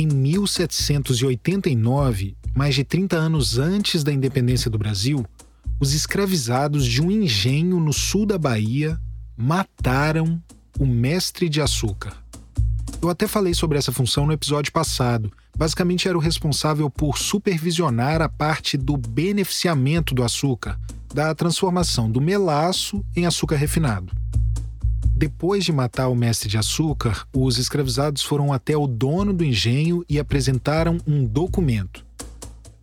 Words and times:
Em 0.00 0.06
1789, 0.06 2.36
mais 2.54 2.76
de 2.76 2.84
30 2.84 3.16
anos 3.16 3.58
antes 3.58 4.04
da 4.04 4.12
independência 4.12 4.70
do 4.70 4.78
Brasil, 4.78 5.26
os 5.80 5.92
escravizados 5.92 6.86
de 6.86 7.02
um 7.02 7.10
engenho 7.10 7.80
no 7.80 7.92
sul 7.92 8.24
da 8.24 8.38
Bahia 8.38 8.96
mataram 9.36 10.40
o 10.78 10.86
mestre 10.86 11.48
de 11.48 11.60
açúcar. 11.60 12.16
Eu 13.02 13.10
até 13.10 13.26
falei 13.26 13.54
sobre 13.54 13.76
essa 13.76 13.90
função 13.90 14.24
no 14.24 14.32
episódio 14.32 14.70
passado. 14.70 15.32
Basicamente, 15.56 16.06
era 16.06 16.16
o 16.16 16.20
responsável 16.20 16.88
por 16.88 17.18
supervisionar 17.18 18.22
a 18.22 18.28
parte 18.28 18.76
do 18.76 18.96
beneficiamento 18.96 20.14
do 20.14 20.22
açúcar, 20.22 20.78
da 21.12 21.34
transformação 21.34 22.08
do 22.08 22.20
melaço 22.20 23.04
em 23.16 23.26
açúcar 23.26 23.56
refinado. 23.56 24.12
Depois 25.18 25.64
de 25.64 25.72
matar 25.72 26.06
o 26.06 26.14
mestre 26.14 26.48
de 26.48 26.56
açúcar, 26.56 27.26
os 27.34 27.58
escravizados 27.58 28.22
foram 28.22 28.52
até 28.52 28.76
o 28.76 28.86
dono 28.86 29.32
do 29.32 29.42
engenho 29.42 30.04
e 30.08 30.16
apresentaram 30.16 30.96
um 31.04 31.24
documento. 31.24 32.06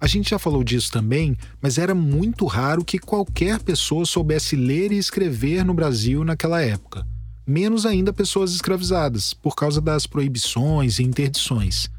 A 0.02 0.05
gente 0.05 0.32
já 0.32 0.38
falou 0.38 0.62
disso 0.62 0.92
também, 0.92 1.38
mas 1.62 1.78
era 1.78 1.95
muito 1.95 2.45
raro 2.45 2.84
que 2.84 3.00
qualquer 3.00 3.62
pessoa 3.62 4.06
soubesse 4.06 4.58
ler 4.58 4.92
e 4.92 4.98
escrever 4.98 5.64
no 5.64 5.73
Brasil 5.73 6.26
naquela 6.26 6.62
época. 6.62 7.08
Menos 7.48 7.86
ainda 7.86 8.12
pessoas 8.12 8.52
escravizadas, 8.52 9.34
por 9.34 9.56
causa 9.56 9.80
das 9.80 10.06
proibições 10.06 11.00
e 11.00 11.04
interdições. 11.04 11.90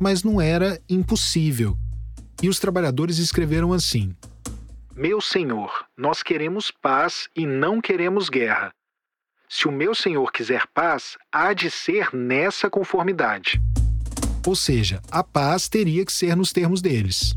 Mas 0.00 0.22
não 0.22 0.40
era 0.40 0.80
impossível. 0.88 1.76
E 2.42 2.48
os 2.48 2.58
trabalhadores 2.58 3.18
escreveram 3.18 3.74
assim: 3.74 4.16
Meu 4.96 5.20
senhor, 5.20 5.84
nós 5.94 6.22
queremos 6.22 6.70
paz 6.70 7.28
e 7.36 7.44
não 7.44 7.82
queremos 7.82 8.30
guerra. 8.30 8.72
Se 9.50 9.66
o 9.66 9.72
meu 9.72 9.94
senhor 9.94 10.30
quiser 10.30 10.66
paz, 10.74 11.16
há 11.32 11.54
de 11.54 11.70
ser 11.70 12.14
nessa 12.14 12.68
conformidade. 12.68 13.58
Ou 14.46 14.54
seja, 14.54 15.00
a 15.10 15.24
paz 15.24 15.70
teria 15.70 16.04
que 16.04 16.12
ser 16.12 16.36
nos 16.36 16.52
termos 16.52 16.82
deles. 16.82 17.34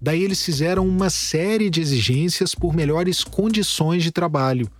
Daí 0.00 0.22
eles 0.22 0.44
fizeram 0.44 0.86
uma 0.86 1.10
série 1.10 1.68
de 1.68 1.80
exigências 1.80 2.54
por 2.54 2.72
melhores 2.72 3.24
condições 3.24 4.04
de 4.04 4.12
trabalho. 4.12 4.70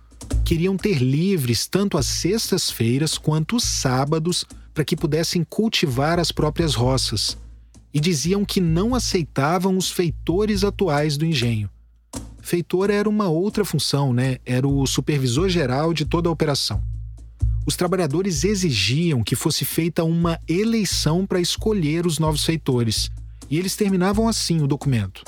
Queriam 0.45 0.77
ter 0.77 0.99
livres 0.99 1.67
tanto 1.67 1.97
as 1.97 2.05
sextas-feiras 2.05 3.17
quanto 3.17 3.57
os 3.57 3.65
sábados 3.65 4.45
para 4.73 4.85
que 4.85 4.95
pudessem 4.95 5.43
cultivar 5.43 6.19
as 6.19 6.31
próprias 6.31 6.73
roças. 6.73 7.37
E 7.93 7.99
diziam 7.99 8.45
que 8.45 8.61
não 8.61 8.95
aceitavam 8.95 9.75
os 9.75 9.91
feitores 9.91 10.63
atuais 10.63 11.17
do 11.17 11.25
engenho. 11.25 11.69
Feitor 12.49 12.89
era 12.89 13.07
uma 13.07 13.29
outra 13.29 13.63
função, 13.63 14.11
né? 14.11 14.39
Era 14.45 14.67
o 14.67 14.85
supervisor 14.85 15.47
geral 15.49 15.93
de 15.93 16.03
toda 16.05 16.27
a 16.27 16.31
operação 16.31 16.83
os 17.69 17.75
trabalhadores 17.75 18.43
exigiam 18.43 19.23
que 19.23 19.35
fosse 19.35 19.63
feita 19.63 20.03
uma 20.03 20.39
eleição 20.47 21.23
para 21.23 21.39
escolher 21.39 22.03
os 22.07 22.17
novos 22.17 22.43
feitores. 22.43 23.11
E 23.47 23.59
eles 23.59 23.75
terminavam 23.75 24.27
assim 24.27 24.59
o 24.63 24.65
documento. 24.67 25.23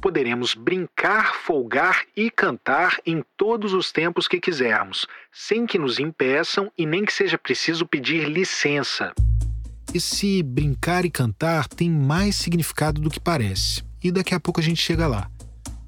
Poderemos 0.00 0.54
brincar, 0.54 1.36
folgar 1.36 2.02
e 2.16 2.28
cantar 2.28 2.98
em 3.06 3.22
todos 3.36 3.72
os 3.72 3.92
tempos 3.92 4.26
que 4.26 4.40
quisermos, 4.40 5.06
sem 5.32 5.64
que 5.64 5.78
nos 5.78 6.00
impeçam 6.00 6.72
e 6.76 6.84
nem 6.84 7.04
que 7.04 7.12
seja 7.12 7.38
preciso 7.38 7.86
pedir 7.86 8.28
licença. 8.28 9.12
Esse 9.94 10.42
brincar 10.42 11.04
e 11.04 11.10
cantar 11.10 11.68
tem 11.68 11.88
mais 11.88 12.34
significado 12.34 13.00
do 13.00 13.10
que 13.10 13.20
parece, 13.20 13.84
e 14.02 14.10
daqui 14.10 14.34
a 14.34 14.40
pouco 14.40 14.58
a 14.58 14.62
gente 14.62 14.82
chega 14.82 15.06
lá. 15.06 15.30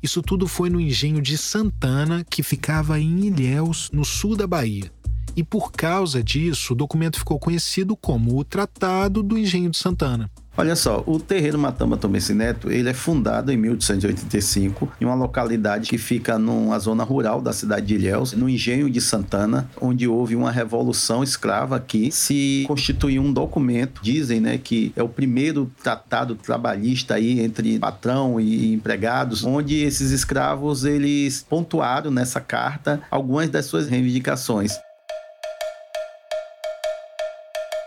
Isso 0.03 0.23
tudo 0.23 0.47
foi 0.47 0.71
no 0.71 0.81
engenho 0.81 1.21
de 1.21 1.37
Santana, 1.37 2.25
que 2.29 2.43
ficava 2.43 2.99
em 2.99 3.27
Ilhéus, 3.27 3.91
no 3.93 4.05
sul 4.05 4.37
da 4.37 4.47
Bahia 4.47 4.91
e 5.37 5.45
por 5.45 5.73
causa 5.73 6.23
disso 6.23 6.73
o 6.73 6.77
documento 6.77 7.19
ficou 7.19 7.39
conhecido 7.39 7.97
como 7.97 8.39
o 8.39 8.45
Tratado 8.45 9.23
do 9.23 9.39
Engenho 9.39 9.71
de 9.71 9.79
Santana. 9.79 10.31
Olha 10.57 10.75
só, 10.75 11.03
o 11.07 11.19
terreiro 11.19 11.59
Matamba 11.59 11.97
Tombense 11.97 12.35
Neto, 12.35 12.71
ele 12.71 12.91
é 12.91 12.93
fundado 12.93 13.53
em 13.53 13.57
1885 13.57 14.93
em 15.01 15.05
uma 15.05 15.15
localidade 15.15 15.89
que 15.89 15.97
fica 15.97 16.39
numa 16.39 16.79
zona 16.79 17.05
rural 17.05 17.41
da 17.41 17.53
cidade 17.53 17.87
de 17.87 17.95
Ilhéus, 17.95 18.33
no 18.33 18.49
engenho 18.49 18.91
de 18.91 19.01
Santana, 19.01 19.71
onde 19.81 20.09
houve 20.09 20.35
uma 20.35 20.51
revolução 20.51 21.23
escrava 21.23 21.79
que 21.79 22.11
se 22.11 22.65
constituiu 22.67 23.23
um 23.23 23.33
documento, 23.33 24.03
dizem, 24.03 24.41
né, 24.41 24.59
que 24.59 24.93
é 24.97 25.03
o 25.03 25.09
primeiro 25.09 25.71
tratado 25.83 26.35
trabalhista 26.35 27.15
aí 27.15 27.41
entre 27.41 27.79
patrão 27.79 28.41
e 28.41 28.75
empregados, 28.75 29.45
onde 29.45 29.77
esses 29.77 30.11
escravos 30.11 30.85
eles 30.85 31.47
pontuaram 31.49 32.11
nessa 32.11 32.41
carta 32.41 33.01
algumas 33.11 33.49
das 33.49 33.67
suas 33.67 33.89
reivindicações. 33.89 34.79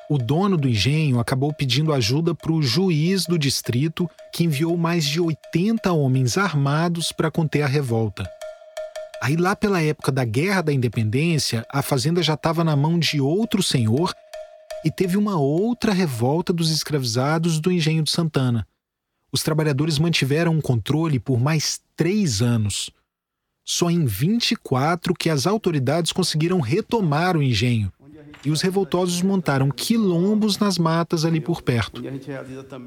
O 0.09 0.18
dono 0.18 0.58
do 0.58 0.68
engenho 0.68 1.19
acabou 1.19 1.53
pedindo 1.53 1.94
ajuda 1.94 2.36
para 2.36 2.52
o 2.52 2.62
juiz 2.62 3.25
do 3.25 3.38
distrito, 3.38 4.09
que 4.34 4.44
enviou 4.44 4.78
mais 4.78 5.06
de 5.06 5.19
80 5.19 5.91
homens 5.91 6.38
armados 6.38 7.12
para 7.12 7.31
conter 7.31 7.62
a 7.62 7.68
revolta. 7.68 8.30
Aí, 9.22 9.38
lá 9.38 9.56
pela 9.56 9.81
época 9.81 10.12
da 10.12 10.25
Guerra 10.25 10.62
da 10.62 10.74
Independência, 10.74 11.66
a 11.72 11.81
fazenda 11.81 12.22
já 12.22 12.34
estava 12.34 12.64
na 12.64 12.75
mão 12.75 13.00
de 13.00 13.22
outro 13.22 13.64
senhor 13.64 14.14
e 14.84 14.91
teve 14.91 15.16
uma 15.16 15.40
outra 15.40 15.94
revolta 15.94 16.52
dos 16.52 16.70
escravizados 16.70 17.59
do 17.59 17.72
engenho 17.72 18.03
de 18.03 18.12
Santana. 18.12 18.68
Os 19.31 19.41
trabalhadores 19.41 19.97
mantiveram 19.97 20.58
o 20.58 20.62
controle 20.62 21.20
por 21.20 21.40
mais 21.40 21.81
três 21.96 22.41
anos. 22.41 22.91
Só 23.66 23.90
em 23.90 24.03
24 24.06 25.14
que 25.14 25.30
as 25.30 25.47
autoridades 25.47 26.12
conseguiram 26.12 26.59
retomar 26.59 27.38
o 27.38 27.41
engenho 27.41 27.91
e 28.45 28.51
os 28.51 28.61
revoltosos 28.61 29.22
montaram 29.22 29.69
quilombos 29.69 30.57
nas 30.57 30.78
matas 30.78 31.25
ali 31.25 31.39
por 31.39 31.61
perto. 31.61 32.01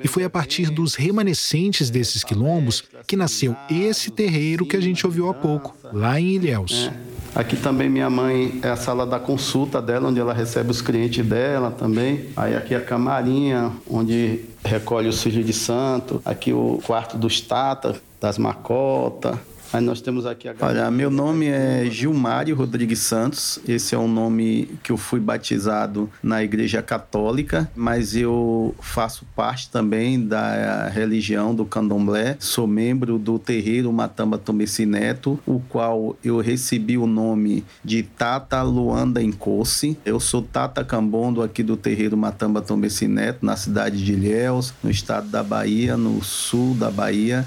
E 0.02 0.08
foi 0.08 0.24
a 0.24 0.30
partir 0.30 0.70
dos 0.70 0.94
remanescentes 0.94 1.88
desses 1.90 2.22
quilombos 2.22 2.84
que 3.06 3.16
nasceu 3.16 3.56
esse 3.70 4.10
terreiro 4.10 4.66
que 4.66 4.76
a 4.76 4.80
gente 4.80 5.06
ouviu 5.06 5.28
há 5.28 5.34
pouco, 5.34 5.74
lá 5.92 6.20
em 6.20 6.34
Ilhéus. 6.34 6.90
É. 6.92 7.16
Aqui 7.36 7.54
também 7.54 7.90
minha 7.90 8.08
mãe 8.08 8.58
é 8.62 8.70
a 8.70 8.76
sala 8.76 9.04
da 9.04 9.18
consulta 9.18 9.82
dela, 9.82 10.08
onde 10.08 10.18
ela 10.18 10.32
recebe 10.32 10.70
os 10.70 10.80
clientes 10.80 11.24
dela 11.24 11.70
também. 11.70 12.30
Aí 12.34 12.56
aqui 12.56 12.74
a 12.74 12.80
camarinha, 12.80 13.72
onde 13.90 14.40
recolhe 14.64 15.06
os 15.06 15.22
filhos 15.22 15.44
de 15.44 15.52
santo. 15.52 16.22
Aqui 16.24 16.54
o 16.54 16.80
quarto 16.86 17.18
dos 17.18 17.42
tata, 17.42 18.00
das 18.18 18.38
macotas. 18.38 19.36
Aí 19.72 19.80
nós 19.80 20.00
temos 20.00 20.26
aqui 20.26 20.48
a... 20.48 20.54
Olha, 20.60 20.90
meu 20.90 21.10
nome 21.10 21.46
é 21.46 21.86
Gilmário 21.90 22.54
Rodrigues 22.54 23.00
Santos. 23.00 23.58
Esse 23.66 23.94
é 23.94 23.98
um 23.98 24.08
nome 24.08 24.70
que 24.82 24.92
eu 24.92 24.96
fui 24.96 25.20
batizado 25.20 26.10
na 26.22 26.42
Igreja 26.42 26.82
Católica, 26.82 27.70
mas 27.74 28.14
eu 28.14 28.74
faço 28.80 29.26
parte 29.34 29.68
também 29.68 30.24
da 30.24 30.88
religião 30.88 31.54
do 31.54 31.64
Candomblé. 31.64 32.36
Sou 32.38 32.66
membro 32.66 33.18
do 33.18 33.38
terreiro 33.38 33.92
Matamba 33.92 34.38
Tomeci 34.38 34.86
Neto, 34.86 35.38
o 35.46 35.60
qual 35.60 36.16
eu 36.24 36.40
recebi 36.40 36.96
o 36.96 37.06
nome 37.06 37.64
de 37.84 38.02
Tata 38.02 38.62
Luanda 38.62 39.22
Encosse. 39.22 39.98
Eu 40.04 40.20
sou 40.20 40.42
Tata 40.42 40.84
Cambondo 40.84 41.42
aqui 41.42 41.62
do 41.62 41.76
terreiro 41.76 42.16
Matamba 42.16 42.62
Tomeci 42.62 43.08
Neto, 43.08 43.44
na 43.44 43.56
cidade 43.56 44.04
de 44.04 44.12
Ilhéus, 44.12 44.72
no 44.82 44.90
estado 44.90 45.28
da 45.28 45.42
Bahia, 45.42 45.96
no 45.96 46.22
sul 46.22 46.74
da 46.74 46.90
Bahia. 46.90 47.46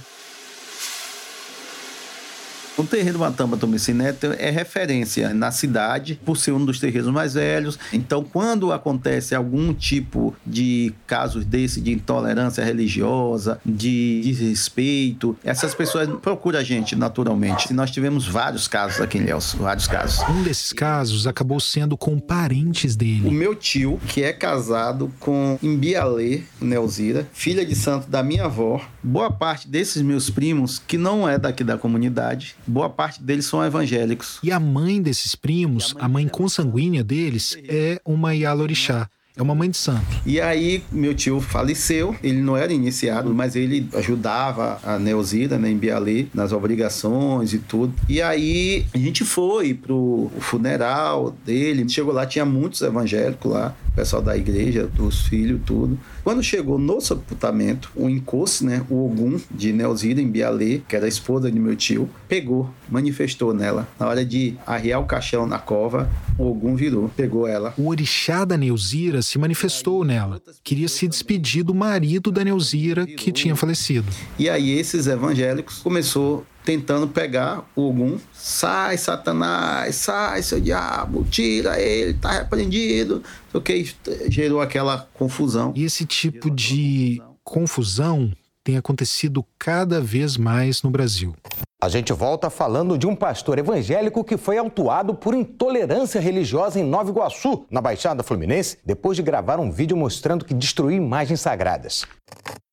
O 2.79 2.84
terreiro 2.85 3.19
Matamba 3.19 3.57
Tomici 3.57 3.94
Neto 3.94 4.28
é 4.40 4.50
referência 4.50 5.34
na 5.34 5.51
cidade 5.51 6.17
por 6.23 6.38
ser 6.38 6.53
um 6.53 6.63
dos 6.63 6.79
terreiros 6.79 7.12
mais 7.12 7.34
velhos. 7.34 7.78
Então, 7.91 8.23
quando 8.23 8.72
acontece 8.72 9.35
algum 9.35 9.73
tipo 9.73 10.34
de 10.47 10.94
casos 11.06 11.44
desse 11.44 11.81
de 11.81 11.91
intolerância 11.91 12.63
religiosa, 12.63 13.59
de 13.66 14.22
desrespeito, 14.23 15.38
essas 15.44 15.75
pessoas 15.75 16.07
procuram 16.22 16.57
a 16.57 16.63
gente 16.63 16.95
naturalmente. 16.95 17.69
E 17.69 17.73
nós 17.73 17.91
tivemos 17.91 18.25
vários 18.25 18.66
casos 18.66 19.01
aqui 19.01 19.18
em 19.18 19.25
Léus, 19.25 19.56
vários 19.59 19.85
casos. 19.85 20.22
Um 20.29 20.41
desses 20.41 20.72
casos 20.72 21.28
acabou 21.28 21.59
sendo 21.59 21.98
com 21.98 22.18
parentes 22.18 22.95
dele. 22.95 23.27
O 23.27 23.31
meu 23.31 23.56
tio, 23.56 24.00
que 24.07 24.24
é 24.24 24.31
casado 24.31 25.12
com 25.19 25.59
Imbialê 25.62 26.44
Neuzira, 26.62 27.27
filha 27.33 27.65
de 27.65 27.75
santo 27.75 28.09
da 28.09 28.24
minha 28.24 28.45
avó. 28.45 28.80
Boa 29.03 29.30
parte 29.30 29.68
desses 29.68 30.01
meus 30.01 30.30
primos, 30.30 30.80
que 30.80 30.98
não 30.98 31.27
é 31.27 31.38
daqui 31.38 31.62
da 31.62 31.77
comunidade, 31.77 32.56
boa 32.69 32.89
parte 32.89 33.21
deles 33.21 33.45
são 33.45 33.63
evangélicos. 33.63 34.39
E 34.44 34.51
a 34.51 34.60
mãe 34.60 35.01
desses 35.01 35.36
primos, 35.36 35.95
a 36.00 36.07
mãe 36.07 36.27
consanguínea 36.27 37.04
deles, 37.04 37.57
é 37.68 38.00
uma 38.06 38.33
Yalorixá. 38.33 39.10
É 39.39 39.42
uma 39.42 39.56
mãe 39.56 39.69
de 39.69 39.77
santo. 39.77 40.06
E 40.25 40.42
aí, 40.42 40.83
meu 40.92 41.16
tio 41.16 41.39
faleceu. 41.39 42.13
Ele 42.21 42.42
não 42.42 42.57
era 42.57 42.74
iniciado, 42.74 43.33
mas 43.33 43.56
ele 43.56 43.88
ajudava 43.94 44.81
a 44.83 45.00
Neuzida, 45.00 45.57
né, 45.57 45.69
em 45.69 45.77
Bialê, 45.77 46.25
nas 46.33 46.51
obrigações 46.51 47.54
e 47.54 47.60
tudo. 47.60 47.94
E 48.10 48.21
aí, 48.21 48.86
a 48.94 48.98
gente 48.98 49.24
foi 49.24 49.74
pro 49.74 50.30
funeral 50.39 51.33
dele. 51.45 51.88
Chegou 51.88 52.13
lá, 52.13 52.25
tinha 52.25 52.44
muitos 52.44 52.81
evangélicos 52.81 53.50
lá, 53.50 53.74
pessoal 53.95 54.22
da 54.22 54.36
igreja, 54.36 54.88
dos 54.88 55.22
filhos, 55.27 55.62
tudo. 55.65 55.98
Quando 56.29 56.43
chegou 56.43 56.77
no 56.77 57.01
sepultamento, 57.01 57.89
o 57.95 58.07
encosse, 58.07 58.63
né, 58.63 58.85
o 58.87 59.03
Ogum 59.03 59.41
de 59.49 59.73
Neuzida, 59.73 60.21
em 60.21 60.29
Bialê, 60.29 60.79
que 60.87 60.95
era 60.95 61.05
a 61.05 61.09
esposa 61.09 61.51
de 61.51 61.59
meu 61.59 61.75
tio, 61.75 62.07
pegou, 62.27 62.69
manifestou 62.87 63.51
nela. 63.51 63.87
Na 63.99 64.07
hora 64.07 64.23
de 64.23 64.53
arriar 64.63 64.99
o 64.99 65.05
caixão 65.05 65.47
na 65.47 65.57
cova, 65.57 66.07
o 66.37 66.51
Ogum 66.51 66.75
virou, 66.75 67.09
pegou 67.17 67.47
ela. 67.47 67.73
O 67.75 67.87
orixá 67.87 68.45
da 68.45 68.55
Neuzira 68.55 69.23
se 69.23 69.39
manifestou 69.39 70.05
nela. 70.05 70.39
Queria 70.63 70.87
se 70.87 71.07
despedir 71.07 71.63
do 71.63 71.73
marido 71.73 72.31
da 72.31 72.43
Neuzira, 72.43 73.07
que 73.07 73.31
tinha 73.31 73.55
falecido. 73.55 74.05
E 74.37 74.47
aí 74.47 74.69
esses 74.69 75.07
evangélicos 75.07 75.79
começou 75.79 76.45
tentando 76.69 77.07
pegar 77.07 77.68
o 77.75 77.89
Ogum. 77.89 78.19
Sai, 78.31 78.95
Satanás, 78.95 79.95
sai, 79.95 80.44
seu 80.44 80.62
diabo, 80.62 81.24
tira 81.24 81.81
ele, 81.81 82.13
tá 82.13 82.31
repreendido. 82.33 83.24
O 83.51 83.60
que 83.60 83.92
gerou 84.27 84.62
aquela 84.62 85.10
confusão. 85.16 85.74
E 85.75 85.83
esse 85.83 86.06
tipo 86.06 86.48
de 86.51 87.19
confusão 87.44 88.31
tem 88.63 88.77
acontecido 88.77 89.44
cada 89.57 90.00
vez 90.00 90.38
mais 90.38 90.83
no 90.83 90.92
Brasil. 90.92 91.36
A 91.81 91.89
gente 91.89 92.13
volta 92.13 92.51
falando 92.51 93.00
de 93.00 93.07
um 93.07 93.15
pastor 93.15 93.57
evangélico 93.57 94.24
que 94.24 94.38
foi 94.38 94.60
autuado 94.60 95.15
por 95.15 95.33
intolerância 95.33 96.22
religiosa 96.22 96.80
em 96.80 96.83
Nova 96.83 97.10
Iguaçu, 97.10 97.65
na 97.72 97.81
Baixada 97.81 98.22
Fluminense, 98.22 98.77
depois 98.86 99.15
de 99.15 99.24
gravar 99.24 99.60
um 99.60 99.72
vídeo 99.72 99.98
mostrando 99.98 100.45
que 100.45 100.54
destruiu 100.54 100.98
imagens 100.98 101.42
sagradas. 101.42 102.06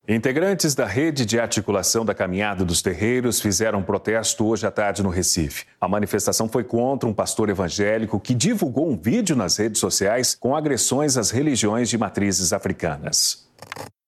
Integrantes 0.09 0.73
da 0.73 0.85
rede 0.85 1.25
de 1.25 1.37
articulação 1.37 2.05
da 2.05 2.15
Caminhada 2.15 2.63
dos 2.63 2.81
Terreiros 2.81 3.41
fizeram 3.41 3.83
protesto 3.83 4.45
hoje 4.45 4.65
à 4.65 4.71
tarde 4.71 5.03
no 5.03 5.09
Recife. 5.09 5.65
A 5.81 5.87
manifestação 5.89 6.47
foi 6.47 6.63
contra 6.63 7.09
um 7.09 7.13
pastor 7.13 7.49
evangélico 7.49 8.17
que 8.17 8.33
divulgou 8.33 8.89
um 8.89 8.97
vídeo 8.97 9.35
nas 9.35 9.57
redes 9.57 9.81
sociais 9.81 10.33
com 10.33 10.55
agressões 10.55 11.17
às 11.17 11.29
religiões 11.29 11.89
de 11.89 11.97
matrizes 11.97 12.53
africanas. 12.53 13.49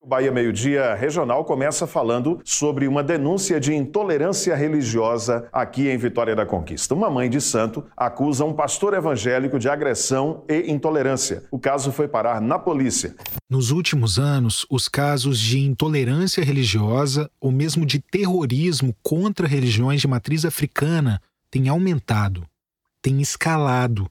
Bahia 0.10 0.32
Meio 0.32 0.52
Dia 0.52 0.96
Regional 0.96 1.46
começa 1.46 1.86
falando 1.86 2.42
sobre 2.44 2.88
uma 2.88 3.04
denúncia 3.04 3.60
de 3.60 3.76
intolerância 3.76 4.56
religiosa 4.56 5.48
aqui 5.54 5.88
em 5.88 6.00
Vitória 6.00 6.36
da 6.36 6.48
Conquista. 6.48 6.96
Uma 6.96 7.12
mãe 7.12 7.30
de 7.30 7.40
santo 7.40 7.86
acusa 7.96 8.44
um 8.44 8.52
pastor 8.52 8.96
evangélico 8.96 9.60
de 9.60 9.70
agressão 9.70 10.44
e 10.50 10.72
intolerância. 10.72 11.44
O 11.52 11.60
caso 11.60 11.92
foi 11.92 12.08
parar 12.08 12.42
na 12.42 12.58
polícia. 12.58 13.16
Nos 13.48 13.70
últimos 13.70 14.18
anos, 14.18 14.66
os 14.68 14.90
casos 14.90 15.40
de 15.40 15.60
intolerância 15.60 16.44
religiosa 16.44 17.30
ou 17.40 17.52
mesmo 17.52 17.86
de 17.86 18.00
terrorismo 18.00 18.96
contra 19.04 19.48
religiões 19.48 20.02
de 20.02 20.08
matriz 20.08 20.44
africana 20.44 21.22
têm 21.52 21.70
aumentado, 21.70 22.48
têm 23.00 23.22
escalado. 23.22 24.10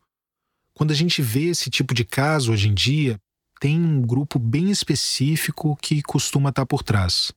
Quando 0.75 0.93
a 0.93 0.95
gente 0.95 1.21
vê 1.21 1.47
esse 1.47 1.69
tipo 1.69 1.93
de 1.93 2.05
caso 2.05 2.53
hoje 2.53 2.69
em 2.69 2.75
dia, 2.75 3.19
tem 3.61 3.81
um 3.81 4.01
grupo 4.01 4.39
bem 4.39 4.71
específico 4.71 5.77
que 5.81 6.03
costuma 6.03 6.51
estar 6.51 6.67
por 6.67 6.83
trás. 6.83 7.33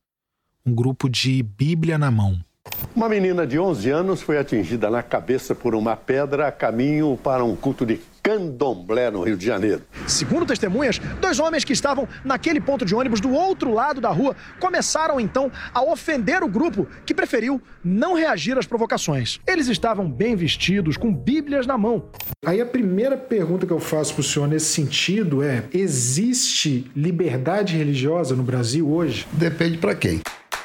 Um 0.65 0.73
grupo 0.73 1.09
de 1.09 1.41
Bíblia 1.41 1.97
na 1.97 2.11
mão. 2.11 2.43
Uma 2.93 3.07
menina 3.07 3.47
de 3.47 3.57
11 3.57 3.89
anos 3.89 4.21
foi 4.21 4.37
atingida 4.37 4.89
na 4.89 5.01
cabeça 5.01 5.55
por 5.55 5.73
uma 5.73 5.95
pedra 5.95 6.47
a 6.47 6.51
caminho 6.51 7.17
para 7.23 7.43
um 7.43 7.55
culto 7.55 7.85
de 7.85 8.01
candomblé 8.21 9.09
no 9.09 9.23
Rio 9.23 9.37
de 9.37 9.45
Janeiro. 9.45 9.81
Segundo 10.07 10.45
testemunhas, 10.45 10.99
dois 11.19 11.39
homens 11.39 11.63
que 11.63 11.71
estavam 11.71 12.07
naquele 12.23 12.59
ponto 12.59 12.85
de 12.85 12.93
ônibus 12.93 13.21
do 13.21 13.31
outro 13.31 13.73
lado 13.73 14.01
da 14.01 14.09
rua 14.09 14.35
começaram 14.59 15.19
então 15.19 15.49
a 15.73 15.81
ofender 15.81 16.43
o 16.43 16.49
grupo, 16.49 16.85
que 17.05 17.13
preferiu 17.13 17.61
não 17.83 18.13
reagir 18.13 18.57
às 18.57 18.67
provocações. 18.67 19.39
Eles 19.47 19.67
estavam 19.67 20.11
bem 20.11 20.35
vestidos, 20.35 20.97
com 20.97 21.13
bíblias 21.13 21.65
na 21.65 21.77
mão. 21.77 22.09
Aí 22.45 22.59
a 22.59 22.65
primeira 22.65 23.15
pergunta 23.15 23.65
que 23.65 23.73
eu 23.73 23.79
faço 23.79 24.13
para 24.13 24.21
o 24.21 24.23
senhor 24.23 24.47
nesse 24.47 24.67
sentido 24.67 25.41
é: 25.41 25.63
existe 25.73 26.91
liberdade 26.95 27.77
religiosa 27.77 28.35
no 28.35 28.43
Brasil 28.43 28.91
hoje? 28.91 29.25
Depende 29.31 29.77
para 29.77 29.95
quem. 29.95 30.21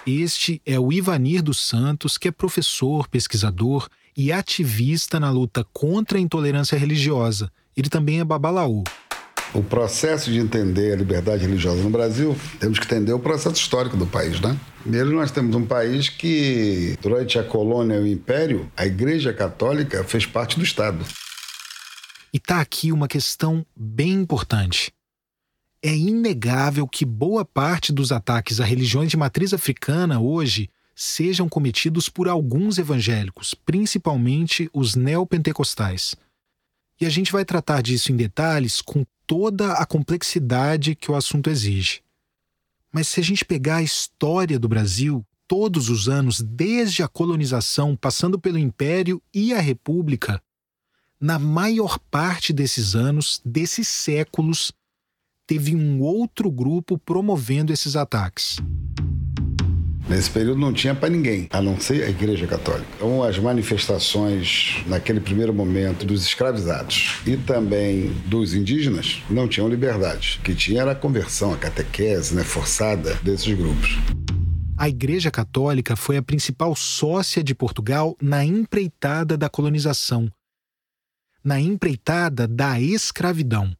Este 0.06 0.62
é 0.64 0.78
o 0.78 0.92
Ivanir 0.92 1.42
dos 1.42 1.58
Santos, 1.58 2.16
que 2.16 2.28
é 2.28 2.30
professor, 2.30 3.08
pesquisador 3.08 3.88
e 4.16 4.30
ativista 4.30 5.18
na 5.18 5.30
luta 5.30 5.66
contra 5.72 6.16
a 6.16 6.20
intolerância 6.20 6.78
religiosa. 6.78 7.50
Ele 7.76 7.88
também 7.88 8.20
é 8.20 8.24
babalaú. 8.24 8.84
O 9.52 9.64
processo 9.64 10.30
de 10.30 10.38
entender 10.38 10.92
a 10.92 10.96
liberdade 10.96 11.42
religiosa 11.42 11.82
no 11.82 11.90
Brasil, 11.90 12.36
temos 12.60 12.78
que 12.78 12.84
entender 12.84 13.12
o 13.14 13.18
processo 13.18 13.56
histórico 13.56 13.96
do 13.96 14.06
país, 14.06 14.40
né? 14.40 14.56
Primeiro, 14.82 15.10
nós 15.10 15.32
temos 15.32 15.56
um 15.56 15.66
país 15.66 16.08
que, 16.08 16.96
durante 17.02 17.36
a 17.36 17.42
colônia 17.42 17.96
e 17.96 18.00
o 18.00 18.06
império, 18.06 18.70
a 18.76 18.86
Igreja 18.86 19.32
Católica 19.32 20.04
fez 20.04 20.24
parte 20.24 20.56
do 20.56 20.64
Estado. 20.64 21.04
E 22.32 22.36
está 22.36 22.60
aqui 22.60 22.92
uma 22.92 23.08
questão 23.08 23.66
bem 23.74 24.12
importante 24.12 24.92
é 25.86 25.96
inegável 25.96 26.88
que 26.88 27.04
boa 27.04 27.44
parte 27.44 27.92
dos 27.92 28.10
ataques 28.10 28.60
a 28.60 28.64
religiões 28.64 29.10
de 29.10 29.16
matriz 29.16 29.52
africana 29.52 30.20
hoje 30.20 30.70
sejam 30.94 31.48
cometidos 31.48 32.08
por 32.08 32.28
alguns 32.28 32.78
evangélicos, 32.78 33.54
principalmente 33.54 34.70
os 34.72 34.94
neopentecostais. 34.94 36.16
E 36.98 37.04
a 37.04 37.10
gente 37.10 37.30
vai 37.30 37.44
tratar 37.44 37.82
disso 37.82 38.10
em 38.10 38.16
detalhes 38.16 38.80
com 38.80 39.04
toda 39.26 39.74
a 39.74 39.84
complexidade 39.84 40.94
que 40.94 41.10
o 41.10 41.14
assunto 41.14 41.50
exige. 41.50 42.00
Mas 42.90 43.08
se 43.08 43.20
a 43.20 43.22
gente 43.22 43.44
pegar 43.44 43.76
a 43.76 43.82
história 43.82 44.58
do 44.58 44.68
Brasil, 44.68 45.22
todos 45.46 45.90
os 45.90 46.08
anos, 46.08 46.40
desde 46.40 47.02
a 47.02 47.08
colonização, 47.08 47.94
passando 47.94 48.38
pelo 48.38 48.58
Império 48.58 49.22
e 49.34 49.52
a 49.52 49.60
República, 49.60 50.42
na 51.20 51.38
maior 51.38 51.98
parte 51.98 52.52
desses 52.52 52.94
anos, 52.94 53.40
desses 53.44 53.86
séculos, 53.88 54.72
teve 55.46 55.76
um 55.76 56.00
outro 56.00 56.50
grupo 56.50 56.98
promovendo 56.98 57.72
esses 57.72 57.94
ataques. 57.94 58.56
Nesse 60.08 60.30
período 60.30 60.60
não 60.60 60.72
tinha 60.72 60.94
para 60.94 61.08
ninguém, 61.08 61.48
a 61.50 61.60
não 61.60 61.80
ser 61.80 62.04
a 62.04 62.08
Igreja 62.08 62.46
Católica. 62.46 62.86
Então, 62.94 63.24
as 63.24 63.38
manifestações, 63.40 64.84
naquele 64.86 65.20
primeiro 65.20 65.52
momento, 65.52 66.06
dos 66.06 66.24
escravizados 66.24 67.20
e 67.26 67.36
também 67.36 68.12
dos 68.26 68.54
indígenas 68.54 69.20
não 69.28 69.48
tinham 69.48 69.68
liberdade. 69.68 70.38
O 70.40 70.44
que 70.44 70.54
tinha 70.54 70.82
era 70.82 70.92
a 70.92 70.94
conversão, 70.94 71.52
a 71.52 71.56
catequese 71.56 72.36
né, 72.36 72.44
forçada 72.44 73.14
desses 73.16 73.52
grupos. 73.52 73.96
A 74.78 74.88
Igreja 74.88 75.30
Católica 75.30 75.96
foi 75.96 76.16
a 76.16 76.22
principal 76.22 76.76
sócia 76.76 77.42
de 77.42 77.54
Portugal 77.54 78.16
na 78.22 78.44
empreitada 78.44 79.36
da 79.36 79.48
colonização, 79.48 80.30
na 81.42 81.58
empreitada 81.58 82.46
da 82.46 82.80
escravidão 82.80 83.74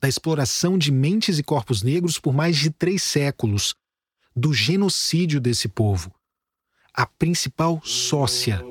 da 0.00 0.08
exploração 0.08 0.78
de 0.78 0.90
mentes 0.90 1.38
e 1.38 1.42
corpos 1.42 1.82
negros 1.82 2.18
por 2.18 2.32
mais 2.32 2.56
de 2.56 2.70
três 2.70 3.02
séculos, 3.02 3.74
do 4.34 4.52
genocídio 4.54 5.40
desse 5.40 5.68
povo. 5.68 6.12
A 6.94 7.06
principal 7.06 7.80
sócia. 7.84 8.64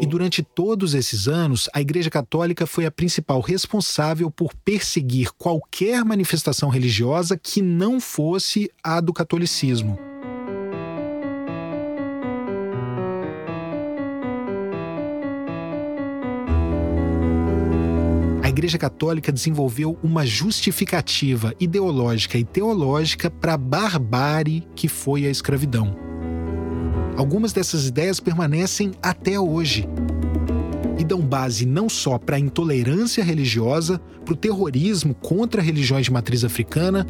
E 0.00 0.06
durante 0.06 0.42
todos 0.42 0.94
esses 0.94 1.28
anos, 1.28 1.68
a 1.74 1.80
Igreja 1.80 2.08
Católica 2.08 2.66
foi 2.66 2.86
a 2.86 2.90
principal 2.90 3.40
responsável 3.40 4.30
por 4.30 4.54
perseguir 4.64 5.32
qualquer 5.36 6.04
manifestação 6.04 6.70
religiosa 6.70 7.36
que 7.36 7.60
não 7.60 8.00
fosse 8.00 8.70
a 8.82 9.00
do 9.00 9.12
catolicismo. 9.12 9.98
Igreja 18.58 18.76
Católica 18.76 19.30
desenvolveu 19.30 19.96
uma 20.02 20.26
justificativa 20.26 21.54
ideológica 21.60 22.36
e 22.36 22.42
teológica 22.42 23.30
para 23.30 23.54
a 23.54 23.56
barbárie 23.56 24.66
que 24.74 24.88
foi 24.88 25.26
a 25.26 25.30
escravidão. 25.30 25.96
Algumas 27.16 27.52
dessas 27.52 27.86
ideias 27.86 28.18
permanecem 28.18 28.90
até 29.00 29.38
hoje 29.38 29.86
e 30.98 31.04
dão 31.04 31.20
base 31.20 31.64
não 31.64 31.88
só 31.88 32.18
para 32.18 32.34
a 32.34 32.40
intolerância 32.40 33.22
religiosa, 33.22 34.00
para 34.24 34.34
o 34.34 34.36
terrorismo 34.36 35.14
contra 35.14 35.62
religiões 35.62 36.06
de 36.06 36.12
matriz 36.12 36.42
africana, 36.42 37.06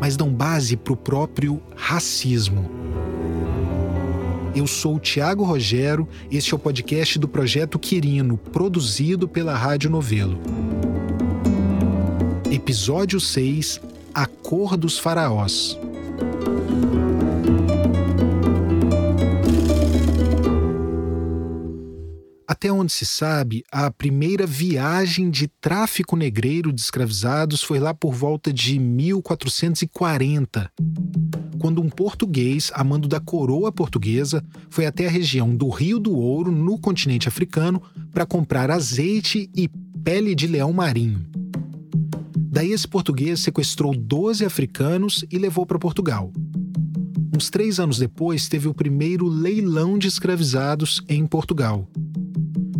mas 0.00 0.16
dão 0.16 0.28
base 0.28 0.76
para 0.76 0.92
o 0.92 0.96
próprio 0.96 1.62
racismo. 1.76 2.68
Eu 4.54 4.66
sou 4.66 4.96
o 4.96 5.00
Tiago 5.00 5.44
Rogero, 5.44 6.08
este 6.30 6.52
é 6.52 6.56
o 6.56 6.58
podcast 6.58 7.18
do 7.18 7.28
Projeto 7.28 7.78
Quirino, 7.78 8.36
produzido 8.36 9.28
pela 9.28 9.54
Rádio 9.54 9.90
Novelo. 9.90 10.38
Episódio 12.50 13.20
6 13.20 13.80
A 14.14 14.26
Cor 14.26 14.76
dos 14.76 14.98
Faraós. 14.98 15.78
Até 22.58 22.72
onde 22.72 22.92
se 22.92 23.06
sabe, 23.06 23.62
a 23.70 23.88
primeira 23.88 24.44
viagem 24.44 25.30
de 25.30 25.46
tráfico 25.46 26.16
negreiro 26.16 26.72
de 26.72 26.80
escravizados 26.80 27.62
foi 27.62 27.78
lá 27.78 27.94
por 27.94 28.12
volta 28.12 28.52
de 28.52 28.80
1440 28.80 30.68
quando 31.60 31.80
um 31.80 31.88
português, 31.88 32.72
a 32.74 32.82
mando 32.82 33.06
da 33.06 33.20
coroa 33.20 33.70
portuguesa, 33.70 34.44
foi 34.68 34.86
até 34.86 35.06
a 35.06 35.10
região 35.10 35.54
do 35.54 35.68
Rio 35.68 36.00
do 36.00 36.16
Ouro, 36.16 36.50
no 36.50 36.78
continente 36.78 37.28
africano, 37.28 37.80
para 38.12 38.26
comprar 38.26 38.72
azeite 38.72 39.48
e 39.54 39.68
pele 40.02 40.34
de 40.34 40.48
leão 40.48 40.72
marinho. 40.72 41.24
Daí 42.36 42.72
esse 42.72 42.88
português 42.88 43.38
sequestrou 43.38 43.94
12 43.94 44.44
africanos 44.44 45.24
e 45.30 45.38
levou 45.38 45.64
para 45.64 45.78
Portugal. 45.78 46.32
Uns 47.32 47.50
três 47.50 47.78
anos 47.78 47.98
depois, 47.98 48.48
teve 48.48 48.66
o 48.66 48.74
primeiro 48.74 49.28
leilão 49.28 49.96
de 49.96 50.08
escravizados 50.08 51.00
em 51.08 51.24
Portugal. 51.24 51.88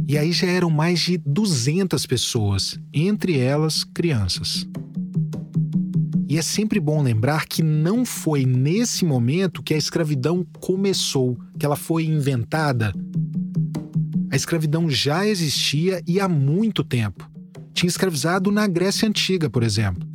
E 0.08 0.16
aí 0.16 0.32
já 0.32 0.46
eram 0.46 0.70
mais 0.70 1.00
de 1.00 1.18
200 1.18 2.06
pessoas, 2.06 2.80
entre 2.94 3.38
elas 3.38 3.84
crianças. 3.84 4.66
E 6.26 6.38
é 6.38 6.40
sempre 6.40 6.80
bom 6.80 7.02
lembrar 7.02 7.46
que 7.46 7.62
não 7.62 8.06
foi 8.06 8.46
nesse 8.46 9.04
momento 9.04 9.62
que 9.62 9.74
a 9.74 9.76
escravidão 9.76 10.46
começou, 10.60 11.38
que 11.58 11.66
ela 11.66 11.76
foi 11.76 12.06
inventada. 12.06 12.90
A 14.32 14.36
escravidão 14.36 14.88
já 14.88 15.26
existia 15.26 16.02
e 16.06 16.18
há 16.18 16.26
muito 16.26 16.82
tempo. 16.82 17.30
Tinha 17.74 17.88
escravizado 17.88 18.50
na 18.50 18.66
Grécia 18.66 19.06
Antiga, 19.06 19.50
por 19.50 19.62
exemplo. 19.62 20.08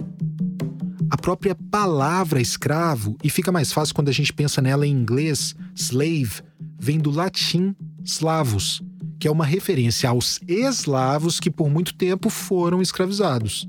A 1.08 1.18
própria 1.18 1.54
palavra 1.70 2.42
escravo, 2.42 3.16
e 3.24 3.30
fica 3.30 3.52
mais 3.52 3.72
fácil 3.72 3.94
quando 3.94 4.10
a 4.10 4.14
gente 4.14 4.34
pensa 4.34 4.60
nela 4.60 4.88
em 4.88 4.92
inglês, 4.92 5.56
slave, 5.76 6.42
vem 6.80 6.98
do 6.98 7.12
latim 7.12 7.76
slavos, 8.04 8.82
que 9.20 9.28
é 9.28 9.32
uma 9.32 9.46
referência 9.46 10.10
aos 10.10 10.40
eslavos 10.48 11.40
que 11.40 11.50
por 11.50 11.70
muito 11.70 11.94
tempo 11.94 12.30
foram 12.30 12.82
escravizados. 12.82 13.68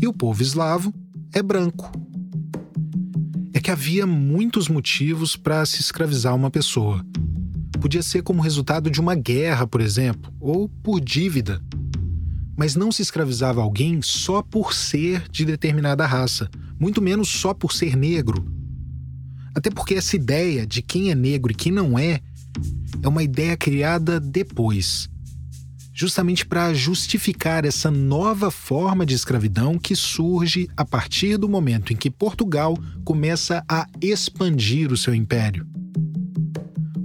E 0.00 0.06
o 0.06 0.12
povo 0.12 0.42
eslavo 0.42 0.92
é 1.32 1.42
branco. 1.42 1.90
É 3.52 3.60
que 3.60 3.70
havia 3.70 4.06
muitos 4.06 4.68
motivos 4.68 5.36
para 5.36 5.64
se 5.66 5.80
escravizar 5.80 6.34
uma 6.34 6.50
pessoa. 6.50 7.04
Podia 7.80 8.02
ser 8.02 8.22
como 8.22 8.42
resultado 8.42 8.90
de 8.90 9.00
uma 9.00 9.14
guerra, 9.14 9.66
por 9.66 9.80
exemplo, 9.80 10.32
ou 10.40 10.68
por 10.68 11.00
dívida. 11.00 11.62
Mas 12.56 12.74
não 12.74 12.90
se 12.90 13.02
escravizava 13.02 13.60
alguém 13.60 14.02
só 14.02 14.42
por 14.42 14.74
ser 14.74 15.28
de 15.30 15.44
determinada 15.44 16.04
raça, 16.04 16.50
muito 16.78 17.00
menos 17.00 17.28
só 17.28 17.54
por 17.54 17.72
ser 17.72 17.96
negro. 17.96 18.44
Até 19.54 19.70
porque 19.70 19.94
essa 19.94 20.16
ideia 20.16 20.66
de 20.66 20.82
quem 20.82 21.10
é 21.10 21.14
negro 21.14 21.52
e 21.52 21.54
quem 21.54 21.72
não 21.72 21.98
é 21.98 22.20
é 23.02 23.08
uma 23.08 23.22
ideia 23.22 23.56
criada 23.56 24.18
depois, 24.20 25.08
justamente 25.92 26.46
para 26.46 26.72
justificar 26.74 27.64
essa 27.64 27.90
nova 27.90 28.50
forma 28.50 29.04
de 29.04 29.14
escravidão 29.14 29.78
que 29.78 29.96
surge 29.96 30.68
a 30.76 30.84
partir 30.84 31.36
do 31.36 31.48
momento 31.48 31.92
em 31.92 31.96
que 31.96 32.10
Portugal 32.10 32.78
começa 33.04 33.64
a 33.68 33.86
expandir 34.00 34.92
o 34.92 34.96
seu 34.96 35.14
império 35.14 35.66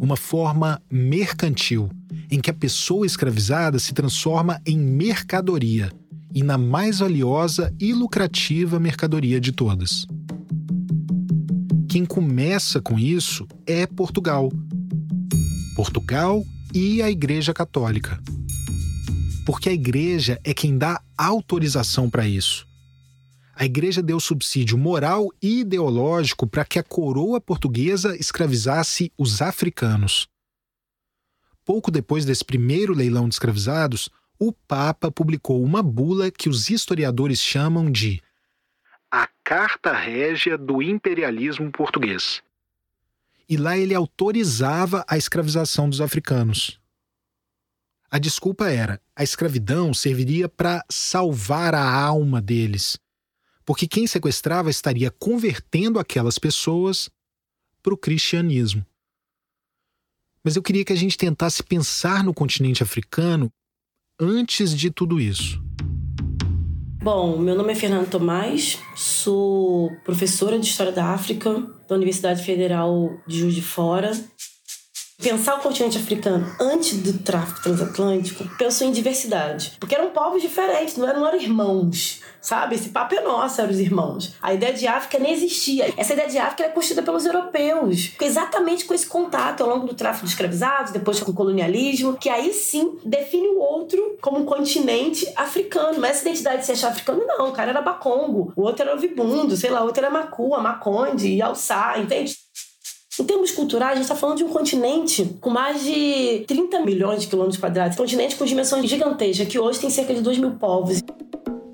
uma 0.04 0.18
forma 0.18 0.82
mercantil, 0.92 1.90
em 2.30 2.42
que 2.42 2.50
a 2.50 2.54
pessoa 2.54 3.06
escravizada 3.06 3.80
se 3.80 3.94
transforma 3.94 4.60
em 4.66 4.78
mercadoria 4.78 5.90
e 6.36 6.44
na 6.44 6.58
mais 6.58 7.00
valiosa 7.00 7.74
e 7.80 7.94
lucrativa 7.94 8.82
mercadoria 8.82 9.40
de 9.40 9.54
todas. 9.54 10.06
Quem 11.88 12.04
começa 12.04 12.82
com 12.82 13.00
isso 13.00 13.48
é 13.66 13.88
Portugal. 13.88 14.52
Portugal 15.76 16.44
e 16.74 17.02
a 17.02 17.10
Igreja 17.10 17.54
Católica. 17.54 18.22
Porque 19.46 19.70
a 19.70 19.74
Igreja 19.74 20.40
é 20.44 20.54
quem 20.54 20.78
dá 20.78 21.02
autorização 21.18 22.10
para 22.10 22.28
isso 22.28 22.66
a 23.56 23.66
igreja 23.66 24.02
deu 24.02 24.20
subsídio 24.20 24.78
moral 24.78 25.30
e 25.42 25.60
ideológico 25.60 26.48
para 26.48 26.66
que 26.66 26.80
a 26.80 26.84
coroa 26.84 27.40
portuguesa 27.40 28.16
escravizasse 28.16 29.12
os 29.18 29.42
africanos. 29.42 30.28
Pouco 31.64 31.92
depois 31.92 32.26
desse 32.26 32.44
primeiro 32.44 32.94
leilão 32.94 33.28
de 33.28 33.36
escravizados, 33.36 34.10
o 34.40 34.52
Papa 34.52 35.12
publicou 35.12 35.64
uma 35.64 35.84
bula 35.84 36.32
que 36.32 36.50
os 36.50 36.70
historiadores 36.70 37.40
chamam 37.40 37.92
de 37.92 38.22
a 39.12 39.30
Carta 39.44 39.94
Régia 39.94 40.58
do 40.58 40.82
Imperialismo 40.82 41.72
Português. 41.72 42.42
E 43.48 43.58
lá 43.58 43.78
ele 43.78 43.94
autorizava 43.94 45.06
a 45.08 45.18
escravização 45.18 45.90
dos 45.90 46.02
africanos. 46.02 46.80
A 48.10 48.20
desculpa 48.20 48.70
era: 48.70 49.02
a 49.16 49.24
escravidão 49.24 49.94
serviria 49.94 50.48
para 50.48 50.86
salvar 50.90 51.74
a 51.74 51.92
alma 51.92 52.42
deles, 52.42 52.98
porque 53.66 53.88
quem 53.88 54.06
sequestrava 54.06 54.70
estaria 54.70 55.10
convertendo 55.10 56.00
aquelas 56.00 56.38
pessoas 56.38 57.10
para 57.82 57.94
o 57.94 57.98
cristianismo. 57.98 58.86
Mas 60.44 60.56
eu 60.56 60.62
queria 60.62 60.86
que 60.86 60.94
a 60.94 60.98
gente 60.98 61.18
tentasse 61.18 61.64
pensar 61.64 62.24
no 62.24 62.34
continente 62.34 62.84
africano 62.84 63.52
antes 64.20 64.76
de 64.76 64.92
tudo 64.92 65.20
isso. 65.20 65.64
Bom, 67.04 67.38
meu 67.38 67.54
nome 67.54 67.74
é 67.74 67.76
Fernando 67.76 68.10
Tomás, 68.10 68.80
sou 68.96 69.92
professora 70.06 70.58
de 70.58 70.68
História 70.68 70.94
da 70.94 71.08
África 71.08 71.52
da 71.86 71.96
Universidade 71.96 72.42
Federal 72.46 73.10
de 73.28 73.40
Juiz 73.40 73.54
de 73.54 73.62
Fora 73.62 74.14
Pensar 75.22 75.56
o 75.56 75.60
continente 75.62 75.98
africano 75.98 76.46
antes 76.60 76.98
do 76.98 77.18
tráfico 77.20 77.62
transatlântico, 77.62 78.46
pensou 78.58 78.88
em 78.88 78.92
diversidade. 78.92 79.74
Porque 79.80 79.96
eram 79.96 80.10
povos 80.10 80.42
diferentes, 80.42 80.98
não 80.98 81.08
eram, 81.08 81.22
não 81.22 81.28
eram 81.28 81.40
irmãos, 81.40 82.22
sabe? 82.42 82.76
Esse 82.76 82.90
papo 82.90 83.16
é 83.16 83.22
nosso, 83.22 83.62
eram 83.62 83.72
os 83.72 83.80
irmãos. 83.80 84.34
A 84.42 84.54
ideia 84.54 84.74
de 84.74 84.86
África 84.86 85.20
nem 85.20 85.34
existia. 85.34 85.94
Essa 85.96 86.14
ideia 86.14 86.30
de 86.30 86.38
África 86.38 86.64
era 86.64 86.74
construída 86.74 87.04
pelos 87.04 87.26
europeus. 87.26 88.12
Exatamente 88.22 88.86
com 88.86 88.94
esse 88.94 89.06
contato 89.06 89.64
ao 89.64 89.70
longo 89.70 89.88
do 89.88 89.94
tráfico 89.94 90.26
de 90.26 90.32
escravizados, 90.32 90.92
depois 90.92 91.20
com 91.22 91.32
o 91.32 91.36
colonialismo, 91.36 92.18
que 92.18 92.30
aí 92.30 92.54
sim 92.54 92.98
define 93.06 93.48
o 93.48 93.60
outro 93.60 94.18
como 94.22 94.40
um 94.40 94.46
continente 94.46 95.32
africano. 95.36 96.00
Mas 96.00 96.18
essa 96.18 96.30
identidade 96.30 96.60
de 96.60 96.66
se 96.66 96.72
achar 96.74 96.90
africano, 96.90 97.24
não. 97.26 97.50
O 97.50 97.54
cara 97.54 97.70
era 97.70 97.82
Bacongo, 97.82 98.52
o 98.56 98.64
outro 98.64 98.84
era 98.84 98.96
o 98.96 99.00
Vibundo, 99.00 99.56
sei 99.56 99.70
lá, 99.70 99.82
o 99.82 99.86
outro 99.86 100.04
era 100.04 100.14
Macua, 100.14 100.60
Maconde, 100.60 101.38
Yalçá, 101.38 101.98
entende? 101.98 102.36
Em 103.20 103.26
termos 103.26 103.52
culturais, 103.52 103.92
a 103.92 103.96
gente 103.96 104.06
está 104.06 104.16
falando 104.16 104.38
de 104.38 104.44
um 104.44 104.50
continente 104.50 105.38
com 105.40 105.52
mais 105.52 105.84
de 105.84 106.44
30 106.48 106.82
milhões 106.82 107.22
de 107.22 107.28
quilômetros 107.28 107.60
quadrados. 107.60 107.96
Um 107.96 108.02
continente 108.02 108.36
com 108.36 108.44
dimensões 108.44 108.90
gigantescas, 108.90 109.48
que 109.48 109.60
hoje 109.60 109.80
tem 109.80 109.90
cerca 109.92 110.16
de 110.16 110.22
2 110.22 110.40
mil 110.40 110.52
povos. 110.56 111.00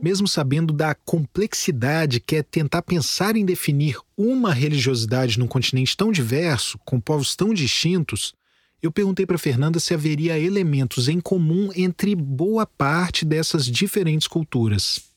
Mesmo 0.02 0.28
sabendo 0.28 0.74
da 0.74 0.94
complexidade 0.94 2.20
que 2.20 2.36
é 2.36 2.44
tentar 2.44 2.82
pensar 2.82 3.38
em 3.38 3.46
definir 3.46 3.98
uma 4.18 4.54
religiosidade 4.54 5.40
num 5.40 5.48
continente 5.48 5.96
tão 5.96 6.12
diverso, 6.12 6.78
com 6.84 7.00
povos 7.00 7.38
tão 7.38 7.54
distintos, 7.54 8.34
eu 8.82 8.92
perguntei 8.92 9.26
para 9.26 9.38
Fernanda 9.38 9.80
se 9.80 9.94
haveria 9.94 10.38
elementos 10.38 11.08
em 11.08 11.22
comum 11.22 11.70
entre 11.74 12.16
boa 12.16 12.66
parte 12.66 13.24
dessas 13.24 13.66
diferentes 13.66 14.28
culturas. 14.28 15.09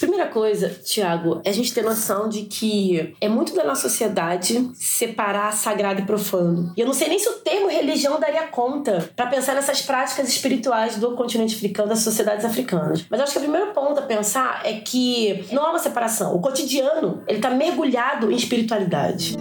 Primeira 0.00 0.26
coisa, 0.26 0.68
Tiago, 0.68 1.40
é 1.44 1.50
a 1.50 1.52
gente 1.52 1.74
ter 1.74 1.82
noção 1.82 2.28
de 2.28 2.42
que 2.42 3.16
é 3.20 3.28
muito 3.28 3.52
da 3.52 3.64
nossa 3.64 3.88
sociedade 3.88 4.70
separar 4.74 5.52
sagrado 5.52 6.00
e 6.00 6.04
profano. 6.04 6.72
E 6.76 6.80
eu 6.80 6.86
não 6.86 6.94
sei 6.94 7.08
nem 7.08 7.18
se 7.18 7.28
o 7.28 7.32
termo 7.34 7.68
religião 7.68 8.20
daria 8.20 8.46
conta 8.46 9.10
para 9.16 9.26
pensar 9.26 9.54
nessas 9.54 9.82
práticas 9.82 10.28
espirituais 10.28 10.96
do 10.96 11.16
continente 11.16 11.56
africano, 11.56 11.88
das 11.88 12.00
sociedades 12.00 12.44
africanas. 12.44 13.04
Mas 13.10 13.20
acho 13.20 13.32
que 13.32 13.38
o 13.38 13.42
primeiro 13.42 13.72
ponto 13.72 13.98
a 13.98 14.02
pensar 14.02 14.60
é 14.64 14.74
que 14.74 15.44
não 15.50 15.64
há 15.66 15.70
uma 15.70 15.80
separação. 15.80 16.32
O 16.32 16.40
cotidiano, 16.40 17.24
ele 17.26 17.40
tá 17.40 17.50
mergulhado 17.50 18.30
em 18.30 18.36
espiritualidade. 18.36 19.36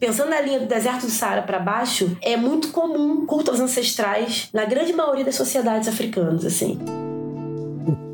Pensando 0.00 0.30
na 0.30 0.40
linha 0.40 0.60
do 0.60 0.66
deserto 0.66 1.02
do 1.02 1.10
Saara 1.10 1.42
para 1.42 1.58
baixo, 1.58 2.16
é 2.22 2.38
muito 2.38 2.68
comum 2.68 3.26
cultos 3.26 3.60
ancestrais 3.60 4.48
na 4.54 4.64
grande 4.64 4.94
maioria 4.94 5.24
das 5.24 5.34
sociedades 5.34 5.88
africanas, 5.88 6.46
assim 6.46 6.78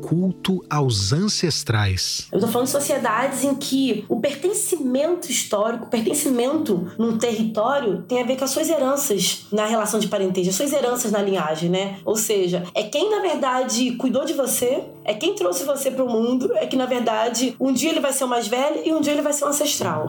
culto 0.05 0.63
aos 0.69 1.11
ancestrais. 1.11 2.27
Eu 2.31 2.37
estou 2.37 2.51
falando 2.51 2.67
de 2.67 2.71
sociedades 2.71 3.43
em 3.43 3.55
que 3.55 4.05
o 4.07 4.19
pertencimento 4.19 5.31
histórico, 5.31 5.85
o 5.85 5.89
pertencimento 5.89 6.91
num 6.95 7.17
território 7.17 8.03
tem 8.03 8.21
a 8.21 8.25
ver 8.25 8.37
com 8.37 8.45
as 8.45 8.51
suas 8.51 8.69
heranças 8.69 9.47
na 9.51 9.65
relação 9.65 9.99
de 9.99 10.07
parentesco, 10.07 10.49
as 10.49 10.55
suas 10.55 10.71
heranças 10.71 11.11
na 11.11 11.23
linhagem, 11.23 11.71
né? 11.71 11.97
Ou 12.05 12.15
seja, 12.15 12.63
é 12.75 12.83
quem 12.83 13.09
na 13.09 13.19
verdade 13.19 13.93
cuidou 13.93 14.25
de 14.25 14.33
você, 14.33 14.83
é 15.03 15.15
quem 15.15 15.33
trouxe 15.33 15.63
você 15.63 15.89
para 15.89 16.03
o 16.03 16.09
mundo, 16.09 16.53
é 16.53 16.67
que 16.67 16.77
na 16.77 16.85
verdade 16.85 17.55
um 17.59 17.73
dia 17.73 17.89
ele 17.89 17.99
vai 17.99 18.13
ser 18.13 18.25
o 18.25 18.27
mais 18.27 18.47
velho 18.47 18.81
e 18.85 18.93
um 18.93 19.01
dia 19.01 19.11
ele 19.11 19.23
vai 19.23 19.33
ser 19.33 19.45
o 19.45 19.47
ancestral. 19.47 20.07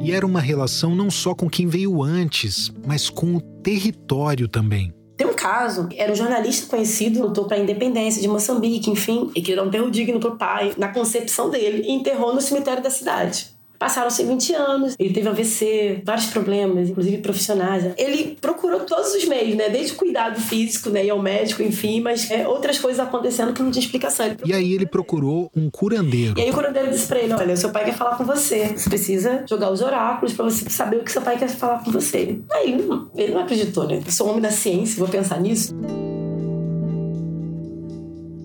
E 0.00 0.10
era 0.10 0.26
uma 0.26 0.40
relação 0.40 0.96
não 0.96 1.08
só 1.08 1.36
com 1.36 1.48
quem 1.48 1.68
veio 1.68 2.02
antes, 2.02 2.72
mas 2.84 3.08
com 3.08 3.36
o 3.36 3.40
território 3.40 4.48
também. 4.48 4.92
Tem 5.16 5.26
um 5.26 5.34
caso, 5.34 5.88
era 5.96 6.10
um 6.10 6.16
jornalista 6.16 6.66
conhecido, 6.68 7.22
lutou 7.22 7.44
para 7.44 7.56
a 7.56 7.60
independência 7.60 8.20
de 8.20 8.28
Moçambique, 8.28 8.90
enfim, 8.90 9.30
e 9.34 9.42
que 9.42 9.52
era 9.52 9.62
um 9.62 9.66
enterro 9.66 9.90
digno 9.90 10.18
pro 10.18 10.36
pai, 10.36 10.72
na 10.76 10.88
concepção 10.88 11.50
dele, 11.50 11.82
e 11.86 11.92
enterrou 11.92 12.34
no 12.34 12.40
cemitério 12.40 12.82
da 12.82 12.90
cidade. 12.90 13.52
Passaram-se 13.82 14.22
20 14.22 14.54
anos, 14.54 14.94
ele 14.96 15.12
teve 15.12 15.28
AVC, 15.28 16.02
vários 16.04 16.26
problemas, 16.26 16.88
inclusive 16.88 17.18
profissionais. 17.18 17.92
Ele 17.98 18.38
procurou 18.40 18.78
todos 18.78 19.12
os 19.12 19.24
meios, 19.24 19.56
né? 19.56 19.68
Desde 19.70 19.94
o 19.94 19.96
cuidado 19.96 20.40
físico, 20.40 20.88
né? 20.88 21.04
E 21.04 21.10
ao 21.10 21.20
médico, 21.20 21.64
enfim, 21.64 22.00
mas 22.00 22.30
é, 22.30 22.46
outras 22.46 22.78
coisas 22.78 23.04
acontecendo 23.04 23.52
que 23.52 23.60
não 23.60 23.72
tinha 23.72 23.82
explicação. 23.84 24.36
E 24.44 24.52
aí 24.52 24.72
ele 24.72 24.86
procurou 24.86 25.50
um 25.52 25.68
curandeiro. 25.68 26.38
E 26.38 26.42
aí 26.42 26.50
o 26.52 26.54
curandeiro 26.54 26.92
disse 26.92 27.08
pra 27.08 27.18
ele: 27.18 27.32
Olha, 27.32 27.56
seu 27.56 27.70
pai 27.70 27.84
quer 27.86 27.96
falar 27.96 28.16
com 28.16 28.24
você. 28.24 28.68
Você 28.68 28.88
precisa 28.88 29.44
jogar 29.50 29.72
os 29.72 29.82
oráculos 29.82 30.32
para 30.32 30.44
você 30.44 30.70
saber 30.70 30.98
o 30.98 31.02
que 31.02 31.10
seu 31.10 31.20
pai 31.20 31.36
quer 31.36 31.48
falar 31.48 31.82
com 31.82 31.90
você. 31.90 32.38
Aí 32.52 32.78
ele 33.16 33.34
não 33.34 33.40
acreditou, 33.40 33.88
né? 33.88 34.00
Eu 34.06 34.12
sou 34.12 34.28
homem 34.28 34.40
da 34.40 34.52
ciência, 34.52 34.96
vou 34.96 35.08
pensar 35.08 35.40
nisso. 35.40 35.74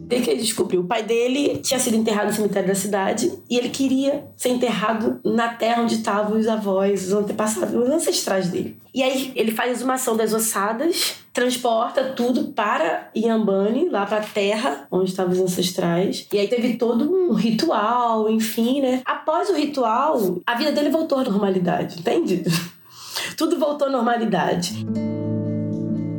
Desde 0.07 0.25
que 0.25 0.31
ele 0.31 0.41
descobriu. 0.41 0.81
O 0.81 0.85
pai 0.85 1.03
dele 1.03 1.57
tinha 1.57 1.77
sido 1.79 1.97
enterrado 1.97 2.27
no 2.27 2.33
cemitério 2.33 2.69
da 2.69 2.75
cidade 2.75 3.31
e 3.49 3.57
ele 3.57 3.69
queria 3.69 4.25
ser 4.37 4.49
enterrado 4.49 5.19
na 5.23 5.49
terra 5.49 5.83
onde 5.83 5.95
estavam 5.95 6.37
os 6.39 6.47
avós, 6.47 7.07
os 7.07 7.13
antepassados, 7.13 7.75
os 7.75 7.89
ancestrais 7.89 8.49
dele. 8.49 8.77
E 8.95 9.03
aí 9.03 9.33
ele 9.35 9.51
faz 9.51 9.69
a 9.69 9.73
exumação 9.73 10.15
das 10.15 10.31
ossadas, 10.31 11.15
transporta 11.33 12.13
tudo 12.15 12.53
para 12.53 13.09
Iambane, 13.13 13.89
lá 13.89 14.05
para 14.05 14.17
a 14.17 14.23
terra 14.23 14.87
onde 14.89 15.09
estavam 15.09 15.33
os 15.33 15.39
ancestrais. 15.39 16.25
E 16.31 16.39
aí 16.39 16.47
teve 16.47 16.77
todo 16.77 17.11
um 17.11 17.33
ritual, 17.33 18.29
enfim, 18.29 18.81
né? 18.81 19.01
Após 19.05 19.49
o 19.49 19.55
ritual, 19.55 20.39
a 20.45 20.55
vida 20.55 20.71
dele 20.71 20.89
voltou 20.89 21.19
à 21.19 21.23
normalidade, 21.23 21.99
entende? 21.99 22.43
Tudo 23.35 23.59
voltou 23.59 23.87
à 23.87 23.91
normalidade. 23.91 24.85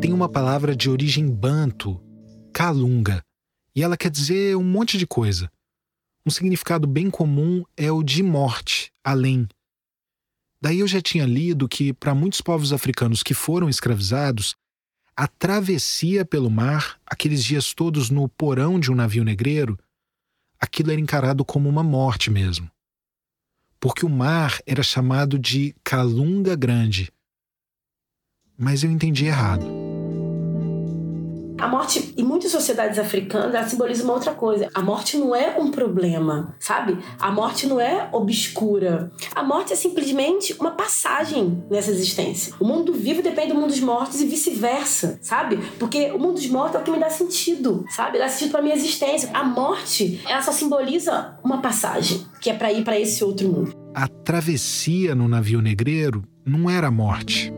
Tem 0.00 0.12
uma 0.12 0.28
palavra 0.28 0.76
de 0.76 0.88
origem 0.88 1.28
banto, 1.28 2.00
calunga, 2.52 3.20
e 3.78 3.82
ela 3.82 3.96
quer 3.96 4.10
dizer 4.10 4.56
um 4.56 4.64
monte 4.64 4.98
de 4.98 5.06
coisa. 5.06 5.48
Um 6.26 6.30
significado 6.30 6.84
bem 6.84 7.08
comum 7.08 7.64
é 7.76 7.92
o 7.92 8.02
de 8.02 8.24
morte, 8.24 8.92
além. 9.04 9.46
Daí 10.60 10.80
eu 10.80 10.88
já 10.88 11.00
tinha 11.00 11.24
lido 11.24 11.68
que, 11.68 11.92
para 11.92 12.12
muitos 12.12 12.40
povos 12.40 12.72
africanos 12.72 13.22
que 13.22 13.34
foram 13.34 13.68
escravizados, 13.68 14.56
a 15.16 15.28
travessia 15.28 16.24
pelo 16.24 16.50
mar, 16.50 16.98
aqueles 17.06 17.44
dias 17.44 17.72
todos 17.72 18.10
no 18.10 18.28
porão 18.28 18.80
de 18.80 18.90
um 18.90 18.96
navio 18.96 19.22
negreiro, 19.22 19.78
aquilo 20.58 20.90
era 20.90 21.00
encarado 21.00 21.44
como 21.44 21.68
uma 21.68 21.84
morte 21.84 22.32
mesmo. 22.32 22.68
Porque 23.78 24.04
o 24.04 24.10
mar 24.10 24.58
era 24.66 24.82
chamado 24.82 25.38
de 25.38 25.72
Calunga 25.84 26.56
Grande. 26.56 27.12
Mas 28.58 28.82
eu 28.82 28.90
entendi 28.90 29.26
errado. 29.26 29.87
A 31.58 31.66
morte, 31.66 32.14
em 32.16 32.22
muitas 32.22 32.52
sociedades 32.52 33.00
africanas, 33.00 33.52
ela 33.52 33.66
simboliza 33.66 34.04
uma 34.04 34.12
outra 34.12 34.32
coisa. 34.32 34.68
A 34.72 34.80
morte 34.80 35.16
não 35.16 35.34
é 35.34 35.58
um 35.58 35.72
problema, 35.72 36.54
sabe? 36.60 36.96
A 37.18 37.32
morte 37.32 37.66
não 37.66 37.80
é 37.80 38.08
obscura. 38.12 39.10
A 39.34 39.42
morte 39.42 39.72
é 39.72 39.76
simplesmente 39.76 40.54
uma 40.60 40.70
passagem 40.70 41.64
nessa 41.68 41.90
existência. 41.90 42.54
O 42.60 42.64
mundo 42.64 42.92
vivo 42.92 43.22
depende 43.22 43.48
do 43.48 43.56
mundo 43.56 43.68
dos 43.68 43.80
mortos 43.80 44.20
e 44.20 44.26
vice-versa, 44.26 45.18
sabe? 45.20 45.56
Porque 45.80 46.12
o 46.12 46.18
mundo 46.18 46.34
dos 46.34 46.46
mortos 46.48 46.76
é 46.76 46.78
o 46.78 46.82
que 46.84 46.92
me 46.92 47.00
dá 47.00 47.10
sentido, 47.10 47.84
sabe? 47.90 48.18
Dá 48.18 48.28
sentido 48.28 48.52
para 48.52 48.62
minha 48.62 48.76
existência. 48.76 49.30
A 49.34 49.42
morte, 49.42 50.20
ela 50.28 50.42
só 50.42 50.52
simboliza 50.52 51.38
uma 51.42 51.60
passagem, 51.60 52.24
que 52.40 52.50
é 52.50 52.54
para 52.54 52.72
ir 52.72 52.84
para 52.84 52.98
esse 52.98 53.24
outro 53.24 53.48
mundo. 53.48 53.72
A 53.92 54.06
travessia 54.06 55.12
no 55.12 55.26
navio 55.26 55.60
negreiro 55.60 56.22
não 56.46 56.70
era 56.70 56.86
a 56.86 56.90
morte. 56.90 57.52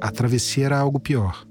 A 0.00 0.12
travessia 0.12 0.66
era 0.66 0.78
algo 0.78 1.00
pior. 1.00 1.47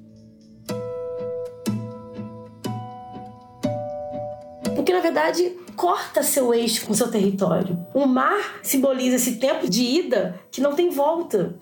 Porque, 4.87 4.95
na 4.95 5.01
verdade, 5.01 5.49
corta 5.75 6.23
seu 6.23 6.53
eixo 6.53 6.85
com 6.85 6.93
seu 6.93 7.11
território. 7.11 7.77
O 7.93 8.05
mar 8.05 8.61
simboliza 8.63 9.17
esse 9.17 9.35
tempo 9.35 9.69
de 9.69 9.83
ida 9.83 10.39
que 10.49 10.61
não 10.61 10.75
tem 10.75 10.89
volta. 10.89 11.53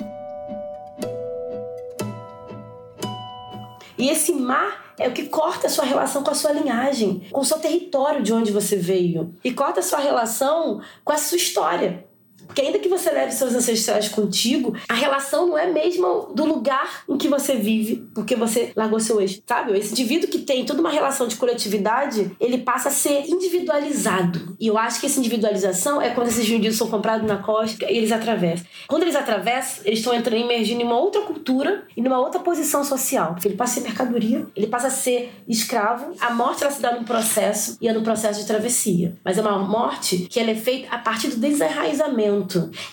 E 3.98 4.10
esse 4.12 4.32
mar 4.32 4.94
é 5.00 5.08
o 5.08 5.12
que 5.12 5.25
corta 5.25 5.65
a 5.65 5.70
sua 5.72 5.86
relação 5.86 6.22
com 6.22 6.29
a 6.29 6.36
sua 6.36 6.51
linhagem, 6.51 7.25
com 7.32 7.41
o 7.41 7.46
seu 7.46 7.58
território 7.58 8.22
de 8.22 8.32
onde 8.32 8.51
você 8.51 8.75
veio. 8.75 9.34
E 9.44 9.51
corta 9.51 9.79
a 9.79 9.84
sua 9.84 9.98
relação 9.98 10.79
com 11.03 11.12
a 11.12 11.17
sua 11.17 11.38
história. 11.38 12.05
Porque 12.48 12.62
ainda 12.62 12.80
que 12.80 12.88
você 12.88 13.10
leve 13.12 13.32
seus 13.32 13.54
ancestrais 13.54 14.08
contigo, 14.08 14.75
a 14.88 14.94
relação 14.94 15.48
não 15.48 15.58
é 15.58 15.72
mesmo 15.72 16.32
do 16.34 16.46
lugar 16.46 17.04
em 17.10 17.18
que 17.18 17.28
você 17.28 17.56
vive, 17.56 18.08
porque 18.14 18.36
você 18.36 18.72
largou 18.75 19.00
seu 19.00 19.20
eixo, 19.20 19.42
sabe? 19.46 19.78
Esse 19.78 19.92
indivíduo 19.92 20.30
que 20.30 20.40
tem 20.40 20.66
toda 20.66 20.80
uma 20.80 20.90
relação 20.90 21.28
de 21.28 21.36
coletividade, 21.36 22.36
ele 22.40 22.60
passa 22.60 22.90
a 22.90 22.92
ser 22.92 23.28
individualizado. 23.28 24.56
E 24.60 24.68
eu 24.68 24.78
acho 24.78 25.00
que 25.00 25.06
essa 25.06 25.20
individualização 25.20 26.02
é 26.02 26.10
quando 26.10 26.28
esses 26.28 26.44
indivíduos 26.44 26.78
são 26.78 26.90
comprados 26.90 27.28
na 27.28 27.38
costa 27.38 27.86
e 27.92 27.98
eles 27.98 28.12
atravessam. 28.12 28.66
Quando 28.88 29.04
eles 29.04 29.16
atravessam, 29.16 29.84
eles 29.86 30.00
estão 30.00 30.14
entrando, 30.14 30.42
emergindo 30.42 30.81
em 30.81 30.86
uma 30.86 30.98
outra 30.98 31.22
cultura 31.22 31.86
e 31.96 32.01
numa 32.01 32.20
outra 32.20 32.40
posição 32.40 32.84
social. 32.84 33.34
Porque 33.34 33.48
ele 33.48 33.55
passa 33.55 33.79
a 33.79 33.84
ser 33.84 33.88
mercadoria, 33.90 34.46
ele 34.55 34.68
passa 34.68 34.88
a 34.88 34.92
ser 34.92 35.34
escravo. 35.48 36.14
A 36.20 36.34
morte 36.34 36.64
ela 36.64 36.72
se 36.72 36.81
dá 36.81 36.94
num 36.94 37.03
processo 37.03 37.77
e 37.81 37.88
é 37.88 37.94
no 37.94 38.01
processo 38.01 38.40
de 38.40 38.48
travessia. 38.48 39.16
Mas 39.24 39.38
é 39.38 39.42
uma 39.42 39.58
morte 39.58 40.27
que 40.29 40.40
ela 40.40 40.51
é 40.51 40.55
feita 40.55 40.94
a 40.94 40.98
partir 40.98 41.29
do 41.29 41.38
desenraizamento 41.38 42.35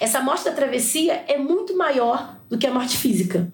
essa 0.00 0.20
morte 0.20 0.44
da 0.44 0.52
travessia 0.52 1.24
é 1.28 1.38
muito 1.38 1.76
maior 1.76 2.40
do 2.48 2.58
que 2.58 2.66
a 2.66 2.72
morte 2.72 2.96
física. 2.96 3.52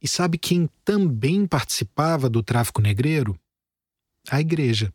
E 0.00 0.08
sabe 0.08 0.36
quem 0.36 0.68
também 0.84 1.46
participava 1.46 2.28
do 2.28 2.42
tráfico 2.42 2.82
negreiro? 2.82 3.38
A 4.28 4.40
igreja. 4.40 4.90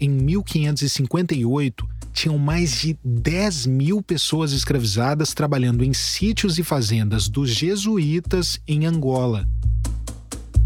Em 0.00 0.08
1558, 0.08 1.88
tinham 2.12 2.38
mais 2.38 2.80
de 2.80 2.98
10 3.04 3.66
mil 3.66 4.02
pessoas 4.02 4.52
escravizadas 4.52 5.34
trabalhando 5.34 5.84
em 5.84 5.92
sítios 5.92 6.58
e 6.58 6.64
fazendas 6.64 7.28
dos 7.28 7.50
jesuítas 7.50 8.60
em 8.66 8.86
Angola. 8.86 9.46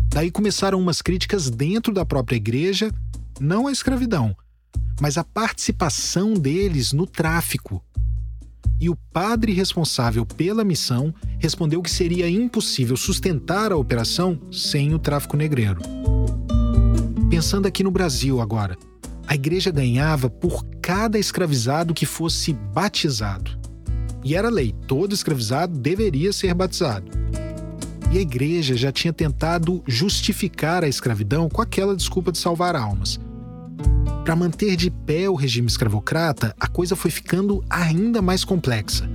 Daí 0.09 0.31
começaram 0.31 0.79
umas 0.81 1.03
críticas 1.03 1.51
dentro 1.51 1.93
da 1.93 2.05
própria 2.05 2.37
igreja, 2.37 2.93
não 3.38 3.66
à 3.66 3.73
escravidão, 3.73 4.37
mas 5.00 5.16
a 5.16 5.24
participação 5.24 6.35
deles 6.35 6.92
no 6.92 7.06
tráfico. 7.06 7.83
E 8.80 8.88
o 8.88 8.96
padre 9.12 9.52
responsável 9.52 10.24
pela 10.24 10.64
missão 10.64 11.14
respondeu 11.38 11.83
que 11.83 11.90
seria 11.90 12.28
impossível 12.28 12.96
sustentar 12.96 13.72
a 13.72 13.76
operação 13.76 14.40
sem 14.50 14.94
o 14.94 14.98
tráfico 14.98 15.37
negreiro. 15.37 15.80
Pensando 17.28 17.66
aqui 17.66 17.83
no 17.83 17.90
Brasil 17.90 18.40
agora, 18.40 18.76
a 19.26 19.35
igreja 19.35 19.70
ganhava 19.70 20.28
por 20.28 20.64
cada 20.83 21.18
escravizado 21.18 21.94
que 21.94 22.04
fosse 22.04 22.52
batizado. 22.52 23.59
E 24.24 24.35
era 24.35 24.50
lei, 24.50 24.74
todo 24.87 25.14
escravizado 25.14 25.78
deveria 25.78 26.33
ser 26.33 26.52
batizado. 26.52 27.11
E 28.12 28.18
a 28.18 28.20
igreja 28.20 28.76
já 28.76 28.90
tinha 28.90 29.12
tentado 29.12 29.83
justificar 29.87 30.83
a 30.83 30.88
escravidão 30.88 31.48
com 31.48 31.62
aquela 31.62 31.94
desculpa 31.94 32.33
de 32.33 32.38
salvar 32.38 32.74
almas. 32.74 33.20
Para 34.25 34.37
manter 34.37 34.77
de 34.77 34.90
pé 34.90 35.29
o 35.29 35.35
regime 35.35 35.66
escravocrata, 35.66 36.55
a 36.61 36.68
coisa 36.68 36.94
foi 36.94 37.11
ficando 37.11 37.64
ainda 37.68 38.23
mais 38.23 38.44
complexa. 38.44 39.09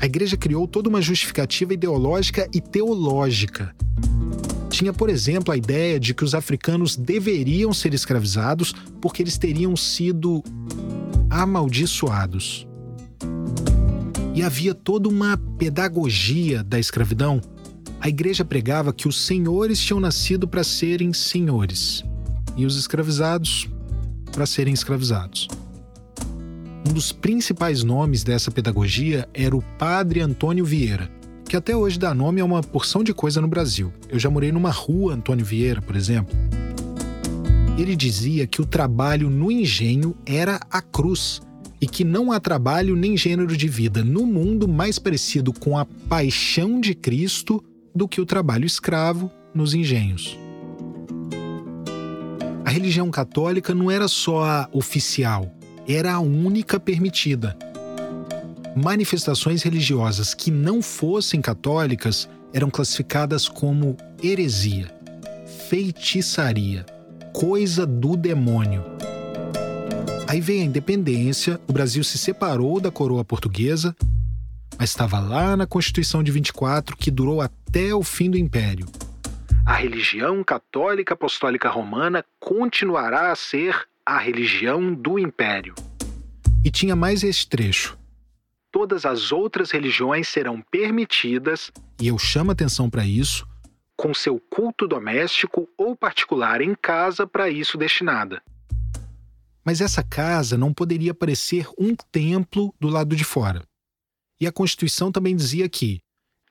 A 0.00 0.06
igreja 0.06 0.36
criou 0.36 0.66
toda 0.66 0.88
uma 0.88 1.00
justificativa 1.00 1.72
ideológica 1.72 2.48
e 2.52 2.60
teológica. 2.60 3.74
Tinha, 4.68 4.92
por 4.92 5.08
exemplo, 5.08 5.52
a 5.52 5.56
ideia 5.56 6.00
de 6.00 6.12
que 6.12 6.24
os 6.24 6.34
africanos 6.34 6.96
deveriam 6.96 7.72
ser 7.72 7.94
escravizados 7.94 8.74
porque 9.00 9.22
eles 9.22 9.38
teriam 9.38 9.76
sido 9.76 10.42
amaldiçoados. 11.30 12.66
E 14.34 14.42
havia 14.42 14.74
toda 14.74 15.08
uma 15.08 15.36
pedagogia 15.58 16.64
da 16.64 16.78
escravidão. 16.78 17.40
A 18.00 18.08
igreja 18.08 18.44
pregava 18.44 18.92
que 18.92 19.06
os 19.06 19.24
senhores 19.24 19.78
tinham 19.78 20.00
nascido 20.00 20.48
para 20.48 20.64
serem 20.64 21.12
senhores 21.12 22.02
e 22.56 22.66
os 22.66 22.76
escravizados 22.76 23.68
para 24.34 24.46
serem 24.46 24.74
escravizados. 24.74 25.48
Um 26.86 26.92
dos 26.92 27.12
principais 27.12 27.82
nomes 27.82 28.22
dessa 28.22 28.50
pedagogia 28.50 29.26
era 29.32 29.56
o 29.56 29.62
Padre 29.78 30.20
Antônio 30.20 30.64
Vieira, 30.64 31.10
que 31.48 31.56
até 31.56 31.74
hoje 31.74 31.98
dá 31.98 32.12
nome 32.12 32.40
a 32.40 32.44
uma 32.44 32.62
porção 32.62 33.02
de 33.02 33.14
coisa 33.14 33.40
no 33.40 33.48
Brasil. 33.48 33.92
Eu 34.08 34.18
já 34.18 34.28
morei 34.28 34.52
numa 34.52 34.70
rua 34.70 35.14
Antônio 35.14 35.44
Vieira, 35.44 35.80
por 35.80 35.96
exemplo. 35.96 36.36
Ele 37.78 37.96
dizia 37.96 38.46
que 38.46 38.60
o 38.60 38.66
trabalho 38.66 39.30
no 39.30 39.50
engenho 39.50 40.14
era 40.26 40.60
a 40.70 40.82
cruz 40.82 41.40
e 41.80 41.86
que 41.86 42.04
não 42.04 42.30
há 42.30 42.38
trabalho 42.38 42.94
nem 42.94 43.16
gênero 43.16 43.56
de 43.56 43.68
vida 43.68 44.04
no 44.04 44.26
mundo 44.26 44.68
mais 44.68 44.98
parecido 44.98 45.52
com 45.52 45.78
a 45.78 45.84
paixão 45.84 46.80
de 46.80 46.94
Cristo 46.94 47.64
do 47.94 48.06
que 48.06 48.20
o 48.20 48.26
trabalho 48.26 48.66
escravo 48.66 49.30
nos 49.54 49.74
engenhos 49.74 50.43
religião 52.70 53.10
católica 53.10 53.74
não 53.74 53.90
era 53.90 54.08
só 54.08 54.44
a 54.44 54.68
oficial, 54.72 55.52
era 55.86 56.14
a 56.14 56.20
única 56.20 56.80
permitida. 56.80 57.56
Manifestações 58.74 59.62
religiosas 59.62 60.34
que 60.34 60.50
não 60.50 60.82
fossem 60.82 61.40
católicas 61.40 62.28
eram 62.52 62.70
classificadas 62.70 63.48
como 63.48 63.96
heresia, 64.22 64.90
feitiçaria, 65.68 66.86
coisa 67.32 67.86
do 67.86 68.16
demônio. 68.16 68.82
Aí 70.26 70.40
vem 70.40 70.62
a 70.62 70.64
independência, 70.64 71.60
o 71.68 71.72
Brasil 71.72 72.02
se 72.02 72.16
separou 72.16 72.80
da 72.80 72.90
coroa 72.90 73.24
portuguesa, 73.24 73.94
mas 74.78 74.90
estava 74.90 75.20
lá 75.20 75.56
na 75.56 75.66
Constituição 75.66 76.22
de 76.22 76.32
24 76.32 76.96
que 76.96 77.10
durou 77.10 77.40
até 77.40 77.94
o 77.94 78.02
fim 78.02 78.30
do 78.30 78.38
Império 78.38 78.86
a 79.66 79.72
religião 79.72 80.44
católica 80.44 81.14
apostólica 81.14 81.70
romana 81.70 82.24
continuará 82.38 83.32
a 83.32 83.36
ser 83.36 83.88
a 84.04 84.18
religião 84.18 84.92
do 84.92 85.18
império. 85.18 85.74
E 86.62 86.70
tinha 86.70 86.94
mais 86.94 87.22
este 87.22 87.48
trecho. 87.48 87.98
Todas 88.70 89.06
as 89.06 89.32
outras 89.32 89.70
religiões 89.70 90.28
serão 90.28 90.60
permitidas, 90.60 91.70
e 92.00 92.08
eu 92.08 92.18
chamo 92.18 92.50
atenção 92.50 92.90
para 92.90 93.06
isso, 93.06 93.46
com 93.96 94.12
seu 94.12 94.38
culto 94.38 94.86
doméstico 94.86 95.68
ou 95.78 95.96
particular 95.96 96.60
em 96.60 96.74
casa 96.74 97.26
para 97.26 97.48
isso 97.48 97.78
destinada. 97.78 98.42
Mas 99.64 99.80
essa 99.80 100.02
casa 100.02 100.58
não 100.58 100.74
poderia 100.74 101.14
parecer 101.14 101.66
um 101.78 101.94
templo 102.12 102.74
do 102.78 102.88
lado 102.88 103.16
de 103.16 103.24
fora. 103.24 103.62
E 104.38 104.46
a 104.46 104.52
Constituição 104.52 105.10
também 105.10 105.34
dizia 105.34 105.66
que 105.70 106.00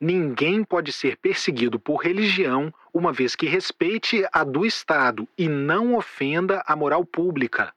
ninguém 0.01 0.63
pode 0.63 0.91
ser 0.91 1.17
perseguido 1.17 1.79
por 1.79 1.97
religião, 1.97 2.73
uma 2.93 3.11
vez 3.11 3.35
que 3.35 3.47
respeite 3.47 4.23
a 4.31 4.43
do 4.43 4.65
Estado 4.65 5.27
e 5.37 5.49
não 5.49 5.95
ofenda 5.95 6.63
a 6.67 6.75
moral 6.75 7.05
pública. 7.05 7.73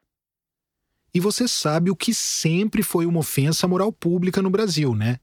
E 1.15 1.21
você 1.21 1.49
sabe 1.49 1.91
o 1.91 1.97
que 1.97 2.13
sempre 2.13 2.83
foi 2.83 3.07
uma 3.07 3.21
ofensa 3.21 3.67
à 3.67 3.69
moral 3.69 3.93
pública 3.93 4.43
no 4.43 4.51
Brasil, 4.51 4.95
né? 4.95 5.19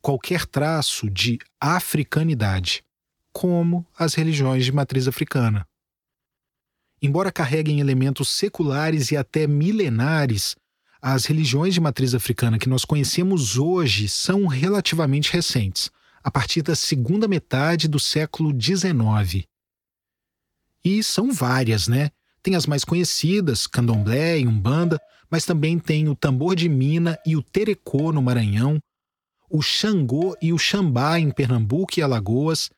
Qualquer 0.00 0.44
traço 0.44 1.08
de 1.08 1.38
africanidade, 1.60 2.82
como 3.32 3.86
as 3.96 4.14
religiões 4.14 4.64
de 4.64 4.72
matriz 4.72 5.06
africana 5.06 5.66
embora 7.02 7.32
carreguem 7.32 7.80
elementos 7.80 8.28
seculares 8.28 9.10
e 9.10 9.16
até 9.16 9.48
milenares, 9.48 10.54
as 11.00 11.24
religiões 11.24 11.74
de 11.74 11.80
matriz 11.80 12.14
africana 12.14 12.60
que 12.60 12.68
nós 12.68 12.84
conhecemos 12.84 13.58
hoje 13.58 14.08
são 14.08 14.46
relativamente 14.46 15.32
recentes, 15.32 15.90
a 16.22 16.30
partir 16.30 16.62
da 16.62 16.74
segunda 16.74 17.26
metade 17.26 17.88
do 17.88 17.98
século 17.98 18.52
XIX. 18.58 19.46
E 20.84 21.02
são 21.02 21.32
várias, 21.32 21.88
né? 21.88 22.10
Tem 22.42 22.54
as 22.54 22.66
mais 22.66 22.84
conhecidas, 22.84 23.66
candomblé 23.66 24.40
e 24.40 24.46
umbanda, 24.46 25.00
mas 25.30 25.44
também 25.44 25.78
tem 25.78 26.08
o 26.08 26.14
tambor 26.14 26.54
de 26.54 26.68
mina 26.68 27.18
e 27.24 27.36
o 27.36 27.42
terecô 27.42 28.12
no 28.12 28.20
Maranhão, 28.20 28.80
o 29.48 29.62
xangô 29.62 30.36
e 30.42 30.52
o 30.52 30.58
xambá 30.58 31.18
em 31.18 31.30
Pernambuco 31.30 31.94
e 31.98 32.02
Alagoas, 32.02 32.70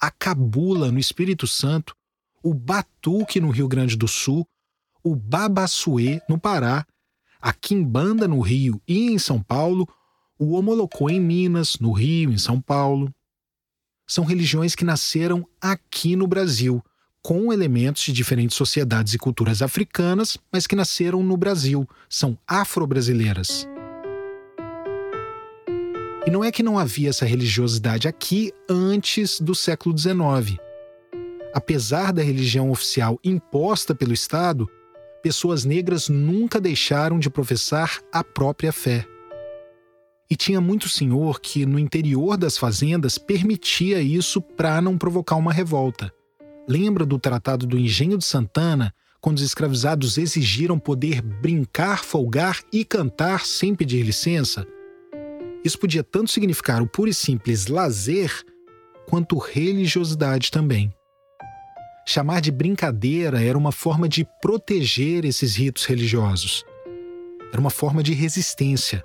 a 0.00 0.10
cabula 0.10 0.90
no 0.90 0.98
Espírito 0.98 1.46
Santo, 1.46 1.94
o 2.42 2.54
batuque 2.54 3.40
no 3.40 3.50
Rio 3.50 3.68
Grande 3.68 3.96
do 3.96 4.08
Sul, 4.08 4.46
o 5.02 5.14
babassuê 5.14 6.20
no 6.28 6.38
Pará, 6.38 6.86
a 7.40 7.52
quimbanda 7.52 8.26
no 8.26 8.40
Rio 8.40 8.80
e 8.86 9.10
em 9.10 9.18
São 9.18 9.42
Paulo, 9.42 9.88
o 10.38 10.52
homolocô 10.52 11.10
em 11.10 11.20
Minas, 11.20 11.76
no 11.80 11.92
Rio, 11.92 12.30
em 12.30 12.38
São 12.38 12.60
Paulo. 12.60 13.12
São 14.06 14.24
religiões 14.24 14.74
que 14.74 14.84
nasceram 14.84 15.46
aqui 15.60 16.16
no 16.16 16.26
Brasil, 16.26 16.82
com 17.22 17.52
elementos 17.52 18.02
de 18.02 18.12
diferentes 18.12 18.56
sociedades 18.56 19.12
e 19.14 19.18
culturas 19.18 19.60
africanas, 19.60 20.38
mas 20.52 20.66
que 20.66 20.76
nasceram 20.76 21.22
no 21.22 21.36
Brasil, 21.36 21.86
são 22.08 22.38
afro-brasileiras. 22.46 23.66
E 26.26 26.30
não 26.30 26.44
é 26.44 26.52
que 26.52 26.62
não 26.62 26.78
havia 26.78 27.10
essa 27.10 27.26
religiosidade 27.26 28.06
aqui 28.06 28.52
antes 28.68 29.40
do 29.40 29.54
século 29.54 29.96
XIX 29.96 30.58
apesar 31.52 32.12
da 32.12 32.22
religião 32.22 32.70
oficial 32.70 33.18
imposta 33.24 33.94
pelo 33.94 34.12
Estado, 34.12 34.68
pessoas 35.22 35.64
negras 35.64 36.08
nunca 36.08 36.60
deixaram 36.60 37.18
de 37.18 37.28
professar 37.28 38.00
a 38.12 38.22
própria 38.22 38.72
fé. 38.72 39.06
E 40.30 40.36
tinha 40.36 40.60
muito 40.60 40.88
senhor 40.88 41.40
que, 41.40 41.64
no 41.64 41.78
interior 41.78 42.36
das 42.36 42.58
fazendas, 42.58 43.16
permitia 43.16 44.00
isso 44.00 44.42
para 44.42 44.80
não 44.80 44.98
provocar 44.98 45.36
uma 45.36 45.52
revolta. 45.52 46.12
Lembra 46.68 47.06
do 47.06 47.18
Tratado 47.18 47.66
do 47.66 47.78
Engenho 47.78 48.18
de 48.18 48.24
Santana, 48.24 48.94
quando 49.22 49.38
os 49.38 49.42
escravizados 49.42 50.18
exigiram 50.18 50.78
poder 50.78 51.22
brincar, 51.22 52.04
folgar 52.04 52.60
e 52.70 52.84
cantar 52.84 53.46
sem 53.46 53.74
pedir 53.74 54.02
licença? 54.02 54.66
Isso 55.64 55.78
podia 55.78 56.04
tanto 56.04 56.30
significar 56.30 56.82
o 56.82 56.86
puro 56.86 57.08
e 57.08 57.14
simples 57.14 57.66
lazer, 57.66 58.30
quanto 59.06 59.38
religiosidade 59.38 60.50
também. 60.50 60.92
Chamar 62.06 62.40
de 62.40 62.50
brincadeira 62.50 63.42
era 63.42 63.58
uma 63.58 63.72
forma 63.72 64.08
de 64.08 64.26
proteger 64.40 65.24
esses 65.24 65.56
ritos 65.56 65.84
religiosos. 65.84 66.64
Era 67.50 67.60
uma 67.60 67.70
forma 67.70 68.02
de 68.02 68.12
resistência. 68.12 69.04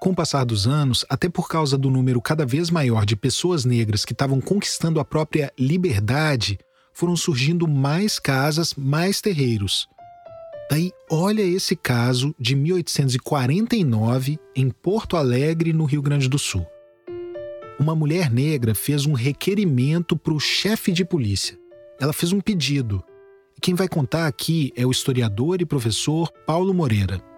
Com 0.00 0.10
o 0.10 0.14
passar 0.14 0.44
dos 0.44 0.66
anos, 0.66 1.04
até 1.08 1.28
por 1.28 1.46
causa 1.48 1.76
do 1.76 1.90
número 1.90 2.20
cada 2.20 2.46
vez 2.46 2.70
maior 2.70 3.04
de 3.04 3.14
pessoas 3.14 3.64
negras 3.64 4.04
que 4.04 4.12
estavam 4.12 4.40
conquistando 4.40 4.98
a 4.98 5.04
própria 5.04 5.52
liberdade, 5.58 6.58
foram 6.92 7.14
surgindo 7.14 7.68
mais 7.68 8.18
casas, 8.18 8.74
mais 8.74 9.20
terreiros. 9.20 9.86
Daí, 10.70 10.90
olha 11.10 11.42
esse 11.42 11.76
caso 11.76 12.34
de 12.38 12.56
1849 12.56 14.38
em 14.56 14.70
Porto 14.70 15.16
Alegre, 15.16 15.72
no 15.72 15.84
Rio 15.84 16.00
Grande 16.00 16.28
do 16.28 16.38
Sul 16.38 16.66
uma 17.80 17.94
mulher 17.94 18.30
negra 18.30 18.74
fez 18.74 19.06
um 19.06 19.14
requerimento 19.14 20.14
para 20.14 20.34
o 20.34 20.38
chefe 20.38 20.92
de 20.92 21.02
polícia. 21.02 21.58
Ela 21.98 22.12
fez 22.12 22.30
um 22.30 22.38
pedido. 22.38 23.02
Quem 23.60 23.74
vai 23.74 23.88
contar 23.88 24.26
aqui 24.26 24.70
é 24.76 24.84
o 24.84 24.90
historiador 24.90 25.62
e 25.62 25.64
professor 25.64 26.30
Paulo 26.46 26.74
Moreira. 26.74 27.29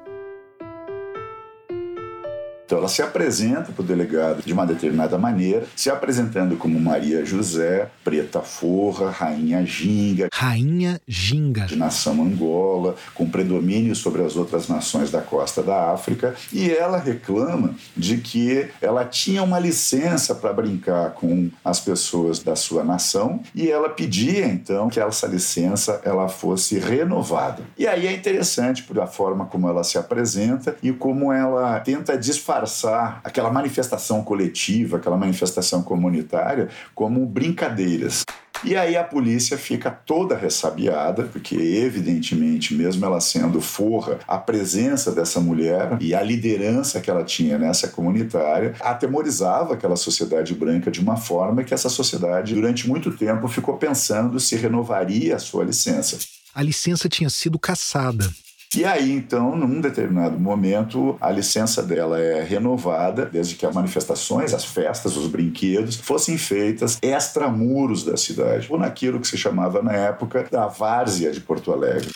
Então 2.73 2.79
ela 2.79 2.89
se 2.89 3.03
apresenta 3.03 3.71
para 3.71 3.83
o 3.83 3.85
delegado 3.85 4.43
de 4.43 4.51
uma 4.51 4.65
determinada 4.65 5.19
maneira, 5.19 5.67
se 5.77 5.91
apresentando 5.91 6.57
como 6.57 6.81
Maria 6.81 7.23
José, 7.23 7.91
Preta 8.03 8.41
Forra, 8.41 9.11
Rainha 9.11 9.63
Ginga. 9.67 10.29
Rainha 10.33 10.99
Ginga. 11.07 11.67
De 11.67 11.77
nação 11.77 12.23
Angola, 12.23 12.97
com 13.13 13.29
predomínio 13.29 13.95
sobre 13.95 14.23
as 14.23 14.37
outras 14.37 14.69
nações 14.69 15.11
da 15.11 15.21
costa 15.21 15.63
da 15.63 15.93
África. 15.93 16.35
E 16.51 16.71
ela 16.71 16.97
reclama 16.97 17.75
de 17.95 18.17
que 18.17 18.67
ela 18.81 19.05
tinha 19.05 19.43
uma 19.43 19.59
licença 19.59 20.35
para 20.35 20.55
brincar 20.55 21.11
com 21.11 21.51
as 21.63 21.79
pessoas 21.79 22.39
da 22.39 22.57
sua 22.57 22.83
nação 22.83 23.43
e 23.55 23.71
ela 23.71 23.91
pedia 23.91 24.47
então 24.47 24.89
que 24.89 24.99
essa 24.99 25.27
licença 25.27 26.01
ela 26.07 26.27
fosse 26.27 26.79
renovada. 26.79 27.65
E 27.77 27.87
aí 27.87 28.07
é 28.07 28.15
interessante 28.15 28.83
por 28.83 28.99
a 28.99 29.07
forma 29.07 29.45
como 29.45 29.69
ela 29.69 29.85
se 29.85 29.99
apresenta 29.99 30.75
e 30.83 30.91
como 30.91 31.31
ela 31.31 31.79
tenta 31.81 32.17
disfarçar 32.17 32.62
disfarçar 32.63 33.21
aquela 33.25 33.51
manifestação 33.51 34.23
coletiva, 34.23 34.97
aquela 34.97 35.17
manifestação 35.17 35.83
comunitária, 35.83 36.69
como 36.95 37.25
brincadeiras. 37.27 38.25
E 38.65 38.77
aí 38.77 38.97
a 38.97 39.03
polícia 39.03 39.59
fica 39.59 39.91
toda 39.91 40.37
ressabiada, 40.37 41.25
porque 41.25 41.57
evidentemente, 41.57 42.75
mesmo 42.75 43.05
ela 43.05 43.21
sendo 43.21 43.61
forra, 43.61 44.21
a 44.29 44.39
presença 44.39 45.11
dessa 45.11 45.41
mulher 45.41 45.97
e 46.01 46.15
a 46.15 46.23
liderança 46.23 47.01
que 47.01 47.11
ela 47.11 47.25
tinha 47.25 47.59
nessa 47.59 47.89
comunitária 47.89 48.75
atemorizava 48.81 49.75
aquela 49.75 49.97
sociedade 49.97 50.55
branca 50.55 50.93
de 50.93 51.01
uma 51.01 51.17
forma 51.17 51.65
que 51.65 51.75
essa 51.75 51.89
sociedade, 51.89 52.55
durante 52.55 52.89
muito 52.89 53.11
tempo, 53.11 53.49
ficou 53.49 53.77
pensando 53.77 54.39
se 54.39 54.55
renovaria 54.55 55.35
a 55.35 55.41
sua 55.41 55.65
licença. 55.65 56.19
A 56.55 56.63
licença 56.63 57.09
tinha 57.09 57.31
sido 57.31 57.59
cassada. 57.59 58.31
E 58.75 58.87
aí, 58.87 59.13
então, 59.13 59.55
num 59.55 59.83
determinado 59.83 60.39
momento, 60.39 61.17
a 61.21 61.31
licença 61.31 61.83
dela 61.83 62.19
é 62.19 62.43
renovada, 62.43 63.27
desde 63.27 63.55
que 63.55 63.67
as 63.67 63.75
manifestações, 63.75 64.55
as 64.55 64.65
festas, 64.65 65.15
os 65.15 65.27
brinquedos 65.27 65.97
fossem 65.97 66.39
feitas 66.39 66.99
extramuros 67.03 68.03
da 68.03 68.17
cidade, 68.17 68.69
ou 68.71 68.79
naquilo 68.79 69.21
que 69.21 69.29
se 69.29 69.37
chamava 69.37 69.83
na 69.83 69.93
época 69.93 70.49
da 70.51 70.69
várzea 70.69 71.31
de 71.31 71.41
Porto 71.41 71.71
Alegre. 71.71 72.09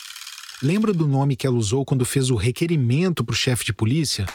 Lembra 0.61 0.91
do 0.91 1.07
nome 1.07 1.35
que 1.35 1.45
ela 1.45 1.55
usou 1.55 1.85
quando 1.85 2.03
fez 2.03 2.31
o 2.31 2.35
requerimento 2.35 3.23
para 3.23 3.33
o 3.33 3.35
chefe 3.35 3.63
de 3.63 3.73
polícia? 3.73 4.25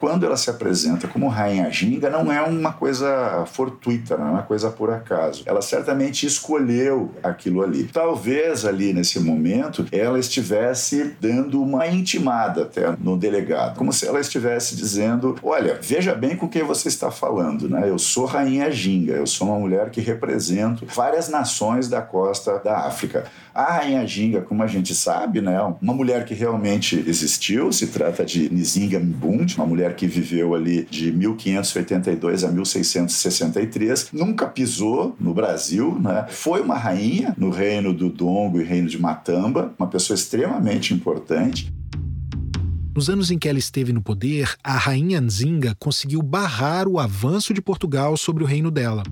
Quando 0.00 0.24
ela 0.24 0.36
se 0.36 0.48
apresenta 0.48 1.06
como 1.06 1.28
Rainha 1.28 1.70
Ginga, 1.70 2.08
não 2.08 2.32
é 2.32 2.40
uma 2.40 2.72
coisa 2.72 3.44
fortuita, 3.46 4.16
não 4.16 4.28
é 4.28 4.30
uma 4.30 4.42
coisa 4.42 4.70
por 4.70 4.90
acaso. 4.90 5.42
Ela 5.44 5.60
certamente 5.60 6.24
escolheu 6.24 7.10
aquilo 7.22 7.62
ali. 7.62 7.84
Talvez 7.84 8.64
ali 8.64 8.94
nesse 8.94 9.20
momento 9.20 9.84
ela 9.92 10.18
estivesse 10.18 11.14
dando 11.20 11.62
uma 11.62 11.86
intimada 11.86 12.62
até 12.62 12.94
no 12.98 13.14
delegado, 13.14 13.76
como 13.76 13.92
se 13.92 14.06
ela 14.06 14.18
estivesse 14.18 14.74
dizendo: 14.74 15.36
Olha, 15.42 15.78
veja 15.82 16.14
bem 16.14 16.34
com 16.34 16.48
quem 16.48 16.62
você 16.62 16.88
está 16.88 17.10
falando, 17.10 17.68
né? 17.68 17.88
Eu 17.88 17.98
sou 17.98 18.24
Rainha 18.24 18.70
Ginga, 18.70 19.12
eu 19.12 19.26
sou 19.26 19.48
uma 19.48 19.58
mulher 19.58 19.90
que 19.90 20.00
represento 20.00 20.86
várias 20.86 21.28
nações 21.28 21.88
da 21.88 22.00
costa 22.00 22.58
da 22.58 22.86
África. 22.86 23.26
A 23.54 23.64
Rainha 23.64 24.06
Ginga, 24.06 24.40
como 24.40 24.62
a 24.62 24.66
gente 24.66 24.94
sabe, 24.94 25.40
né, 25.40 25.60
uma 25.82 25.92
mulher 25.92 26.24
que 26.24 26.32
realmente 26.34 27.02
existiu, 27.06 27.72
se 27.72 27.88
trata 27.88 28.24
de 28.24 28.52
Nzinga 28.52 28.98
Mbund, 29.00 29.56
uma 29.56 29.66
mulher 29.66 29.89
que 29.90 30.06
viveu 30.06 30.54
ali 30.54 30.86
de 30.90 31.12
1582 31.12 32.44
a 32.44 32.50
1663, 32.50 34.08
nunca 34.12 34.46
pisou 34.46 35.16
no 35.20 35.34
Brasil, 35.34 35.98
né? 36.00 36.26
Foi 36.28 36.60
uma 36.60 36.76
rainha 36.76 37.34
no 37.36 37.50
reino 37.50 37.92
do 37.92 38.08
Dongo 38.08 38.60
e 38.60 38.64
reino 38.64 38.88
de 38.88 39.00
Matamba, 39.00 39.74
uma 39.78 39.88
pessoa 39.88 40.14
extremamente 40.14 40.94
importante. 40.94 41.72
Nos 42.94 43.08
anos 43.08 43.30
em 43.30 43.38
que 43.38 43.48
ela 43.48 43.58
esteve 43.58 43.92
no 43.92 44.02
poder, 44.02 44.54
a 44.64 44.76
rainha 44.76 45.20
Nzinga 45.20 45.76
conseguiu 45.78 46.20
barrar 46.20 46.88
o 46.88 46.98
avanço 46.98 47.54
de 47.54 47.62
Portugal 47.62 48.16
sobre 48.16 48.42
o 48.42 48.46
reino 48.46 48.70
dela. 48.70 49.02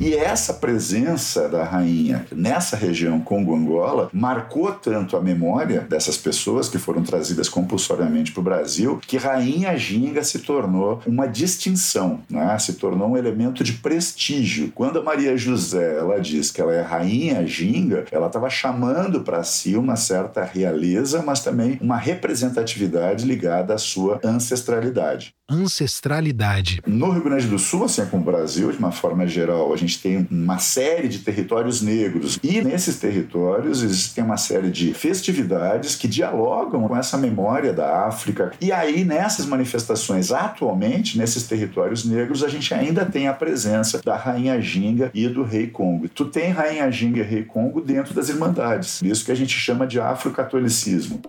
E 0.00 0.14
essa 0.14 0.54
presença 0.54 1.48
da 1.48 1.64
rainha 1.64 2.26
nessa 2.32 2.76
região 2.76 3.20
Congo-Angola 3.20 4.10
marcou 4.12 4.72
tanto 4.72 5.16
a 5.16 5.20
memória 5.20 5.82
dessas 5.82 6.16
pessoas 6.16 6.68
que 6.68 6.78
foram 6.78 7.02
trazidas 7.02 7.48
compulsoriamente 7.48 8.32
para 8.32 8.40
o 8.40 8.44
Brasil, 8.44 9.00
que 9.06 9.16
Rainha 9.16 9.76
Ginga 9.76 10.24
se 10.24 10.40
tornou 10.40 11.00
uma 11.06 11.26
distinção, 11.26 12.20
né? 12.28 12.58
se 12.58 12.74
tornou 12.74 13.10
um 13.10 13.16
elemento 13.16 13.62
de 13.62 13.74
prestígio. 13.74 14.72
Quando 14.74 14.98
a 14.98 15.02
Maria 15.02 15.36
José 15.36 15.98
ela 15.98 16.20
diz 16.20 16.50
que 16.50 16.60
ela 16.60 16.72
é 16.72 16.80
Rainha 16.80 17.46
Ginga, 17.46 18.04
ela 18.10 18.26
estava 18.26 18.50
chamando 18.50 19.20
para 19.20 19.44
si 19.44 19.76
uma 19.76 19.96
certa 19.96 20.42
realeza, 20.42 21.22
mas 21.22 21.40
também 21.40 21.78
uma 21.80 21.96
representatividade 21.96 23.24
ligada 23.24 23.74
à 23.74 23.78
sua 23.78 24.20
ancestralidade 24.24 25.34
ancestralidade. 25.52 26.80
No 26.86 27.10
Rio 27.10 27.24
Grande 27.24 27.46
do 27.46 27.58
Sul, 27.58 27.84
assim 27.84 28.06
como 28.06 28.22
o 28.22 28.24
Brasil, 28.24 28.72
de 28.72 28.78
uma 28.78 28.90
forma 28.90 29.26
geral, 29.26 29.72
gente 29.82 30.00
tem 30.00 30.26
uma 30.30 30.58
série 30.58 31.08
de 31.08 31.18
territórios 31.18 31.82
negros 31.82 32.38
e 32.42 32.60
nesses 32.62 32.98
territórios 32.98 33.82
existem 33.82 34.24
uma 34.24 34.36
série 34.36 34.70
de 34.70 34.94
festividades 34.94 35.94
que 35.94 36.08
dialogam 36.08 36.88
com 36.88 36.96
essa 36.96 37.18
memória 37.18 37.72
da 37.72 38.06
África. 38.06 38.52
E 38.60 38.72
aí, 38.72 39.04
nessas 39.04 39.46
manifestações, 39.46 40.32
atualmente, 40.32 41.18
nesses 41.18 41.44
territórios 41.44 42.04
negros, 42.04 42.42
a 42.42 42.48
gente 42.48 42.72
ainda 42.72 43.04
tem 43.04 43.28
a 43.28 43.32
presença 43.32 44.00
da 44.02 44.16
Rainha 44.16 44.60
Ginga 44.60 45.10
e 45.12 45.28
do 45.28 45.42
Rei 45.42 45.66
Congo. 45.66 46.08
Tu 46.08 46.24
tem 46.26 46.50
Rainha 46.50 46.90
Ginga 46.90 47.20
e 47.20 47.22
Rei 47.22 47.44
Congo 47.44 47.80
dentro 47.80 48.14
das 48.14 48.28
Irmandades, 48.28 49.02
isso 49.02 49.24
que 49.24 49.32
a 49.32 49.36
gente 49.36 49.56
chama 49.58 49.86
de 49.86 50.00
afrocatolicismo 50.00 51.20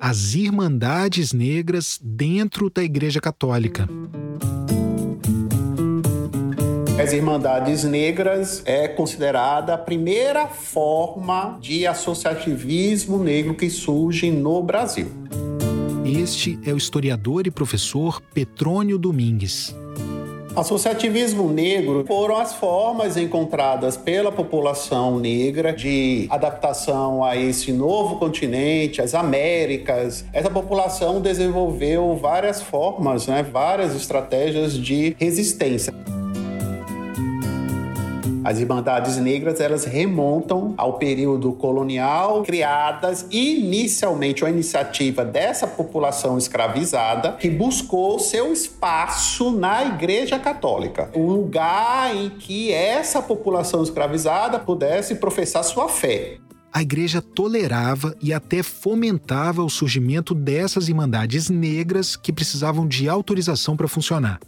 as 0.00 0.34
Irmandades 0.34 1.34
Negras 1.34 2.00
dentro 2.02 2.70
da 2.70 2.82
Igreja 2.82 3.20
Católica. 3.20 3.86
As 7.00 7.14
Irmandades 7.14 7.82
Negras 7.82 8.62
é 8.66 8.86
considerada 8.86 9.72
a 9.72 9.78
primeira 9.78 10.46
forma 10.46 11.56
de 11.58 11.86
associativismo 11.86 13.16
negro 13.16 13.54
que 13.54 13.70
surge 13.70 14.30
no 14.30 14.62
Brasil. 14.62 15.06
Este 16.04 16.58
é 16.62 16.74
o 16.74 16.76
historiador 16.76 17.46
e 17.46 17.50
professor 17.50 18.20
Petrônio 18.34 18.98
Domingues. 18.98 19.74
Associativismo 20.54 21.50
negro 21.50 22.04
foram 22.06 22.36
as 22.36 22.54
formas 22.54 23.16
encontradas 23.16 23.96
pela 23.96 24.30
população 24.30 25.18
negra 25.18 25.72
de 25.72 26.26
adaptação 26.28 27.24
a 27.24 27.34
esse 27.34 27.72
novo 27.72 28.16
continente, 28.16 29.00
as 29.00 29.14
Américas. 29.14 30.26
Essa 30.34 30.50
população 30.50 31.22
desenvolveu 31.22 32.14
várias 32.16 32.60
formas, 32.60 33.26
né, 33.26 33.42
várias 33.42 33.96
estratégias 33.96 34.74
de 34.74 35.16
resistência. 35.18 35.94
As 38.42 38.58
Irmandades 38.58 39.18
Negras, 39.18 39.60
elas 39.60 39.84
remontam 39.84 40.72
ao 40.78 40.94
período 40.94 41.52
colonial, 41.52 42.42
criadas 42.42 43.26
inicialmente 43.30 44.42
uma 44.42 44.50
iniciativa 44.50 45.24
dessa 45.24 45.66
população 45.66 46.38
escravizada 46.38 47.32
que 47.32 47.50
buscou 47.50 48.18
seu 48.18 48.50
espaço 48.50 49.50
na 49.50 49.84
Igreja 49.84 50.38
Católica, 50.38 51.10
um 51.14 51.26
lugar 51.26 52.16
em 52.16 52.30
que 52.30 52.72
essa 52.72 53.20
população 53.20 53.82
escravizada 53.82 54.58
pudesse 54.58 55.16
professar 55.16 55.62
sua 55.62 55.88
fé. 55.88 56.38
A 56.72 56.80
igreja 56.82 57.20
tolerava 57.20 58.14
e 58.22 58.32
até 58.32 58.62
fomentava 58.62 59.62
o 59.62 59.68
surgimento 59.68 60.34
dessas 60.34 60.88
irmandades 60.88 61.50
negras 61.50 62.16
que 62.16 62.32
precisavam 62.32 62.86
de 62.86 63.08
autorização 63.08 63.76
para 63.76 63.88
funcionar 63.88 64.38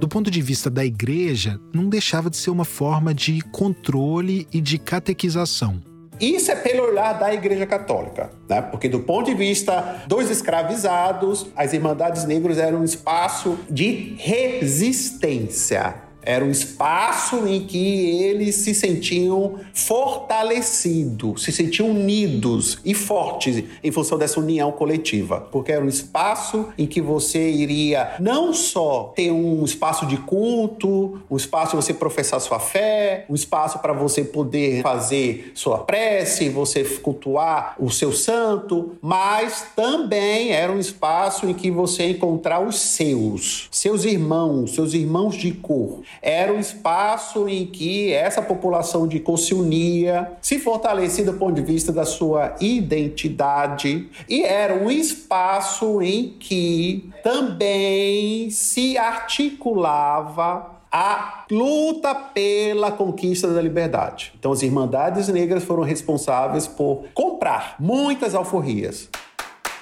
do 0.00 0.08
ponto 0.08 0.30
de 0.30 0.42
vista 0.42 0.68
da 0.68 0.84
igreja, 0.84 1.60
não 1.72 1.88
deixava 1.88 2.28
de 2.28 2.36
ser 2.36 2.50
uma 2.50 2.64
forma 2.64 3.14
de 3.14 3.40
controle 3.52 4.46
e 4.52 4.60
de 4.60 4.78
catequização. 4.78 5.82
Isso 6.20 6.52
é 6.52 6.54
pelo 6.54 6.84
olhar 6.84 7.14
da 7.14 7.34
Igreja 7.34 7.66
Católica, 7.66 8.30
né? 8.48 8.62
porque 8.62 8.88
do 8.88 9.00
ponto 9.00 9.26
de 9.26 9.34
vista 9.34 10.04
dos 10.06 10.30
escravizados, 10.30 11.46
as 11.56 11.72
Irmandades 11.72 12.24
Negras 12.24 12.58
eram 12.58 12.80
um 12.80 12.84
espaço 12.84 13.58
de 13.68 14.14
resistência 14.18 16.11
era 16.22 16.44
um 16.44 16.50
espaço 16.50 17.46
em 17.46 17.64
que 17.66 18.22
eles 18.22 18.56
se 18.56 18.74
sentiam 18.74 19.56
fortalecidos, 19.74 21.42
se 21.42 21.52
sentiam 21.52 21.90
unidos 21.90 22.78
e 22.84 22.94
fortes 22.94 23.64
em 23.82 23.90
função 23.90 24.16
dessa 24.16 24.38
união 24.38 24.72
coletiva. 24.72 25.40
Porque 25.50 25.72
era 25.72 25.84
um 25.84 25.88
espaço 25.88 26.68
em 26.78 26.86
que 26.86 27.00
você 27.00 27.50
iria 27.50 28.14
não 28.20 28.52
só 28.54 29.12
ter 29.14 29.30
um 29.30 29.64
espaço 29.64 30.06
de 30.06 30.16
culto, 30.16 31.20
um 31.30 31.36
espaço 31.36 31.72
para 31.72 31.82
você 31.82 31.94
professar 31.94 32.40
sua 32.40 32.60
fé, 32.60 33.26
um 33.28 33.34
espaço 33.34 33.78
para 33.80 33.92
você 33.92 34.22
poder 34.22 34.82
fazer 34.82 35.52
sua 35.54 35.78
prece, 35.78 36.48
você 36.48 36.84
cultuar 36.84 37.74
o 37.78 37.90
seu 37.90 38.12
santo, 38.12 38.96
mas 39.00 39.66
também 39.74 40.52
era 40.52 40.72
um 40.72 40.78
espaço 40.78 41.46
em 41.46 41.54
que 41.54 41.70
você 41.70 42.10
encontrar 42.10 42.60
os 42.60 42.78
seus, 42.78 43.68
seus 43.70 44.04
irmãos, 44.04 44.74
seus 44.74 44.94
irmãos 44.94 45.36
de 45.36 45.52
cor 45.52 46.00
era 46.20 46.52
um 46.52 46.58
espaço 46.58 47.48
em 47.48 47.66
que 47.66 48.12
essa 48.12 48.42
população 48.42 49.06
de 49.06 49.20
cor 49.20 49.38
se 49.38 49.54
unia, 49.54 50.32
se 50.40 50.58
fortalecia 50.58 51.24
do 51.24 51.34
ponto 51.34 51.54
de 51.54 51.62
vista 51.62 51.92
da 51.92 52.04
sua 52.04 52.54
identidade, 52.60 54.08
e 54.28 54.42
era 54.42 54.74
um 54.74 54.90
espaço 54.90 56.02
em 56.02 56.34
que 56.38 57.10
também 57.22 58.50
se 58.50 58.98
articulava 58.98 60.72
a 60.92 61.44
luta 61.50 62.14
pela 62.14 62.92
conquista 62.92 63.48
da 63.48 63.62
liberdade. 63.62 64.32
Então, 64.38 64.52
as 64.52 64.62
Irmandades 64.62 65.26
Negras 65.28 65.64
foram 65.64 65.82
responsáveis 65.82 66.66
por 66.66 67.04
comprar 67.14 67.76
muitas 67.80 68.34
alforrias, 68.34 69.08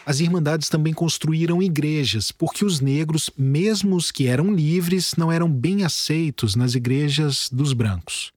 as 0.04 0.20
Irmandades 0.20 0.68
também 0.68 0.92
construíram 0.92 1.62
igrejas, 1.62 2.32
porque 2.32 2.64
os 2.64 2.80
negros, 2.80 3.30
mesmo 3.36 3.96
os 3.96 4.10
que 4.10 4.26
eram 4.26 4.52
livres, 4.52 5.14
não 5.16 5.30
eram 5.30 5.50
bem 5.50 5.84
aceitos 5.84 6.54
nas 6.56 6.74
igrejas 6.74 7.48
dos 7.52 7.72
brancos. 7.72 8.32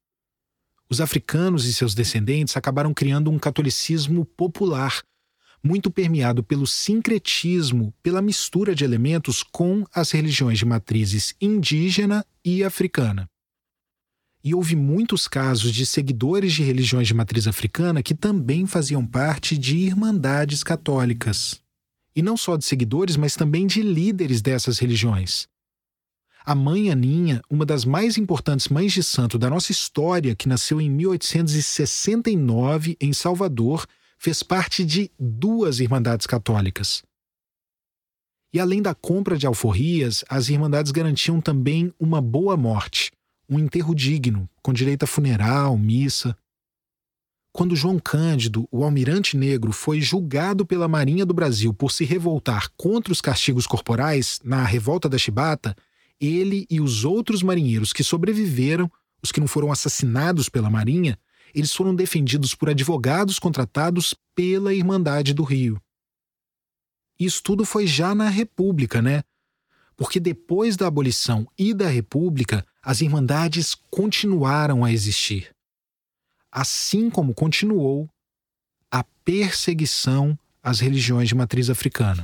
Os 0.89 1.01
africanos 1.01 1.65
e 1.65 1.73
seus 1.73 1.95
descendentes 1.95 2.55
acabaram 2.55 2.93
criando 2.93 3.31
um 3.31 3.39
catolicismo 3.39 4.25
popular, 4.25 5.01
muito 5.63 5.89
permeado 5.89 6.43
pelo 6.43 6.67
sincretismo, 6.67 7.93
pela 8.03 8.21
mistura 8.21 8.75
de 8.75 8.83
elementos 8.83 9.41
com 9.41 9.85
as 9.93 10.11
religiões 10.11 10.59
de 10.59 10.65
matrizes 10.65 11.33
indígena 11.41 12.25
e 12.43 12.63
africana. 12.63 13.27
E 14.43 14.53
houve 14.53 14.75
muitos 14.75 15.27
casos 15.27 15.71
de 15.71 15.85
seguidores 15.85 16.53
de 16.53 16.63
religiões 16.63 17.07
de 17.07 17.13
matriz 17.13 17.47
africana 17.47 18.03
que 18.03 18.13
também 18.13 18.65
faziam 18.65 19.05
parte 19.05 19.57
de 19.57 19.77
irmandades 19.77 20.63
católicas 20.63 21.61
e 22.15 22.21
não 22.21 22.37
só 22.37 22.55
de 22.55 22.63
seguidores, 22.65 23.17
mas 23.17 23.35
também 23.35 23.65
de 23.65 23.81
líderes 23.81 24.39
dessas 24.41 24.77
religiões. 24.79 25.47
A 26.45 26.53
mãe 26.53 26.91
Aninha, 26.91 27.41
uma 27.49 27.65
das 27.65 27.85
mais 27.85 28.17
importantes 28.17 28.67
mães 28.67 28.91
de 28.91 29.01
santo 29.01 29.37
da 29.37 29.49
nossa 29.49 29.71
história, 29.71 30.35
que 30.35 30.49
nasceu 30.49 30.81
em 30.81 30.89
1869 30.89 32.97
em 32.99 33.13
Salvador, 33.13 33.87
fez 34.17 34.43
parte 34.43 34.83
de 34.83 35.09
duas 35.17 35.79
irmandades 35.79 36.27
católicas. 36.27 37.01
E 38.53 38.59
além 38.59 38.81
da 38.81 38.93
compra 38.93 39.37
de 39.37 39.47
alforrias, 39.47 40.25
as 40.29 40.49
irmandades 40.49 40.91
garantiam 40.91 41.39
também 41.41 41.93
uma 41.97 42.21
boa 42.21 42.57
morte, 42.57 43.09
um 43.53 43.59
enterro 43.59 43.93
digno, 43.93 44.49
com 44.61 44.73
direito 44.73 45.03
a 45.03 45.07
funeral, 45.07 45.77
missa. 45.77 46.35
Quando 47.51 47.75
João 47.75 47.99
Cândido, 47.99 48.67
o 48.71 48.83
almirante 48.83 49.37
negro, 49.37 49.71
foi 49.71 50.01
julgado 50.01 50.65
pela 50.65 50.87
Marinha 50.87 51.25
do 51.25 51.33
Brasil 51.33 51.73
por 51.73 51.91
se 51.91 52.03
revoltar 52.03 52.69
contra 52.75 53.13
os 53.13 53.21
castigos 53.21 53.67
corporais 53.67 54.39
na 54.43 54.63
revolta 54.63 55.07
da 55.07 55.17
Chibata, 55.17 55.75
ele 56.19 56.65
e 56.69 56.81
os 56.81 57.05
outros 57.05 57.43
marinheiros 57.43 57.93
que 57.93 58.03
sobreviveram, 58.03 58.91
os 59.21 59.31
que 59.31 59.39
não 59.39 59.47
foram 59.47 59.71
assassinados 59.71 60.49
pela 60.49 60.69
Marinha, 60.69 61.17
eles 61.53 61.73
foram 61.73 61.93
defendidos 61.93 62.55
por 62.55 62.69
advogados 62.69 63.37
contratados 63.37 64.15
pela 64.33 64.73
Irmandade 64.73 65.33
do 65.33 65.43
Rio. 65.43 65.79
Isso 67.19 67.43
tudo 67.43 67.63
foi 67.63 67.85
já 67.85 68.15
na 68.15 68.29
República, 68.29 69.01
né? 69.01 69.23
Porque 70.03 70.19
depois 70.19 70.75
da 70.75 70.85
abolição 70.85 71.47
e 71.57 71.73
da 71.73 71.87
República, 71.87 72.65
as 72.83 72.99
Irmandades 72.99 73.73
continuaram 73.89 74.83
a 74.83 74.91
existir 74.91 75.49
assim 76.53 77.09
como 77.09 77.33
continuou 77.33 78.07
a 78.91 79.03
perseguição 79.25 80.37
às 80.61 80.79
religiões 80.79 81.27
de 81.27 81.35
matriz 81.35 81.69
africana. 81.69 82.23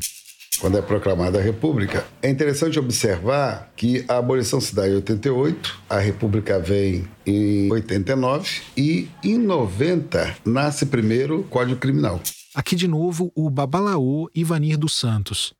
Quando 0.60 0.78
é 0.78 0.82
proclamada 0.82 1.40
a 1.40 1.42
República, 1.42 2.06
é 2.22 2.30
interessante 2.30 2.78
observar 2.78 3.72
que 3.76 4.06
a 4.08 4.18
abolição 4.18 4.60
se 4.60 4.76
dá 4.76 4.88
em 4.88 4.96
88, 4.96 5.80
a 5.90 6.00
República 6.00 6.60
vem 6.60 7.08
em 7.26 7.72
89 7.72 8.62
e 8.78 9.10
em 9.24 9.38
90 9.38 10.38
nasce 10.46 10.86
primeiro 10.86 11.40
o 11.40 11.44
Código 11.46 11.80
Criminal. 11.80 12.22
Aqui 12.54 12.76
de 12.76 12.88
novo 12.88 13.32
o 13.34 13.50
Babalaô 13.50 14.30
Ivanir 14.36 14.78
dos 14.78 14.94
Santos. 14.98 15.54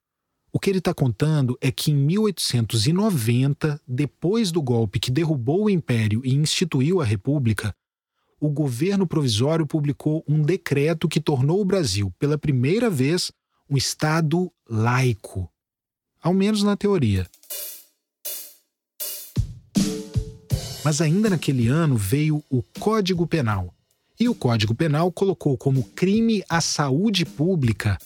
O 0.52 0.60
que 0.60 0.70
ele 0.70 0.80
está 0.80 0.94
contando 0.96 1.56
é 1.62 1.72
que 1.72 1.92
em 1.92 1.96
1890, 1.96 3.80
depois 3.88 4.52
do 4.52 4.62
golpe 4.62 5.00
que 5.00 5.12
derrubou 5.12 5.66
o 5.66 5.70
império 5.70 6.22
e 6.26 6.34
instituiu 6.34 7.02
a 7.02 7.06
república, 7.06 7.76
o 8.40 8.50
governo 8.50 9.06
provisório 9.06 9.68
publicou 9.68 10.24
um 10.28 10.42
decreto 10.42 11.08
que 11.08 11.20
tornou 11.20 11.62
o 11.62 11.66
Brasil, 11.66 12.12
pela 12.18 12.38
primeira 12.38 12.90
vez, 12.90 13.32
um 13.70 13.78
Estado 13.78 14.52
laico. 14.68 15.48
Ao 16.22 16.34
menos 16.34 16.64
na 16.64 16.76
teoria. 16.76 17.28
Mas 20.84 21.00
ainda 21.00 21.30
naquele 21.30 21.68
ano 21.68 21.96
veio 21.96 22.44
o 22.50 22.64
Código 22.80 23.28
Penal. 23.28 23.74
E 24.20 24.28
o 24.28 24.34
Código 24.34 24.74
Penal 24.74 25.12
colocou 25.12 25.58
como 25.58 25.84
crime 25.84 26.44
à 26.50 26.60
saúde 26.60 27.26
pública 27.26 28.00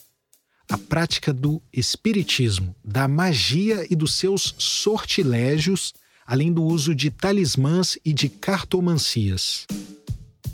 a 0.70 0.78
prática 0.78 1.34
do 1.34 1.62
espiritismo, 1.72 2.76
da 2.84 3.08
magia 3.08 3.86
e 3.90 3.96
dos 3.96 4.14
seus 4.14 4.56
sortilégios, 4.58 5.94
além 6.26 6.52
do 6.52 6.64
uso 6.64 6.96
de 6.96 7.12
talismãs 7.12 7.98
e 8.04 8.14
de 8.14 8.30
cartomancias. 8.30 9.66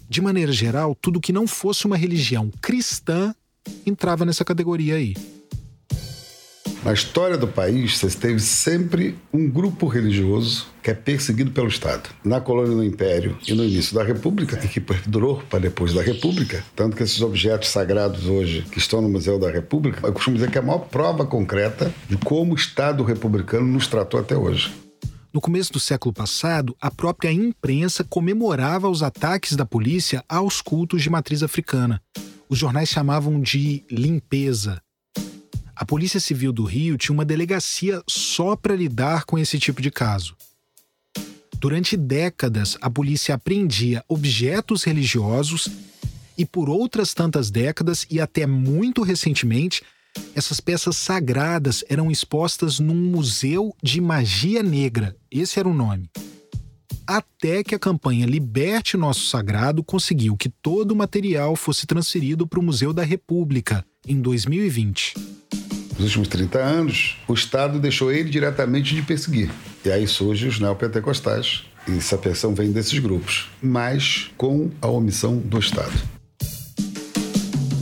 De 0.09 0.21
maneira 0.21 0.51
geral, 0.51 0.95
tudo 0.95 1.21
que 1.21 1.31
não 1.31 1.45
fosse 1.45 1.85
uma 1.85 1.95
religião 1.95 2.51
cristã 2.61 3.33
entrava 3.85 4.25
nessa 4.25 4.43
categoria 4.43 4.95
aí. 4.95 5.15
Na 6.83 6.93
história 6.93 7.37
do 7.37 7.47
país, 7.47 7.97
você 7.97 8.09
teve 8.17 8.39
sempre 8.39 9.17
um 9.33 9.49
grupo 9.49 9.85
religioso 9.85 10.67
que 10.81 10.89
é 10.89 10.93
perseguido 10.93 11.51
pelo 11.51 11.67
Estado. 11.67 12.09
Na 12.23 12.39
colônia 12.39 12.73
do 12.73 12.83
Império 12.83 13.37
e 13.45 13.53
no 13.53 13.65
início 13.65 13.93
da 13.93 14.03
República, 14.03 14.57
e 14.63 14.67
que 14.67 14.79
perdurou 14.79 15.43
para 15.49 15.59
depois 15.59 15.93
da 15.93 16.01
República, 16.01 16.63
tanto 16.73 16.95
que 16.95 17.03
esses 17.03 17.21
objetos 17.21 17.67
sagrados 17.67 18.27
hoje 18.27 18.65
que 18.71 18.77
estão 18.77 19.01
no 19.01 19.09
Museu 19.09 19.37
da 19.37 19.51
República, 19.51 20.07
eu 20.07 20.13
costumo 20.13 20.37
dizer 20.37 20.49
que 20.49 20.57
é 20.57 20.61
a 20.61 20.63
maior 20.63 20.79
prova 20.79 21.25
concreta 21.25 21.93
de 22.07 22.15
como 22.15 22.53
o 22.53 22.55
Estado 22.55 23.03
republicano 23.03 23.67
nos 23.67 23.85
tratou 23.85 24.17
até 24.17 24.37
hoje. 24.37 24.73
No 25.33 25.41
começo 25.41 25.73
do 25.73 25.79
século 25.81 26.13
passado, 26.13 26.75
a 26.81 26.89
própria 26.89 27.31
imprensa 27.31 28.05
comemorava 28.05 28.89
os 28.89 29.03
ataques 29.03 29.55
da 29.55 29.65
polícia 29.65 30.23
aos 30.29 30.61
cultos 30.61 31.03
de 31.03 31.09
matriz 31.09 31.43
africana. 31.43 32.01
Os 32.49 32.57
jornais 32.57 32.89
chamavam 32.89 33.39
de 33.39 33.83
limpeza, 33.91 34.81
a 35.79 35.85
Polícia 35.85 36.19
Civil 36.19 36.51
do 36.51 36.65
Rio 36.65 36.97
tinha 36.97 37.13
uma 37.13 37.23
delegacia 37.23 38.03
só 38.05 38.53
para 38.53 38.75
lidar 38.75 39.23
com 39.23 39.39
esse 39.39 39.57
tipo 39.57 39.81
de 39.81 39.89
caso. 39.89 40.35
Durante 41.57 41.95
décadas, 41.95 42.77
a 42.81 42.89
polícia 42.89 43.33
apreendia 43.33 44.03
objetos 44.05 44.83
religiosos 44.83 45.69
e, 46.37 46.45
por 46.45 46.69
outras 46.69 47.13
tantas 47.13 47.49
décadas 47.49 48.05
e 48.09 48.19
até 48.19 48.45
muito 48.45 49.03
recentemente, 49.03 49.81
essas 50.35 50.59
peças 50.59 50.97
sagradas 50.97 51.81
eram 51.87 52.11
expostas 52.11 52.77
num 52.77 53.09
museu 53.09 53.73
de 53.81 54.01
magia 54.01 54.61
negra. 54.61 55.15
Esse 55.31 55.61
era 55.61 55.69
o 55.69 55.73
nome. 55.73 56.09
Até 57.07 57.63
que 57.63 57.73
a 57.73 57.79
campanha 57.79 58.25
Liberte 58.25 58.97
Nosso 58.97 59.27
Sagrado 59.27 59.81
conseguiu 59.81 60.35
que 60.35 60.49
todo 60.49 60.91
o 60.91 60.95
material 60.95 61.55
fosse 61.55 61.87
transferido 61.87 62.45
para 62.45 62.59
o 62.59 62.63
Museu 62.63 62.91
da 62.91 63.03
República 63.03 63.85
em 64.07 64.21
2020 64.21 65.13
nos 65.99 66.05
últimos 66.15 66.29
30 66.29 66.59
anos, 66.59 67.17
o 67.27 67.33
Estado 67.33 67.77
deixou 67.77 68.09
ele 68.09 68.29
diretamente 68.29 68.95
de 68.95 69.01
perseguir. 69.01 69.51
E 69.83 69.91
aí 69.91 70.07
surgem 70.07 70.47
os 70.47 70.57
neopentecostais. 70.57 71.65
E 71.87 71.97
essa 71.97 72.17
pressão 72.17 72.55
vem 72.55 72.71
desses 72.71 72.97
grupos, 72.99 73.49
mas 73.61 74.31
com 74.37 74.69
a 74.81 74.87
omissão 74.87 75.37
do 75.37 75.59
Estado. 75.59 75.91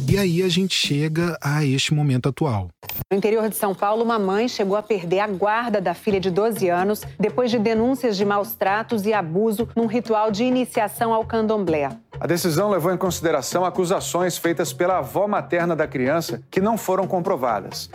E 0.09 0.17
aí 0.17 0.41
a 0.41 0.49
gente 0.49 0.73
chega 0.73 1.37
a 1.41 1.63
este 1.63 1.93
momento 1.93 2.29
atual. 2.29 2.69
No 3.11 3.17
interior 3.17 3.49
de 3.49 3.55
São 3.55 3.73
Paulo, 3.73 4.03
uma 4.03 4.19
mãe 4.19 4.47
chegou 4.47 4.75
a 4.75 4.83
perder 4.83 5.19
a 5.19 5.27
guarda 5.27 5.79
da 5.79 5.93
filha 5.93 6.19
de 6.19 6.29
12 6.29 6.69
anos 6.69 7.03
depois 7.19 7.49
de 7.49 7.57
denúncias 7.57 8.17
de 8.17 8.25
maus 8.25 8.53
tratos 8.53 9.05
e 9.05 9.13
abuso 9.13 9.67
num 9.75 9.85
ritual 9.85 10.31
de 10.31 10.43
iniciação 10.43 11.13
ao 11.13 11.25
candomblé. 11.25 11.89
A 12.19 12.27
decisão 12.27 12.69
levou 12.69 12.91
em 12.91 12.97
consideração 12.97 13.63
acusações 13.63 14.37
feitas 14.37 14.73
pela 14.73 14.97
avó 14.97 15.27
materna 15.27 15.75
da 15.75 15.87
criança 15.87 16.41
que 16.49 16.59
não 16.59 16.77
foram 16.77 17.07
comprovadas. 17.07 17.89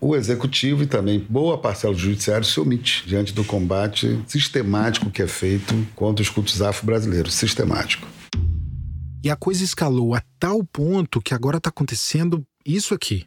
O 0.00 0.16
executivo 0.16 0.82
e 0.82 0.86
também 0.86 1.18
boa 1.18 1.58
parcela 1.58 1.92
do 1.92 1.98
judiciário 1.98 2.44
se 2.44 2.58
omite 2.58 3.04
diante 3.06 3.32
do 3.32 3.44
combate 3.44 4.22
sistemático 4.26 5.10
que 5.10 5.22
é 5.22 5.26
feito 5.26 5.74
contra 5.94 6.22
os 6.22 6.30
cultos 6.30 6.60
afro-brasileiros. 6.60 7.34
Sistemático. 7.34 8.06
E 9.24 9.30
a 9.30 9.36
coisa 9.36 9.64
escalou 9.64 10.14
a 10.14 10.22
tal 10.38 10.62
ponto 10.64 11.20
que 11.20 11.34
agora 11.34 11.58
está 11.58 11.70
acontecendo 11.70 12.44
isso 12.64 12.94
aqui. 12.94 13.26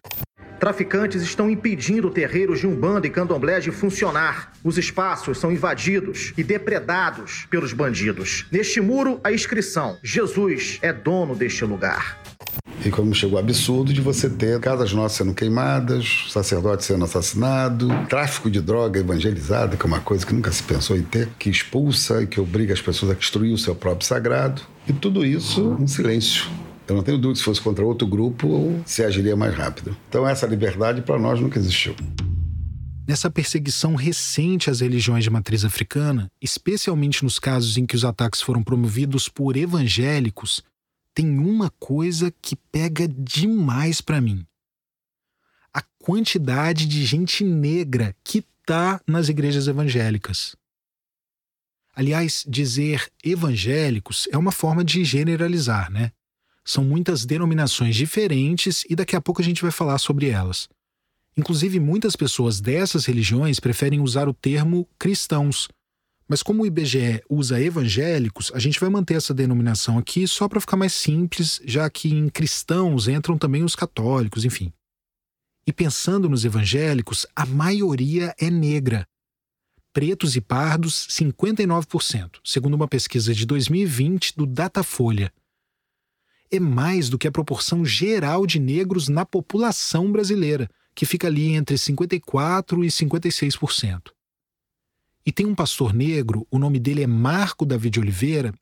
Traficantes 0.60 1.22
estão 1.22 1.50
impedindo 1.50 2.10
terreiros 2.10 2.60
de 2.60 2.68
Umbanda 2.68 3.08
e 3.08 3.10
Candomblé 3.10 3.62
de 3.62 3.72
funcionar. 3.72 4.52
Os 4.62 4.78
espaços 4.78 5.38
são 5.38 5.52
invadidos 5.54 6.34
e 6.38 6.44
depredados 6.44 7.48
pelos 7.50 7.72
bandidos. 7.72 8.46
Neste 8.52 8.82
muro, 8.82 9.22
a 9.24 9.32
inscrição: 9.32 9.98
Jesus 10.04 10.78
é 10.82 10.92
dono 10.92 11.34
deste 11.34 11.64
lugar. 11.64 12.22
E 12.86 12.90
como 12.90 13.14
chegou 13.14 13.38
o 13.38 13.40
absurdo 13.40 13.94
de 13.94 14.02
você 14.02 14.30
ter 14.30 14.60
casas 14.60 14.94
nossas 14.94 15.18
sendo 15.18 15.34
queimadas, 15.34 16.26
sacerdotes 16.30 16.86
sendo 16.86 17.06
assassinados, 17.06 17.90
tráfico 18.10 18.50
de 18.50 18.62
droga 18.62 19.00
evangelizada, 19.00 19.78
que 19.78 19.84
é 19.84 19.88
uma 19.88 20.00
coisa 20.00 20.26
que 20.26 20.34
nunca 20.34 20.52
se 20.52 20.64
pensou 20.64 20.98
em 20.98 21.04
ter, 21.04 21.28
que 21.38 21.50
expulsa 21.50 22.22
e 22.22 22.28
que 22.28 22.40
obriga 22.40 22.74
as 22.74 22.82
pessoas 22.82 23.12
a 23.12 23.16
destruir 23.16 23.54
o 23.54 23.58
seu 23.58 23.76
próprio 23.76 24.08
sagrado. 24.08 24.62
E 24.88 24.94
tudo 24.94 25.26
isso 25.26 25.76
um 25.80 25.88
silêncio 25.88 26.50
eu 26.90 26.96
não 26.96 27.04
tenho 27.04 27.18
dúvida 27.18 27.38
se 27.38 27.46
fosse 27.46 27.62
contra 27.62 27.86
outro 27.86 28.08
grupo, 28.08 28.82
se 28.86 29.04
agiria 29.04 29.36
mais 29.36 29.54
rápido. 29.54 29.96
Então, 30.08 30.28
essa 30.28 30.48
liberdade 30.48 31.02
para 31.02 31.20
nós 31.20 31.40
nunca 31.40 31.60
existiu. 31.60 31.96
Nessa 33.08 33.30
perseguição 33.30 33.96
recente 33.96 34.70
às 34.70 34.82
religiões 34.82 35.24
de 35.24 35.30
matriz 35.30 35.66
africana, 35.66 36.32
especialmente 36.42 37.24
nos 37.24 37.40
casos 37.40 37.78
em 37.78 37.86
que 37.86 37.96
os 37.96 38.06
ataques 38.06 38.42
foram 38.42 38.62
promovidos 38.62 39.28
por 39.28 39.58
evangélicos, 39.58 40.64
tem 41.14 41.40
uma 41.40 41.72
coisa 41.80 42.32
que 42.42 42.56
pega 42.56 43.08
demais 43.08 44.00
para 44.00 44.22
mim: 44.22 44.46
a 45.74 45.82
quantidade 45.98 46.86
de 46.86 47.04
gente 47.06 47.44
negra 47.44 48.16
que 48.24 48.44
tá 48.66 49.02
nas 49.08 49.28
igrejas 49.28 49.68
evangélicas. 49.68 50.56
Aliás, 51.96 52.46
dizer 52.48 53.12
evangélicos 53.24 54.28
é 54.32 54.38
uma 54.38 54.52
forma 54.52 54.84
de 54.84 55.04
generalizar, 55.04 55.92
né? 55.92 56.12
São 56.70 56.84
muitas 56.84 57.26
denominações 57.26 57.96
diferentes 57.96 58.86
e 58.88 58.96
daqui 58.96 59.16
a 59.16 59.22
pouco 59.22 59.42
a 59.42 59.44
gente 59.44 59.64
vai 59.64 59.72
falar 59.72 59.98
sobre 59.98 60.30
elas. 60.30 60.70
Inclusive, 61.36 61.80
muitas 61.80 62.16
pessoas 62.16 62.62
dessas 62.62 63.08
religiões 63.08 63.60
preferem 63.60 64.00
usar 64.00 64.30
o 64.30 64.36
termo 64.36 64.88
cristãos. 65.00 65.68
Mas 66.28 66.44
como 66.44 66.62
o 66.62 66.68
IBGE 66.68 67.24
usa 67.28 67.60
evangélicos, 67.60 68.52
a 68.54 68.60
gente 68.60 68.80
vai 68.80 68.88
manter 68.88 69.16
essa 69.16 69.34
denominação 69.34 69.98
aqui 69.98 70.28
só 70.28 70.48
para 70.48 70.62
ficar 70.62 70.78
mais 70.78 70.94
simples, 70.94 71.60
já 71.66 71.90
que 71.90 72.14
em 72.14 72.30
cristãos 72.30 73.08
entram 73.08 73.36
também 73.36 73.64
os 73.64 73.76
católicos, 73.76 74.46
enfim. 74.46 74.72
E 75.66 75.74
pensando 75.74 76.30
nos 76.30 76.46
evangélicos, 76.46 77.26
a 77.36 77.48
maioria 77.48 78.36
é 78.40 78.52
negra. 78.52 79.08
Pretos 79.92 80.36
e 80.36 80.42
pardos, 80.42 81.08
59%, 81.10 82.42
segundo 82.44 82.76
uma 82.76 82.88
pesquisa 82.88 83.34
de 83.34 83.44
2020 83.48 84.38
do 84.38 84.46
Datafolha 84.46 85.34
é 86.52 86.60
mais 86.60 87.10
do 87.10 87.18
que 87.18 87.28
a 87.28 87.32
proporção 87.32 87.86
geral 87.86 88.46
de 88.46 88.60
negros 88.60 89.08
na 89.08 89.26
população 89.26 90.12
brasileira, 90.12 90.70
que 90.96 91.06
fica 91.06 91.28
ali 91.28 91.54
entre 91.54 91.76
54% 91.76 92.84
e 92.84 92.88
56%. 92.88 94.12
E 95.26 95.32
tem 95.32 95.46
um 95.46 95.56
pastor 95.56 95.94
negro, 95.94 96.48
o 96.50 96.58
nome 96.58 96.80
dele 96.80 97.04
é 97.04 97.08
Marco 97.08 97.66
David 97.66 98.00
Oliveira. 98.00 98.54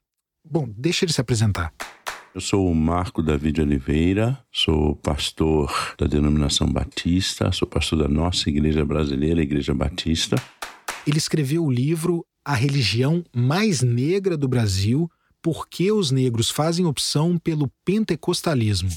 Bom, 0.43 0.67
deixa 0.75 1.05
ele 1.05 1.13
se 1.13 1.21
apresentar. 1.21 1.73
Eu 2.35 2.41
sou 2.41 2.69
o 2.69 2.75
Marco 2.75 3.23
David 3.23 3.61
Oliveira, 3.61 4.37
sou 4.51 4.95
pastor 4.97 5.95
da 5.97 6.05
denominação 6.05 6.71
Batista, 6.71 7.51
sou 7.51 7.67
pastor 7.67 7.99
da 7.99 8.07
nossa 8.07 8.49
igreja 8.49 8.85
brasileira, 8.85 9.39
a 9.39 9.43
Igreja 9.43 9.73
Batista. 9.73 10.35
Ele 11.07 11.17
escreveu 11.17 11.65
o 11.65 11.71
livro 11.71 12.25
A 12.45 12.53
Religião 12.53 13.23
Mais 13.35 13.81
Negra 13.81 14.37
do 14.37 14.47
Brasil, 14.47 15.09
por 15.47 15.69
que 15.69 15.93
os 15.93 16.11
negros 16.11 16.49
fazem 16.49 16.85
opção 16.85 17.37
pelo 17.37 17.71
pentecostalismo. 17.85 18.89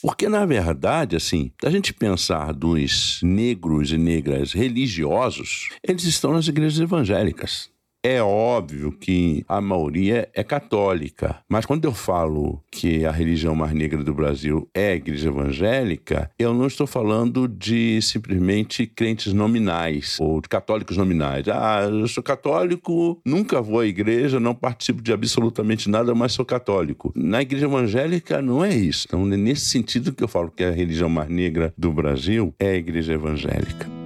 Porque, 0.00 0.26
na 0.26 0.46
verdade, 0.46 1.16
assim, 1.16 1.52
a 1.62 1.68
gente 1.68 1.92
pensar 1.92 2.54
dos 2.54 3.20
negros 3.22 3.92
e 3.92 3.98
negras 3.98 4.54
religiosos, 4.54 5.68
eles 5.86 6.04
estão 6.04 6.32
nas 6.32 6.48
igrejas 6.48 6.80
evangélicas. 6.80 7.68
É 8.04 8.20
óbvio 8.20 8.90
que 8.90 9.44
a 9.48 9.60
maioria 9.60 10.28
é 10.34 10.42
católica, 10.42 11.38
mas 11.48 11.64
quando 11.64 11.84
eu 11.84 11.92
falo 11.92 12.60
que 12.68 13.06
a 13.06 13.12
religião 13.12 13.54
mais 13.54 13.72
negra 13.72 14.02
do 14.02 14.12
Brasil 14.12 14.68
é 14.74 14.88
a 14.88 14.96
igreja 14.96 15.28
evangélica, 15.28 16.28
eu 16.36 16.52
não 16.52 16.66
estou 16.66 16.84
falando 16.84 17.46
de 17.46 18.02
simplesmente 18.02 18.88
crentes 18.88 19.32
nominais 19.32 20.18
ou 20.20 20.40
de 20.40 20.48
católicos 20.48 20.96
nominais. 20.96 21.46
Ah, 21.46 21.88
eu 21.88 22.08
sou 22.08 22.24
católico, 22.24 23.20
nunca 23.24 23.62
vou 23.62 23.78
à 23.78 23.86
igreja, 23.86 24.40
não 24.40 24.52
participo 24.52 25.00
de 25.00 25.12
absolutamente 25.12 25.88
nada, 25.88 26.12
mas 26.12 26.32
sou 26.32 26.44
católico. 26.44 27.12
Na 27.14 27.40
igreja 27.40 27.66
evangélica 27.66 28.42
não 28.42 28.64
é 28.64 28.74
isso. 28.74 29.06
Então, 29.06 29.32
é 29.32 29.36
nesse 29.36 29.66
sentido 29.66 30.12
que 30.12 30.24
eu 30.24 30.28
falo 30.28 30.50
que 30.50 30.64
a 30.64 30.72
religião 30.72 31.08
mais 31.08 31.28
negra 31.28 31.72
do 31.78 31.92
Brasil 31.92 32.52
é 32.58 32.70
a 32.70 32.74
igreja 32.74 33.12
evangélica. 33.12 34.01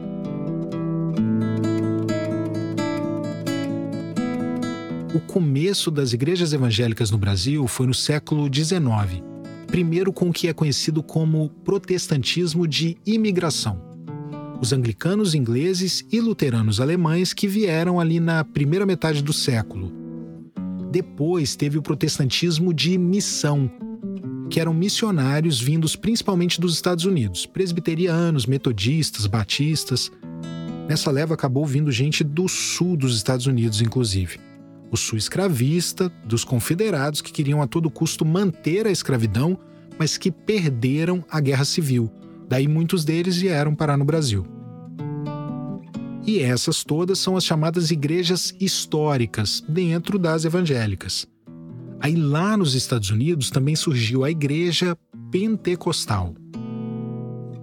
O 5.17 5.21
começo 5.21 5.91
das 5.91 6.13
igrejas 6.13 6.53
evangélicas 6.53 7.11
no 7.11 7.17
Brasil 7.17 7.67
foi 7.67 7.87
no 7.87 7.95
século 7.95 8.55
XIX, 8.55 9.23
primeiro 9.67 10.13
com 10.13 10.29
o 10.29 10.33
que 10.33 10.47
é 10.47 10.53
conhecido 10.53 11.03
como 11.03 11.49
protestantismo 11.65 12.69
de 12.69 12.99
imigração. 13.07 13.81
Os 14.61 14.75
anglicanos 14.75 15.35
ingleses 15.35 16.05
e 16.13 16.21
luteranos 16.21 16.83
alemães 16.83 17.33
que 17.33 17.49
vieram 17.49 17.99
ali 17.99 18.21
na 18.21 18.45
primeira 18.45 18.85
metade 18.85 19.23
do 19.23 19.33
século. 19.33 19.91
Depois 20.93 21.57
teve 21.57 21.79
o 21.79 21.83
protestantismo 21.83 22.75
de 22.75 22.99
missão, 22.99 23.71
que 24.51 24.61
eram 24.61 24.75
missionários 24.75 25.59
vindos 25.59 25.97
principalmente 25.97 26.61
dos 26.61 26.75
Estados 26.75 27.07
Unidos, 27.07 27.47
presbiterianos, 27.47 28.45
metodistas, 28.45 29.27
batistas. 29.27 30.13
Nessa 30.87 31.11
leva 31.11 31.33
acabou 31.33 31.65
vindo 31.65 31.91
gente 31.91 32.23
do 32.23 32.47
sul 32.47 32.99
dos 32.99 33.17
Estados 33.17 33.47
Unidos, 33.47 33.81
inclusive 33.81 34.45
o 34.91 34.97
sul 34.97 35.19
escravista, 35.19 36.11
dos 36.25 36.45
confederados 36.45 37.21
que 37.21 37.33
queriam 37.33 37.61
a 37.61 37.67
todo 37.67 37.91
custo 37.91 38.25
manter 38.25 38.87
a 38.87 38.91
escravidão, 38.91 39.59
mas 39.99 40.17
que 40.17 40.31
perderam 40.31 41.25
a 41.31 41.41
guerra 41.41 41.65
civil. 41.65 42.11
Daí 42.49 42.69
muitos 42.69 43.05
deles 43.05 43.37
vieram 43.37 43.75
parar 43.75 43.97
no 43.97 44.05
Brasil. 44.05 44.47
E 46.27 46.41
essas 46.41 46.83
todas 46.83 47.19
são 47.19 47.37
as 47.37 47.45
chamadas 47.45 47.91
igrejas 47.91 48.55
históricas, 48.61 49.63
dentro 49.69 50.19
das 50.19 50.45
evangélicas. 50.45 51.27
Aí 52.01 52.15
lá 52.15 52.57
nos 52.57 52.75
Estados 52.75 53.11
Unidos 53.11 53.51
também 53.51 53.77
surgiu 53.77 54.25
a 54.25 54.31
igreja 54.31 54.97
pentecostal. 55.31 56.35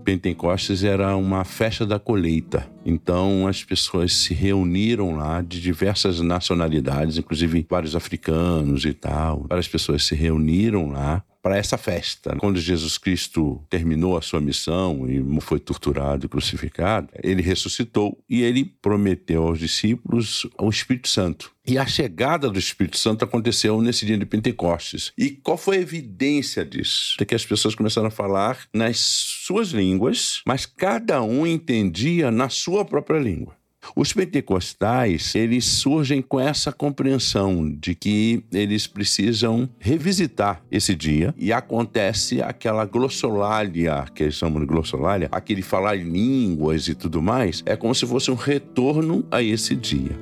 Pentecostes 0.03 0.83
era 0.83 1.15
uma 1.15 1.43
festa 1.43 1.85
da 1.85 1.97
colheita. 1.97 2.69
Então 2.85 3.47
as 3.47 3.63
pessoas 3.63 4.13
se 4.13 4.33
reuniram 4.33 5.15
lá 5.15 5.41
de 5.41 5.61
diversas 5.61 6.19
nacionalidades, 6.19 7.17
inclusive 7.17 7.65
vários 7.69 7.95
africanos 7.95 8.85
e 8.85 8.93
tal. 8.93 9.45
Várias 9.47 9.67
pessoas 9.67 10.03
se 10.03 10.15
reuniram 10.15 10.91
lá 10.91 11.23
para 11.43 11.57
essa 11.57 11.77
festa. 11.77 12.37
Quando 12.37 12.57
Jesus 12.57 12.97
Cristo 12.97 13.61
terminou 13.69 14.17
a 14.17 14.21
sua 14.21 14.39
missão 14.39 15.05
e 15.09 15.41
foi 15.41 15.59
torturado 15.59 16.25
e 16.25 16.29
crucificado, 16.29 17.09
ele 17.21 17.41
ressuscitou 17.41 18.17
e 18.29 18.41
ele 18.41 18.63
prometeu 18.81 19.43
aos 19.43 19.59
discípulos 19.59 20.47
o 20.57 20.69
Espírito 20.69 21.09
Santo. 21.09 21.51
E 21.67 21.77
a 21.77 21.85
chegada 21.85 22.49
do 22.49 22.57
Espírito 22.57 22.97
Santo 22.97 23.25
aconteceu 23.25 23.81
nesse 23.81 24.05
dia 24.05 24.17
de 24.17 24.25
Pentecostes. 24.25 25.11
E 25.17 25.31
qual 25.31 25.57
foi 25.57 25.77
a 25.77 25.81
evidência 25.81 26.65
disso? 26.65 27.17
É 27.19 27.25
que 27.25 27.35
as 27.35 27.45
pessoas 27.45 27.75
começaram 27.75 28.07
a 28.07 28.11
falar 28.11 28.59
nas 28.73 28.97
suas 28.99 29.69
línguas, 29.69 30.41
mas 30.45 30.65
cada 30.65 31.21
um 31.21 31.45
entendia 31.45 32.31
na 32.31 32.47
sua 32.47 32.85
própria 32.85 33.19
língua. 33.19 33.55
Os 33.95 34.13
pentecostais, 34.13 35.35
eles 35.35 35.65
surgem 35.65 36.21
com 36.21 36.39
essa 36.39 36.71
compreensão 36.71 37.69
de 37.69 37.93
que 37.93 38.43
eles 38.51 38.87
precisam 38.87 39.69
revisitar 39.79 40.61
esse 40.71 40.95
dia 40.95 41.33
e 41.37 41.51
acontece 41.51 42.41
aquela 42.41 42.85
glossolalia, 42.85 44.05
que 44.15 44.23
eles 44.23 44.35
chamam 44.35 44.59
de 44.59 44.65
glossolalia, 44.65 45.29
aquele 45.31 45.61
falar 45.61 45.95
línguas 45.95 46.87
e 46.87 46.95
tudo 46.95 47.21
mais, 47.21 47.61
é 47.65 47.75
como 47.75 47.93
se 47.93 48.05
fosse 48.05 48.31
um 48.31 48.35
retorno 48.35 49.25
a 49.29 49.41
esse 49.41 49.75
dia. 49.75 50.17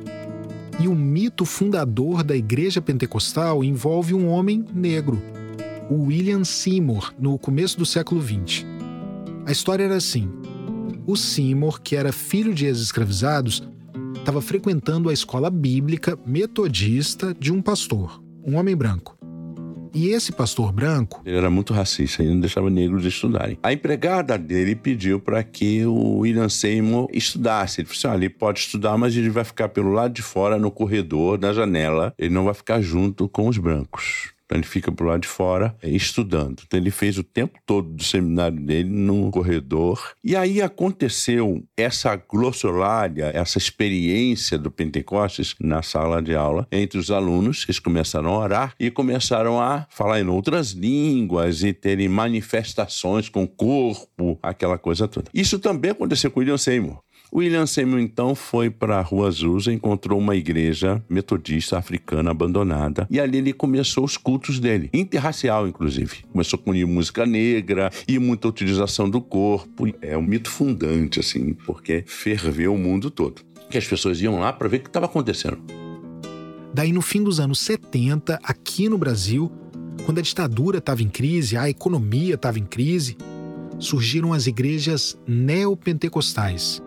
E 0.80 0.88
o 0.88 0.96
mito 0.96 1.46
fundador 1.46 2.24
da 2.24 2.36
igreja 2.36 2.82
pentecostal 2.82 3.64
envolve 3.64 4.14
um 4.14 4.28
homem 4.28 4.66
negro, 4.74 5.22
o 5.90 6.06
William 6.06 6.44
Seymour, 6.44 7.14
no 7.20 7.38
começo 7.38 7.78
do 7.78 7.86
século 7.86 8.22
XX. 8.22 8.66
A 9.46 9.52
história 9.52 9.84
era 9.84 9.96
assim: 9.96 10.41
o 11.12 11.18
Seymour, 11.18 11.82
que 11.82 11.98
era 11.98 12.14
filho 12.14 12.54
de 12.54 12.66
ex-escravizados, 12.66 13.68
estava 14.16 14.42
frequentando 14.42 15.10
a 15.10 15.14
escola 15.14 15.50
bíblica 15.50 16.18
metodista 16.26 17.36
de 17.38 17.52
um 17.52 17.62
pastor, 17.62 18.24
um 18.46 18.56
homem 18.56 18.78
branco. 18.78 19.18
E 19.94 20.08
esse 20.12 20.32
pastor 20.32 20.72
branco. 20.72 21.22
Ele 21.26 21.36
era 21.36 21.50
muito 21.50 21.74
racista 21.74 22.24
e 22.24 22.30
não 22.30 22.40
deixava 22.40 22.70
negros 22.70 23.04
estudarem. 23.04 23.58
A 23.62 23.74
empregada 23.74 24.38
dele 24.38 24.74
pediu 24.74 25.20
para 25.20 25.44
que 25.44 25.86
o 25.86 26.20
William 26.20 26.48
Seymour 26.48 27.10
estudasse. 27.12 27.82
Ele 27.82 27.90
falou 27.90 27.98
assim: 27.98 28.08
ah, 28.08 28.16
ele 28.16 28.30
pode 28.30 28.62
estudar, 28.62 28.98
mas 28.98 29.18
ele 29.18 29.30
vai 29.30 29.44
ficar 29.44 29.68
pelo 29.68 29.92
lado 29.92 30.14
de 30.14 30.22
fora, 30.22 30.58
no 30.58 30.72
corredor, 30.72 31.38
na 31.38 31.52
janela. 31.52 32.14
Ele 32.18 32.34
não 32.34 32.46
vai 32.46 32.54
ficar 32.54 32.80
junto 32.80 33.28
com 33.28 33.50
os 33.50 33.58
brancos. 33.58 34.32
Então 34.52 34.60
ele 34.60 34.68
fica 34.68 34.92
pro 34.92 35.08
lado 35.08 35.22
de 35.22 35.30
fora 35.30 35.74
é, 35.82 35.90
estudando. 35.90 36.64
Então 36.68 36.78
ele 36.78 36.92
fez 36.92 37.18
o 37.18 37.24
tempo 37.24 37.58
todo 37.66 37.88
do 37.88 38.04
seminário 38.04 38.60
dele 38.60 38.90
no 38.90 39.32
corredor. 39.32 40.12
E 40.22 40.36
aí 40.36 40.62
aconteceu 40.62 41.64
essa 41.78 42.18
glossolalia, 42.18 43.32
essa 43.34 43.58
experiência 43.58 44.58
do 44.58 44.70
Pentecostes 44.70 45.56
na 45.58 45.82
sala 45.82 46.22
de 46.22 46.36
aula 46.36 46.68
entre 46.70 47.00
os 47.00 47.10
alunos. 47.10 47.64
Eles 47.66 47.80
começaram 47.80 48.30
a 48.32 48.38
orar 48.40 48.76
e 48.78 48.92
começaram 48.92 49.58
a 49.58 49.88
falar 49.90 50.20
em 50.20 50.28
outras 50.28 50.72
línguas 50.72 51.64
e 51.64 51.72
terem 51.72 52.10
manifestações 52.10 53.30
com 53.30 53.44
o 53.44 53.48
corpo, 53.48 54.38
aquela 54.44 54.78
coisa 54.78 55.08
toda. 55.08 55.32
Isso 55.34 55.60
também 55.60 55.92
aconteceu 55.92 56.30
com 56.30 56.42
William 56.42 56.58
Seymour. 56.58 57.02
William 57.34 57.66
Seymour 57.66 58.00
então 58.00 58.36
foi 58.36 58.70
para 58.70 58.98
a 58.98 59.02
Rua 59.02 59.30
Azusa, 59.30 59.72
encontrou 59.72 60.20
uma 60.20 60.36
igreja 60.36 61.02
metodista 61.10 61.78
africana 61.78 62.32
abandonada 62.32 63.08
e 63.10 63.22
ali 63.22 63.38
ele 63.38 63.54
começou 63.54 64.04
os 64.04 64.18
cultos 64.18 64.60
dele, 64.60 64.90
interracial 64.94 65.66
inclusive. 65.66 66.26
Começou 66.30 66.60
com 66.60 66.74
música 66.86 67.26
negra 67.26 67.90
e 68.06 68.20
muita 68.20 68.50
utilização 68.50 69.10
do 69.10 69.22
corpo. 69.22 69.88
É 70.02 70.18
um 70.18 70.22
mito 70.22 70.50
fundante 70.50 71.22
assim, 71.22 71.54
porque 71.54 72.04
ferveu 72.06 72.74
o 72.74 72.78
mundo 72.78 73.10
todo. 73.10 73.42
Que 73.70 73.78
as 73.78 73.88
pessoas 73.88 74.22
iam 74.22 74.40
lá 74.40 74.52
para 74.52 74.68
ver 74.68 74.78
o 74.78 74.80
que 74.82 74.90
estava 74.90 75.06
acontecendo. 75.06 75.60
Daí 76.74 76.92
no 76.92 77.02
fim 77.02 77.24
dos 77.24 77.40
anos 77.40 77.60
70, 77.62 78.40
aqui 78.44 78.90
no 78.90 78.98
Brasil, 78.98 79.50
quando 80.06 80.20
a 80.20 80.22
ditadura 80.22 80.80
estava 80.80 81.02
em 81.02 81.10
crise, 81.10 81.56
a 81.56 81.70
economia 81.70 82.36
estava 82.36 82.60
em 82.60 82.66
crise, 82.66 83.16
surgiram 83.80 84.34
as 84.34 84.48
igrejas 84.48 85.18
neopentecostais 85.26 86.82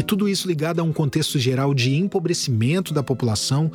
e 0.00 0.02
tudo 0.02 0.26
isso 0.26 0.48
ligado 0.48 0.80
a 0.80 0.82
um 0.82 0.94
contexto 0.94 1.38
geral 1.38 1.74
de 1.74 1.94
empobrecimento 1.94 2.94
da 2.94 3.02
população, 3.02 3.70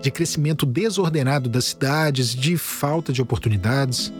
de 0.00 0.08
crescimento 0.08 0.64
desordenado 0.64 1.48
das 1.48 1.64
cidades, 1.64 2.32
de 2.32 2.56
falta 2.56 3.12
de 3.12 3.20
oportunidades. 3.20 4.12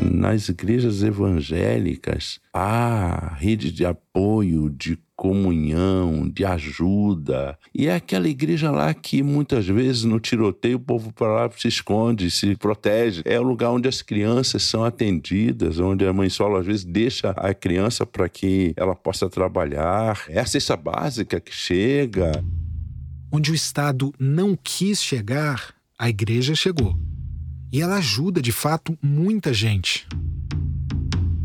Nas 0.00 0.48
igrejas 0.48 1.02
evangélicas, 1.02 2.40
há 2.52 3.34
rede 3.38 3.70
de 3.72 3.84
apoio, 3.84 4.70
de 4.70 4.98
comunhão, 5.22 6.28
de 6.28 6.44
ajuda. 6.44 7.56
E 7.72 7.86
é 7.86 7.94
aquela 7.94 8.28
igreja 8.28 8.70
lá 8.70 8.92
que 8.92 9.22
muitas 9.22 9.66
vezes 9.66 10.04
no 10.04 10.18
tiroteio 10.18 10.78
o 10.78 10.80
povo 10.80 11.12
para 11.12 11.28
lá 11.28 11.50
se 11.56 11.68
esconde, 11.68 12.30
se 12.30 12.56
protege. 12.56 13.22
É 13.24 13.38
o 13.38 13.42
lugar 13.44 13.70
onde 13.70 13.88
as 13.88 14.02
crianças 14.02 14.64
são 14.64 14.84
atendidas, 14.84 15.78
onde 15.78 16.04
a 16.04 16.12
mãe 16.12 16.28
solo 16.28 16.56
às 16.56 16.66
vezes 16.66 16.84
deixa 16.84 17.30
a 17.30 17.54
criança 17.54 18.04
para 18.04 18.28
que 18.28 18.72
ela 18.76 18.96
possa 18.96 19.30
trabalhar. 19.30 20.24
É 20.28 20.40
a 20.40 20.46
cesta 20.46 20.76
básica 20.76 21.38
que 21.38 21.54
chega. 21.54 22.44
Onde 23.30 23.52
o 23.52 23.54
Estado 23.54 24.12
não 24.18 24.58
quis 24.60 25.00
chegar, 25.00 25.72
a 25.96 26.08
igreja 26.08 26.54
chegou. 26.54 26.98
E 27.72 27.80
ela 27.80 27.96
ajuda 27.96 28.42
de 28.42 28.52
fato 28.52 28.98
muita 29.02 29.54
gente. 29.54 30.06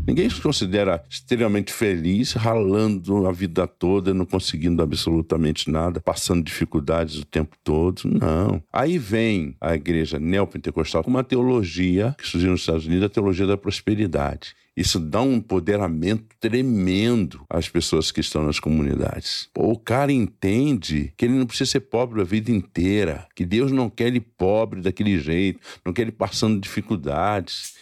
Ninguém 0.06 0.28
se 0.28 0.40
considera 0.40 1.02
extremamente 1.08 1.72
feliz 1.72 2.32
ralando 2.34 3.26
a 3.26 3.32
vida 3.32 3.66
toda, 3.66 4.12
não 4.12 4.26
conseguindo 4.26 4.82
absolutamente 4.82 5.70
nada, 5.70 6.00
passando 6.00 6.42
dificuldades 6.42 7.16
o 7.16 7.24
tempo 7.24 7.56
todo. 7.64 8.02
Não. 8.04 8.62
Aí 8.70 8.98
vem 8.98 9.56
a 9.58 9.74
igreja 9.74 10.18
neopentecostal 10.18 11.02
com 11.02 11.10
uma 11.10 11.24
teologia 11.24 12.14
que 12.18 12.26
surgiu 12.26 12.50
nos 12.50 12.60
Estados 12.60 12.86
Unidos, 12.86 13.04
a 13.04 13.10
teologia 13.10 13.46
da 13.46 13.56
prosperidade. 13.56 14.54
Isso 14.78 15.00
dá 15.00 15.20
um 15.20 15.34
empoderamento 15.34 16.24
tremendo 16.38 17.44
às 17.50 17.68
pessoas 17.68 18.12
que 18.12 18.20
estão 18.20 18.44
nas 18.44 18.60
comunidades. 18.60 19.48
O 19.58 19.76
cara 19.76 20.12
entende 20.12 21.12
que 21.16 21.24
ele 21.24 21.34
não 21.34 21.46
precisa 21.46 21.68
ser 21.68 21.80
pobre 21.80 22.20
a 22.20 22.24
vida 22.24 22.52
inteira, 22.52 23.26
que 23.34 23.44
Deus 23.44 23.72
não 23.72 23.90
quer 23.90 24.06
ele 24.06 24.20
pobre 24.20 24.80
daquele 24.80 25.18
jeito, 25.18 25.58
não 25.84 25.92
quer 25.92 26.02
ele 26.02 26.12
passando 26.12 26.60
dificuldades. 26.60 27.72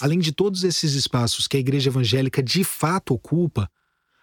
Além 0.00 0.20
de 0.20 0.30
todos 0.30 0.62
esses 0.62 0.94
espaços 0.94 1.48
que 1.48 1.56
a 1.56 1.60
igreja 1.60 1.90
evangélica 1.90 2.40
de 2.40 2.62
fato 2.62 3.12
ocupa, 3.12 3.68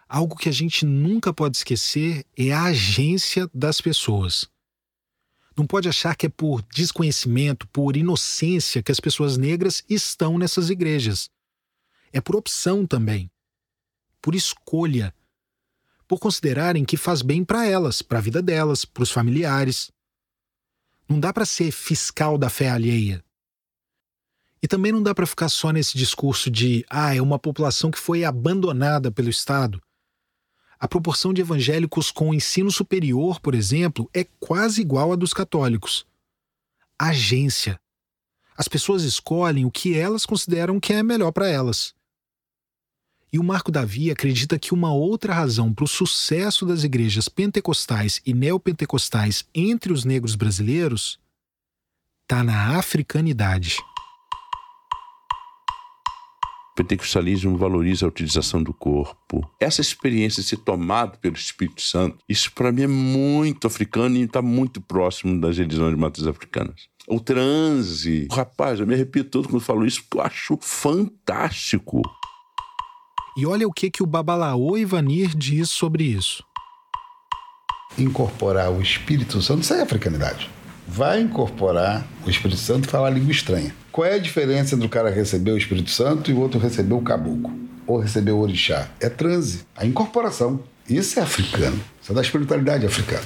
algo 0.08 0.38
que 0.38 0.48
a 0.48 0.54
gente 0.54 0.86
nunca 0.86 1.34
pode 1.34 1.58
esquecer 1.58 2.24
é 2.38 2.54
a 2.54 2.64
agência 2.64 3.50
das 3.54 3.82
pessoas. 3.82 4.48
Não 5.58 5.68
pode 5.68 5.90
achar 5.90 6.16
que 6.16 6.28
é 6.28 6.30
por 6.30 6.62
desconhecimento, 6.74 7.68
por 7.68 7.98
inocência 7.98 8.82
que 8.82 8.94
as 8.94 9.00
pessoas 9.02 9.36
negras 9.36 9.84
estão 9.90 10.38
nessas 10.38 10.70
igrejas. 10.70 11.35
É 12.16 12.22
por 12.22 12.38
opção 12.38 12.88
também. 12.88 13.30
Por 14.22 14.36
escolha. 14.36 15.14
Por 16.08 16.18
considerarem 16.18 16.86
que 16.86 16.96
faz 16.96 17.22
bem 17.22 17.44
para 17.44 17.68
elas, 17.68 18.02
para 18.02 18.20
a 18.20 18.22
vida 18.22 18.42
delas, 18.42 18.86
para 18.86 19.04
os 19.04 19.12
familiares. 19.12 19.92
Não 21.10 21.20
dá 21.20 21.34
para 21.34 21.44
ser 21.44 21.74
fiscal 21.74 22.38
da 22.38 22.50
fé 22.50 22.70
alheia. 22.70 23.22
E 24.64 24.68
também 24.68 24.94
não 24.94 25.04
dá 25.04 25.14
para 25.14 25.28
ficar 25.28 25.50
só 25.50 25.72
nesse 25.72 25.98
discurso 25.98 26.50
de, 26.50 26.86
ah, 26.90 27.14
é 27.14 27.22
uma 27.22 27.38
população 27.38 27.92
que 27.92 28.00
foi 28.00 28.24
abandonada 28.24 29.12
pelo 29.12 29.30
Estado. 29.30 29.84
A 30.80 30.88
proporção 30.88 31.34
de 31.34 31.42
evangélicos 31.42 32.12
com 32.12 32.34
ensino 32.34 32.72
superior, 32.72 33.42
por 33.42 33.54
exemplo, 33.54 34.10
é 34.14 34.24
quase 34.40 34.80
igual 34.80 35.12
à 35.12 35.18
dos 35.18 35.34
católicos. 35.34 36.08
Agência. 36.98 37.78
As 38.56 38.70
pessoas 38.70 39.04
escolhem 39.04 39.66
o 39.66 39.72
que 39.72 40.00
elas 40.00 40.26
consideram 40.26 40.80
que 40.80 40.94
é 40.94 41.04
melhor 41.04 41.34
para 41.34 41.50
elas. 41.50 41.94
E 43.32 43.40
o 43.40 43.44
Marco 43.44 43.72
Davi 43.72 44.12
acredita 44.12 44.58
que 44.58 44.74
uma 44.74 44.94
outra 44.94 45.34
razão 45.34 45.74
para 45.74 45.86
o 45.86 45.88
sucesso 45.88 46.66
das 46.66 46.84
igrejas 46.84 47.28
pentecostais 47.28 48.22
e 48.26 48.34
neopentecostais 48.34 49.46
entre 49.54 49.92
os 49.92 50.06
negros 50.06 50.36
brasileiros 50.36 51.20
está 52.24 52.44
na 52.44 52.78
africanidade. 52.78 53.78
O 56.72 56.76
pentecostalismo 56.76 57.58
valoriza 57.58 58.06
a 58.06 58.10
utilização 58.10 58.62
do 58.62 58.74
corpo. 58.74 59.50
Essa 59.62 59.80
experiência 59.80 60.44
de 60.44 60.50
ser 60.50 60.58
tomado 60.58 61.18
pelo 61.20 61.36
Espírito 61.36 61.82
Santo, 61.82 62.18
isso 62.28 62.52
para 62.52 62.72
mim 62.72 62.82
é 62.82 62.88
muito 62.88 63.66
africano 63.66 64.18
e 64.18 64.24
está 64.24 64.42
muito 64.42 64.82
próximo 64.82 65.40
das 65.40 65.58
religiões 65.58 65.94
de 65.94 66.00
matriz 66.00 66.28
africanas. 66.28 66.90
O 67.08 67.20
transe. 67.20 68.28
Rapaz, 68.32 68.80
eu 68.80 68.88
me 68.88 68.94
arrepio 68.94 69.24
todo 69.24 69.48
quando 69.48 69.62
falo 69.62 69.86
isso, 69.86 70.02
porque 70.02 70.18
eu 70.18 70.22
acho 70.24 70.58
fantástico. 70.60 72.02
E 73.38 73.46
olha 73.46 73.68
o 73.68 73.74
que, 73.74 73.92
que 73.92 74.02
o 74.02 74.06
Babalaô 74.06 74.78
Ivanir 74.78 75.36
diz 75.36 75.70
sobre 75.70 76.06
isso. 76.06 76.42
Incorporar 77.98 78.72
o 78.72 78.82
Espírito 78.82 79.42
Santo, 79.42 79.64
isso 79.64 79.74
é 79.74 79.82
africanidade. 79.82 80.50
Vai 80.88 81.20
incorporar 81.20 82.08
o 82.26 82.30
Espírito 82.30 82.62
Santo 82.62 82.88
e 82.88 82.92
falar 82.92 83.10
língua 83.10 83.34
estranha. 83.34 83.76
Qual 83.92 84.08
é 84.08 84.14
a 84.14 84.20
diferença 84.20 84.76
entre 84.76 84.88
o 84.88 84.90
cara 84.90 85.10
receber 85.10 85.52
o 85.52 85.58
Espírito 85.58 85.90
Santo 85.90 86.32
e 86.32 86.34
o 86.34 86.40
outro 86.40 86.62
receber 86.62 86.94
o 86.94 87.02
caboclo? 87.02 87.54
Ou 87.86 88.00
receber 88.00 88.32
o 88.32 88.40
orixá? 88.40 88.90
É 89.02 89.10
transe, 89.10 89.66
a 89.76 89.86
incorporação. 89.86 90.64
Isso 90.90 91.20
é 91.20 91.24
africano. 91.24 91.84
Isso 92.02 92.14
é 92.14 92.16
da 92.16 92.22
espiritualidade 92.22 92.86
africana. 92.86 93.26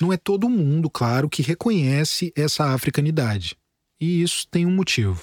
Não 0.00 0.14
é 0.14 0.16
todo 0.16 0.48
mundo, 0.48 0.88
claro, 0.88 1.28
que 1.28 1.42
reconhece 1.42 2.32
essa 2.34 2.72
africanidade. 2.72 3.54
E 4.00 4.22
isso 4.22 4.46
tem 4.50 4.64
um 4.64 4.74
motivo. 4.74 5.20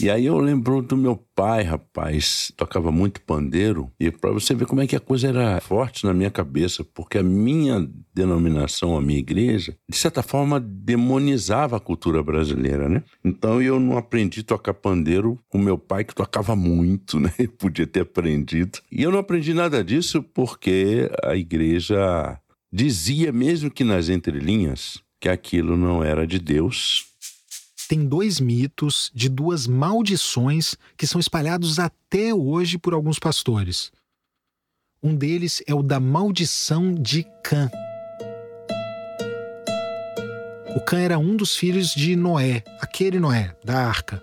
E 0.00 0.10
aí 0.10 0.26
eu 0.26 0.38
lembro 0.38 0.82
do 0.82 0.96
meu 0.96 1.16
pai, 1.36 1.62
rapaz, 1.62 2.50
tocava 2.56 2.90
muito 2.90 3.20
pandeiro, 3.20 3.92
e 3.98 4.10
para 4.10 4.32
você 4.32 4.54
ver 4.54 4.66
como 4.66 4.80
é 4.80 4.86
que 4.86 4.96
a 4.96 5.00
coisa 5.00 5.28
era 5.28 5.60
forte 5.60 6.04
na 6.04 6.12
minha 6.12 6.30
cabeça, 6.30 6.84
porque 6.84 7.18
a 7.18 7.22
minha 7.22 7.88
denominação, 8.12 8.96
a 8.96 9.00
minha 9.00 9.18
igreja, 9.18 9.76
de 9.88 9.96
certa 9.96 10.22
forma 10.22 10.58
demonizava 10.58 11.76
a 11.76 11.80
cultura 11.80 12.22
brasileira, 12.22 12.88
né? 12.88 13.04
Então 13.24 13.62
eu 13.62 13.78
não 13.78 13.96
aprendi 13.96 14.40
a 14.40 14.44
tocar 14.44 14.74
pandeiro 14.74 15.38
com 15.48 15.58
meu 15.58 15.78
pai 15.78 16.04
que 16.04 16.14
tocava 16.14 16.56
muito, 16.56 17.18
né? 17.20 17.32
podia 17.56 17.86
ter 17.86 18.00
aprendido. 18.00 18.80
E 18.90 19.02
eu 19.02 19.12
não 19.12 19.20
aprendi 19.20 19.54
nada 19.54 19.82
disso 19.84 20.22
porque 20.22 21.08
a 21.22 21.36
igreja 21.36 22.38
dizia 22.72 23.30
mesmo 23.30 23.70
que 23.70 23.84
nas 23.84 24.08
entrelinhas 24.08 25.00
que 25.20 25.28
aquilo 25.28 25.76
não 25.76 26.02
era 26.02 26.26
de 26.26 26.38
Deus 26.38 27.13
tem 27.86 28.04
dois 28.04 28.40
mitos 28.40 29.10
de 29.14 29.28
duas 29.28 29.66
maldições 29.66 30.76
que 30.96 31.06
são 31.06 31.20
espalhados 31.20 31.78
até 31.78 32.32
hoje 32.34 32.78
por 32.78 32.94
alguns 32.94 33.18
pastores. 33.18 33.92
Um 35.02 35.14
deles 35.14 35.62
é 35.66 35.74
o 35.74 35.82
da 35.82 36.00
maldição 36.00 36.94
de 36.94 37.26
Cã. 37.42 37.70
O 40.74 40.80
Cã 40.80 40.98
era 40.98 41.18
um 41.18 41.36
dos 41.36 41.56
filhos 41.56 41.90
de 41.94 42.16
Noé, 42.16 42.64
aquele 42.80 43.20
Noé, 43.20 43.54
da 43.64 43.86
arca. 43.86 44.22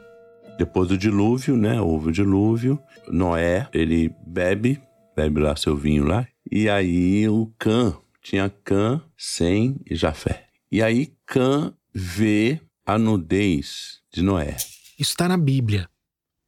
Depois 0.58 0.90
do 0.90 0.98
dilúvio, 0.98 1.56
né? 1.56 1.80
Houve 1.80 2.10
o 2.10 2.12
dilúvio. 2.12 2.80
Noé, 3.08 3.68
ele 3.74 4.14
bebe, 4.26 4.82
bebe 5.16 5.40
lá 5.40 5.56
seu 5.56 5.76
vinho 5.76 6.04
lá. 6.04 6.28
E 6.52 6.70
aí 6.70 7.28
o 7.30 7.52
Cã, 7.58 7.96
tinha 8.22 8.50
Cã, 8.64 9.02
Sem 9.18 9.80
e 9.90 9.96
Jafé. 9.96 10.48
E 10.72 10.82
aí 10.82 11.14
Cã 11.26 11.74
vê 11.94 12.60
a 12.94 12.98
nudez 12.98 14.02
de 14.12 14.22
Noé. 14.22 14.58
Isso 15.00 15.12
está 15.12 15.28
na 15.28 15.38
Bíblia. 15.38 15.90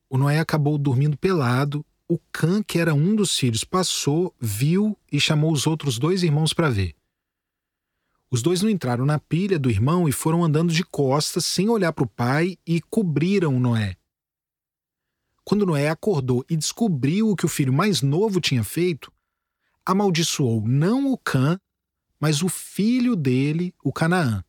O 0.09 0.17
Noé 0.17 0.39
acabou 0.39 0.77
dormindo 0.77 1.17
pelado. 1.17 1.85
O 2.05 2.19
Cã, 2.31 2.61
que 2.61 2.77
era 2.77 2.93
um 2.93 3.15
dos 3.15 3.37
filhos, 3.37 3.63
passou, 3.63 4.35
viu 4.39 4.97
e 5.09 5.21
chamou 5.21 5.53
os 5.53 5.65
outros 5.65 5.97
dois 5.97 6.21
irmãos 6.21 6.53
para 6.53 6.69
ver. 6.69 6.95
Os 8.29 8.41
dois 8.41 8.61
não 8.61 8.69
entraram 8.69 9.05
na 9.05 9.17
pilha 9.17 9.57
do 9.57 9.69
irmão 9.69 10.09
e 10.09 10.11
foram 10.11 10.43
andando 10.43 10.73
de 10.73 10.83
costas, 10.83 11.45
sem 11.45 11.69
olhar 11.69 11.93
para 11.93 12.03
o 12.03 12.09
pai, 12.09 12.57
e 12.67 12.81
cobriram 12.81 13.59
Noé. 13.59 13.95
Quando 15.45 15.65
Noé 15.65 15.89
acordou 15.89 16.43
e 16.49 16.57
descobriu 16.57 17.29
o 17.29 17.35
que 17.35 17.45
o 17.45 17.49
filho 17.49 17.71
mais 17.71 18.01
novo 18.01 18.41
tinha 18.41 18.63
feito, 18.63 19.11
amaldiçoou 19.85 20.61
não 20.67 21.11
o 21.11 21.17
Cã, 21.17 21.57
mas 22.19 22.41
o 22.41 22.49
filho 22.49 23.15
dele, 23.15 23.73
o 23.83 23.93
Canaã. 23.93 24.43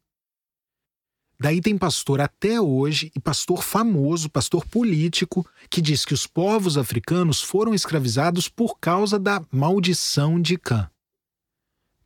Daí 1.45 1.61
tem 1.61 1.77
pastor 1.77 2.23
até 2.23 2.59
hoje, 2.59 3.13
e 3.15 3.21
pastor 3.21 3.63
famoso, 3.63 4.31
pastor 4.31 4.67
político, 4.67 5.47
que 5.69 5.83
diz 5.83 6.03
que 6.03 6.15
os 6.15 6.27
povos 6.27 6.79
africanos 6.79 7.43
foram 7.43 7.75
escravizados 7.75 8.49
por 8.49 8.79
causa 8.79 9.19
da 9.19 9.45
maldição 9.53 10.41
de 10.41 10.57
Cã. 10.57 10.89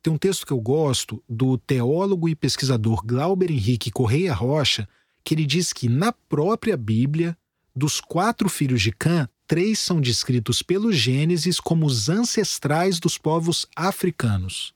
Tem 0.03 0.11
um 0.11 0.17
texto 0.17 0.45
que 0.45 0.51
eu 0.51 0.59
gosto 0.59 1.23
do 1.29 1.57
teólogo 1.57 2.27
e 2.27 2.35
pesquisador 2.35 3.01
Glauber 3.01 3.49
Henrique 3.49 3.89
Correia 3.89 4.33
Rocha, 4.33 4.85
que 5.23 5.35
ele 5.35 5.45
diz 5.45 5.71
que 5.71 5.87
na 5.87 6.11
própria 6.11 6.75
Bíblia, 6.75 7.37
dos 7.73 8.01
quatro 8.01 8.49
filhos 8.49 8.81
de 8.81 8.91
Cã, 8.91 9.25
três 9.47 9.79
são 9.79 10.01
descritos 10.01 10.61
pelo 10.61 10.91
Gênesis 10.91 11.61
como 11.61 11.85
os 11.85 12.09
ancestrais 12.09 12.99
dos 12.99 13.17
povos 13.17 13.65
africanos. 13.73 14.73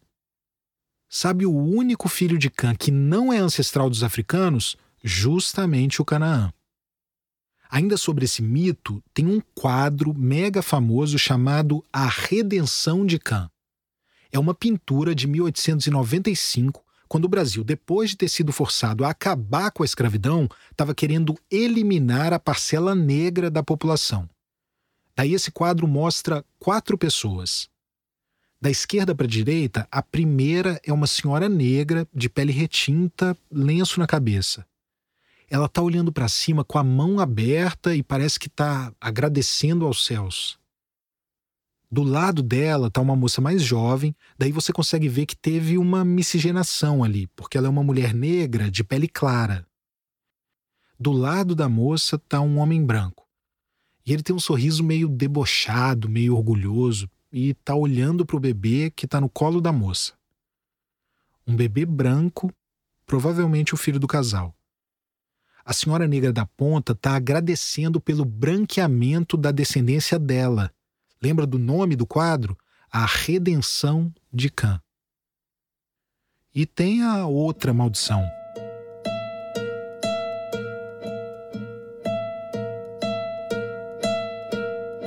Sabe 1.15 1.45
o 1.45 1.55
único 1.55 2.09
filho 2.09 2.39
de 2.39 2.49
Cã 2.49 2.73
que 2.73 2.89
não 2.89 3.31
é 3.31 3.37
ancestral 3.37 3.87
dos 3.87 4.01
africanos? 4.01 4.75
Justamente 5.03 6.01
o 6.01 6.05
Canaã. 6.05 6.51
Ainda 7.69 7.97
sobre 7.97 8.25
esse 8.25 8.41
mito, 8.41 8.99
tem 9.13 9.27
um 9.27 9.39
quadro 9.53 10.11
mega 10.11 10.63
famoso 10.63 11.19
chamado 11.19 11.85
A 11.93 12.07
Redenção 12.07 13.05
de 13.05 13.19
Cã. 13.19 13.47
É 14.31 14.39
uma 14.39 14.55
pintura 14.55 15.13
de 15.13 15.27
1895, 15.27 16.83
quando 17.07 17.25
o 17.25 17.29
Brasil, 17.29 17.63
depois 17.63 18.09
de 18.09 18.17
ter 18.17 18.27
sido 18.27 18.51
forçado 18.51 19.05
a 19.05 19.11
acabar 19.11 19.69
com 19.69 19.83
a 19.83 19.85
escravidão, 19.85 20.49
estava 20.71 20.95
querendo 20.95 21.37
eliminar 21.51 22.33
a 22.33 22.39
parcela 22.39 22.95
negra 22.95 23.51
da 23.51 23.61
população. 23.61 24.27
Daí 25.15 25.35
esse 25.35 25.51
quadro 25.51 25.87
mostra 25.87 26.43
quatro 26.57 26.97
pessoas. 26.97 27.71
Da 28.63 28.71
esquerda 28.71 29.13
para 29.13 29.25
a 29.25 29.29
direita, 29.29 29.85
a 29.91 30.01
primeira 30.01 30.79
é 30.85 30.93
uma 30.93 31.05
senhora 31.05 31.49
negra, 31.49 32.07
de 32.13 32.29
pele 32.29 32.53
retinta, 32.53 33.37
lenço 33.51 33.99
na 33.99 34.07
cabeça. 34.07 34.65
Ela 35.49 35.65
está 35.65 35.81
olhando 35.81 36.13
para 36.13 36.29
cima 36.29 36.63
com 36.63 36.79
a 36.79 36.83
mão 36.83 37.19
aberta 37.19 37.93
e 37.93 38.01
parece 38.01 38.39
que 38.39 38.47
está 38.47 38.93
agradecendo 39.01 39.85
aos 39.85 40.05
céus. 40.05 40.57
Do 41.91 42.03
lado 42.03 42.41
dela 42.41 42.87
está 42.87 43.01
uma 43.01 43.17
moça 43.17 43.41
mais 43.41 43.61
jovem, 43.61 44.15
daí 44.39 44.53
você 44.53 44.71
consegue 44.71 45.09
ver 45.09 45.25
que 45.25 45.35
teve 45.35 45.77
uma 45.77 46.05
miscigenação 46.05 47.03
ali, 47.03 47.27
porque 47.35 47.57
ela 47.57 47.67
é 47.67 47.69
uma 47.69 47.83
mulher 47.83 48.13
negra 48.13 48.71
de 48.71 48.81
pele 48.81 49.09
clara. 49.09 49.67
Do 50.97 51.11
lado 51.11 51.53
da 51.53 51.67
moça 51.67 52.15
está 52.15 52.39
um 52.39 52.59
homem 52.59 52.81
branco. 52.81 53.27
E 54.05 54.13
ele 54.13 54.23
tem 54.23 54.33
um 54.33 54.39
sorriso 54.39 54.85
meio 54.85 55.09
debochado, 55.09 56.07
meio 56.07 56.37
orgulhoso, 56.37 57.09
e 57.33 57.49
está 57.49 57.73
olhando 57.73 58.23
para 58.23 58.37
o 58.37 58.39
bebê 58.39 58.91
que 58.95 59.05
está 59.05 59.19
no 59.19 59.27
colo 59.27 59.59
da 59.59 59.73
moça. 59.73 60.13
Um 61.47 61.55
bebê 61.55 61.83
branco, 61.83 62.53
provavelmente 63.07 63.73
o 63.73 63.77
filho 63.77 63.99
do 63.99 64.07
casal. 64.07 64.55
A 65.65 65.73
senhora 65.73 66.07
negra 66.07 66.31
da 66.31 66.45
ponta 66.45 66.91
está 66.91 67.15
agradecendo 67.15 67.99
pelo 67.99 68.23
branqueamento 68.23 69.35
da 69.35 69.51
descendência 69.51 70.19
dela. 70.19 70.71
Lembra 71.19 71.47
do 71.47 71.57
nome 71.57 71.95
do 71.95 72.05
quadro? 72.05 72.55
A 72.91 73.05
Redenção 73.05 74.13
de 74.31 74.51
Cã. 74.51 74.79
E 76.53 76.67
tem 76.67 77.01
a 77.01 77.25
outra 77.25 77.73
maldição. 77.73 78.23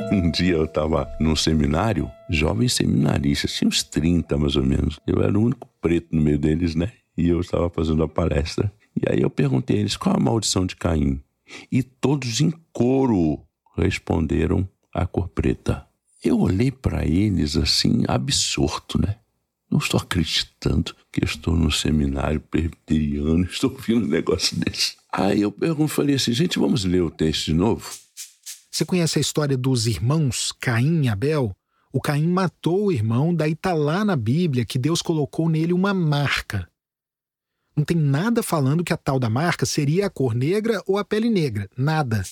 Um 0.13 0.31
dia 0.31 0.55
eu 0.55 0.65
estava 0.65 1.09
num 1.19 1.35
seminário, 1.35 2.11
jovens 2.31 2.75
seminaristas, 2.75 3.53
tinha 3.53 3.69
uns 3.69 3.83
30 3.83 4.37
mais 4.37 4.55
ou 4.57 4.65
menos. 4.65 5.01
Eu 5.07 5.23
era 5.23 5.37
o 5.37 5.43
único 5.43 5.69
preto 5.81 6.15
no 6.15 6.23
meio 6.23 6.39
deles, 6.39 6.75
né? 6.75 6.93
E 7.17 7.29
eu 7.29 7.41
estava 7.41 7.69
fazendo 7.69 8.03
a 8.03 8.09
palestra. 8.09 8.73
E 8.95 9.11
aí 9.11 9.21
eu 9.21 9.31
perguntei 9.31 9.77
a 9.77 9.81
eles 9.81 9.97
qual 9.97 10.17
a 10.17 10.21
maldição 10.21 10.65
de 10.65 10.77
Caim. 10.77 11.21
E 11.71 11.83
todos 11.83 12.41
em 12.41 12.53
coro 12.73 13.41
responderam 13.77 14.69
a 14.93 15.07
cor 15.07 15.29
preta. 15.29 15.87
Eu 16.25 16.41
olhei 16.41 16.71
para 16.71 17.05
eles 17.05 17.57
assim, 17.57 18.03
absorto, 18.07 19.01
né? 19.01 19.17
Não 19.71 19.79
estou 19.79 19.99
acreditando 19.99 20.95
que 21.13 21.25
estou 21.25 21.57
no 21.57 21.71
seminário 21.71 22.41
presbiteriano, 22.41 23.45
estou 23.45 23.71
ouvindo 23.71 24.07
um 24.07 24.09
negócio 24.09 24.57
desse. 24.59 24.97
Aí 25.13 25.43
eu 25.43 25.53
falei 25.89 26.15
assim, 26.15 26.33
gente, 26.33 26.59
vamos 26.59 26.85
ler 26.85 27.03
o 27.03 27.11
texto 27.11 27.47
de 27.47 27.55
novo? 27.55 28.06
Você 28.77 28.85
conhece 28.85 29.17
a 29.17 29.23
história 29.23 29.57
dos 29.57 29.87
irmãos 29.87 30.53
Caim 30.61 31.07
e 31.07 31.09
Abel? 31.09 31.57
O 31.91 31.99
Caim 31.99 32.27
matou 32.27 32.85
o 32.85 32.93
irmão, 32.93 33.35
daí 33.35 33.53
está 33.53 33.73
lá 33.73 34.05
na 34.05 34.15
Bíblia 34.15 34.67
que 34.67 34.79
Deus 34.79 35.01
colocou 35.01 35.49
nele 35.49 35.73
uma 35.73 35.95
marca. 35.95 36.69
Não 37.75 37.83
tem 37.83 37.97
nada 37.97 38.43
falando 38.43 38.85
que 38.85 38.93
a 38.93 38.97
tal 38.99 39.19
da 39.19 39.31
marca 39.31 39.65
seria 39.65 40.05
a 40.05 40.11
cor 40.11 40.35
negra 40.35 40.83
ou 40.87 40.99
a 40.99 41.05
pele 41.07 41.31
negra. 41.31 41.71
Nada. 41.75 42.23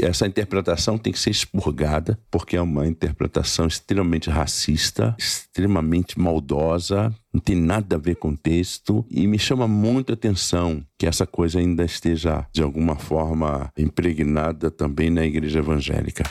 Essa 0.00 0.26
interpretação 0.26 0.96
tem 0.96 1.12
que 1.12 1.18
ser 1.18 1.30
expurgada, 1.30 2.18
porque 2.30 2.56
é 2.56 2.60
uma 2.60 2.86
interpretação 2.86 3.66
extremamente 3.66 4.30
racista, 4.30 5.14
extremamente 5.18 6.18
maldosa, 6.18 7.14
não 7.32 7.40
tem 7.40 7.56
nada 7.56 7.96
a 7.96 7.98
ver 7.98 8.16
com 8.16 8.30
o 8.30 8.36
texto, 8.36 9.04
e 9.10 9.26
me 9.26 9.38
chama 9.38 9.68
muita 9.68 10.14
atenção 10.14 10.84
que 10.98 11.06
essa 11.06 11.26
coisa 11.26 11.58
ainda 11.58 11.84
esteja, 11.84 12.46
de 12.52 12.62
alguma 12.62 12.96
forma, 12.96 13.70
impregnada 13.76 14.70
também 14.70 15.10
na 15.10 15.24
igreja 15.24 15.58
evangélica. 15.58 16.24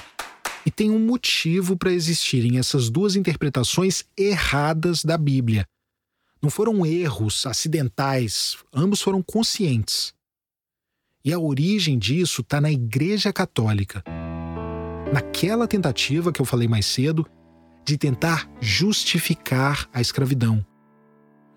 E 0.66 0.72
tem 0.72 0.92
um 0.92 1.00
motivo 1.00 1.76
para 1.76 1.92
existirem 1.92 2.58
essas 2.58 2.90
duas 2.90 3.16
interpretações 3.16 4.04
erradas 4.18 5.04
da 5.04 5.18
Bíblia. 5.18 5.66
Não 6.42 6.50
foram 6.50 6.86
erros 6.86 7.46
acidentais, 7.46 8.58
ambos 8.74 9.02
foram 9.02 9.22
conscientes. 9.22 10.14
E 11.24 11.32
a 11.32 11.40
origem 11.40 12.00
disso 12.00 12.42
está 12.42 12.60
na 12.60 12.72
Igreja 12.72 13.32
Católica. 13.32 14.04
Naquela 15.14 15.68
tentativa 15.68 16.32
que 16.32 16.42
eu 16.42 16.46
falei 16.46 16.68
mais 16.68 16.88
cedo 16.88 17.28
de 17.86 17.96
tentar 17.96 18.50
justificar 18.60 19.88
a 19.94 20.02
escravidão, 20.02 20.66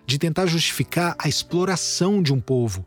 de 0.07 0.19
tentar 0.19 0.47
justificar 0.47 1.17
a 1.19 1.29
exploração 1.29 2.23
de 2.23 2.33
um 2.33 2.41
povo, 2.41 2.87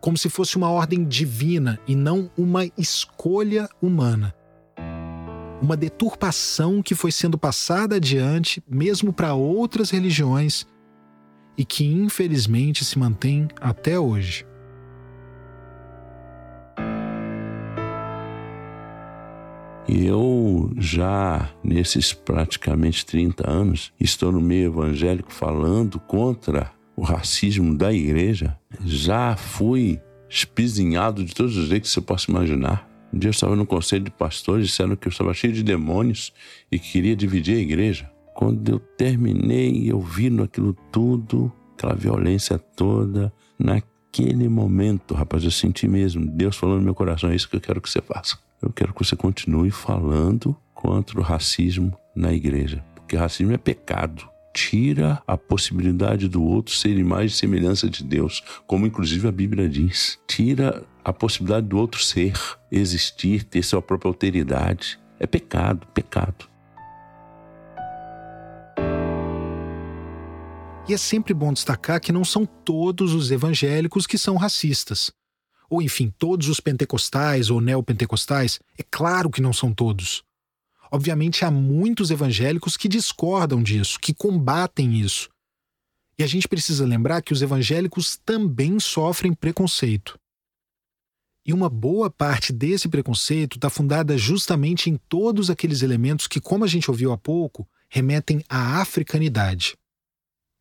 como 0.00 0.16
se 0.16 0.30
fosse 0.30 0.56
uma 0.56 0.70
ordem 0.70 1.04
divina 1.04 1.78
e 1.86 1.94
não 1.94 2.30
uma 2.38 2.64
escolha 2.78 3.68
humana. 3.80 4.34
Uma 5.60 5.76
deturpação 5.76 6.82
que 6.82 6.94
foi 6.94 7.12
sendo 7.12 7.36
passada 7.36 7.96
adiante, 7.96 8.62
mesmo 8.66 9.12
para 9.12 9.34
outras 9.34 9.90
religiões, 9.90 10.66
e 11.56 11.64
que 11.64 11.84
infelizmente 11.84 12.84
se 12.84 12.98
mantém 12.98 13.46
até 13.60 13.98
hoje. 13.98 14.46
E 19.88 20.06
eu 20.06 20.70
já, 20.78 21.50
nesses 21.62 22.12
praticamente 22.12 23.04
30 23.04 23.50
anos, 23.50 23.92
estou 23.98 24.30
no 24.30 24.40
meio 24.40 24.66
evangélico 24.66 25.32
falando 25.32 25.98
contra 25.98 26.70
o 26.96 27.02
racismo 27.02 27.76
da 27.76 27.92
igreja. 27.92 28.56
Já 28.84 29.36
fui 29.36 30.00
espizinhado 30.30 31.24
de 31.24 31.34
todos 31.34 31.56
os 31.56 31.68
jeitos 31.68 31.90
que 31.90 31.94
você 31.94 32.00
possa 32.00 32.30
imaginar. 32.30 32.88
Um 33.12 33.18
dia 33.18 33.28
eu 33.28 33.32
estava 33.32 33.56
no 33.56 33.66
conselho 33.66 34.04
de 34.04 34.10
pastores, 34.10 34.68
disseram 34.68 34.96
que 34.96 35.08
eu 35.08 35.10
estava 35.10 35.34
cheio 35.34 35.52
de 35.52 35.62
demônios 35.62 36.32
e 36.70 36.78
queria 36.78 37.16
dividir 37.16 37.56
a 37.56 37.60
igreja. 37.60 38.10
Quando 38.34 38.66
eu 38.68 38.78
terminei, 38.78 39.90
eu 39.90 40.00
vi 40.00 40.28
aquilo 40.40 40.74
tudo, 40.90 41.52
aquela 41.74 41.94
violência 41.94 42.58
toda, 42.58 43.32
naquele 43.58 44.48
momento, 44.48 45.12
rapaz, 45.12 45.44
eu 45.44 45.50
senti 45.50 45.86
mesmo 45.86 46.24
Deus 46.24 46.56
falando 46.56 46.78
no 46.78 46.84
meu 46.84 46.94
coração: 46.94 47.30
é 47.30 47.34
isso 47.34 47.48
que 47.48 47.56
eu 47.56 47.60
quero 47.60 47.80
que 47.80 47.90
você 47.90 48.00
faça 48.00 48.38
eu 48.62 48.72
quero 48.72 48.94
que 48.94 49.04
você 49.04 49.16
continue 49.16 49.72
falando 49.72 50.56
contra 50.72 51.18
o 51.18 51.22
racismo 51.22 51.92
na 52.14 52.32
igreja, 52.32 52.84
porque 52.94 53.16
racismo 53.16 53.52
é 53.52 53.58
pecado. 53.58 54.30
Tira 54.54 55.20
a 55.26 55.36
possibilidade 55.36 56.28
do 56.28 56.42
outro 56.42 56.74
ser 56.74 56.96
imagem 56.96 57.26
e 57.26 57.30
semelhança 57.30 57.88
de 57.88 58.04
Deus, 58.04 58.42
como 58.66 58.86
inclusive 58.86 59.26
a 59.26 59.32
Bíblia 59.32 59.68
diz. 59.68 60.18
Tira 60.28 60.84
a 61.04 61.12
possibilidade 61.12 61.66
do 61.66 61.78
outro 61.78 62.02
ser, 62.02 62.34
existir, 62.70 63.44
ter 63.44 63.62
sua 63.62 63.82
própria 63.82 64.10
alteridade. 64.10 65.00
É 65.18 65.26
pecado, 65.26 65.86
pecado. 65.88 66.48
E 70.88 70.92
é 70.92 70.96
sempre 70.96 71.32
bom 71.32 71.52
destacar 71.52 72.00
que 72.00 72.12
não 72.12 72.24
são 72.24 72.44
todos 72.44 73.14
os 73.14 73.30
evangélicos 73.30 74.06
que 74.06 74.18
são 74.18 74.36
racistas 74.36 75.10
ou 75.72 75.80
enfim, 75.80 76.12
todos 76.18 76.48
os 76.48 76.60
pentecostais 76.60 77.48
ou 77.48 77.58
neopentecostais? 77.58 78.60
É 78.76 78.82
claro 78.82 79.30
que 79.30 79.40
não 79.40 79.54
são 79.54 79.72
todos. 79.72 80.22
Obviamente 80.90 81.46
há 81.46 81.50
muitos 81.50 82.10
evangélicos 82.10 82.76
que 82.76 82.88
discordam 82.88 83.62
disso, 83.62 83.98
que 83.98 84.12
combatem 84.12 85.00
isso. 85.00 85.30
E 86.18 86.22
a 86.22 86.26
gente 86.26 86.46
precisa 86.46 86.84
lembrar 86.84 87.22
que 87.22 87.32
os 87.32 87.40
evangélicos 87.40 88.20
também 88.22 88.78
sofrem 88.78 89.32
preconceito. 89.32 90.18
E 91.46 91.54
uma 91.54 91.70
boa 91.70 92.10
parte 92.10 92.52
desse 92.52 92.86
preconceito 92.86 93.56
está 93.56 93.70
fundada 93.70 94.18
justamente 94.18 94.90
em 94.90 94.98
todos 95.08 95.48
aqueles 95.48 95.80
elementos 95.80 96.26
que, 96.26 96.38
como 96.38 96.64
a 96.64 96.68
gente 96.68 96.90
ouviu 96.90 97.12
há 97.12 97.16
pouco, 97.16 97.66
remetem 97.88 98.44
à 98.46 98.82
africanidade. 98.82 99.74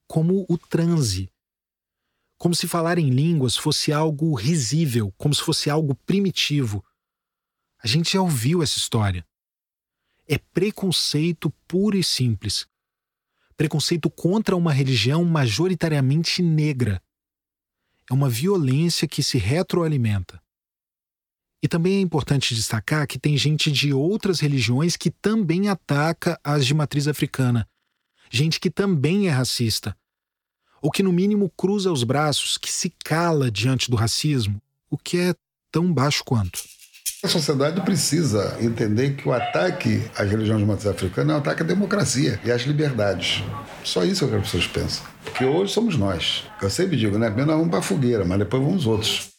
Como 0.07 0.45
o 0.47 0.57
transe, 0.57 1.29
como 2.41 2.55
se 2.55 2.67
falar 2.67 2.97
em 2.97 3.11
línguas 3.11 3.55
fosse 3.55 3.93
algo 3.93 4.33
risível, 4.33 5.13
como 5.15 5.31
se 5.31 5.43
fosse 5.43 5.69
algo 5.69 5.93
primitivo. 5.93 6.83
A 7.83 7.85
gente 7.85 8.13
já 8.13 8.19
ouviu 8.19 8.63
essa 8.63 8.79
história. 8.79 9.23
É 10.27 10.39
preconceito 10.39 11.53
puro 11.67 11.95
e 11.95 12.03
simples. 12.03 12.65
Preconceito 13.55 14.09
contra 14.09 14.55
uma 14.55 14.73
religião 14.73 15.23
majoritariamente 15.23 16.41
negra. 16.41 16.99
É 18.09 18.13
uma 18.13 18.27
violência 18.27 19.07
que 19.07 19.21
se 19.21 19.37
retroalimenta. 19.37 20.41
E 21.61 21.67
também 21.67 21.97
é 21.97 22.01
importante 22.01 22.55
destacar 22.55 23.05
que 23.05 23.19
tem 23.19 23.37
gente 23.37 23.71
de 23.71 23.93
outras 23.93 24.39
religiões 24.39 24.97
que 24.97 25.11
também 25.11 25.69
ataca 25.69 26.39
as 26.43 26.65
de 26.65 26.73
matriz 26.73 27.07
africana. 27.07 27.69
Gente 28.31 28.59
que 28.59 28.71
também 28.71 29.27
é 29.27 29.29
racista, 29.29 29.95
ou 30.81 30.89
que 30.91 31.03
no 31.03 31.13
mínimo 31.13 31.51
cruza 31.55 31.91
os 31.91 32.03
braços, 32.03 32.57
que 32.57 32.71
se 32.71 32.91
cala 33.03 33.51
diante 33.51 33.89
do 33.89 33.95
racismo, 33.95 34.61
o 34.89 34.97
que 34.97 35.17
é 35.17 35.35
tão 35.71 35.93
baixo 35.93 36.23
quanto. 36.25 36.59
A 37.23 37.27
sociedade 37.27 37.79
precisa 37.81 38.57
entender 38.59 39.15
que 39.15 39.29
o 39.29 39.31
ataque 39.31 40.01
às 40.17 40.27
religiões 40.27 40.65
matriz 40.65 40.87
africana 40.87 41.33
é 41.33 41.35
um 41.35 41.39
ataque 41.39 41.61
à 41.61 41.65
democracia 41.65 42.39
e 42.43 42.51
às 42.51 42.63
liberdades. 42.63 43.43
Só 43.83 44.03
isso 44.03 44.27
que 44.27 44.33
as 44.33 44.41
pessoas 44.41 44.65
pensam. 44.65 45.05
Porque 45.23 45.45
hoje 45.45 45.71
somos 45.71 45.95
nós. 45.95 46.43
Eu 46.59 46.69
sempre 46.69 46.97
digo, 46.97 47.19
né? 47.19 47.27
Primeiro 47.27 47.51
nós 47.51 47.57
vamos 47.59 47.69
para 47.69 47.79
a 47.79 47.83
fogueira, 47.83 48.25
mas 48.25 48.39
depois 48.39 48.63
vamos 48.63 48.87
outros. 48.87 49.29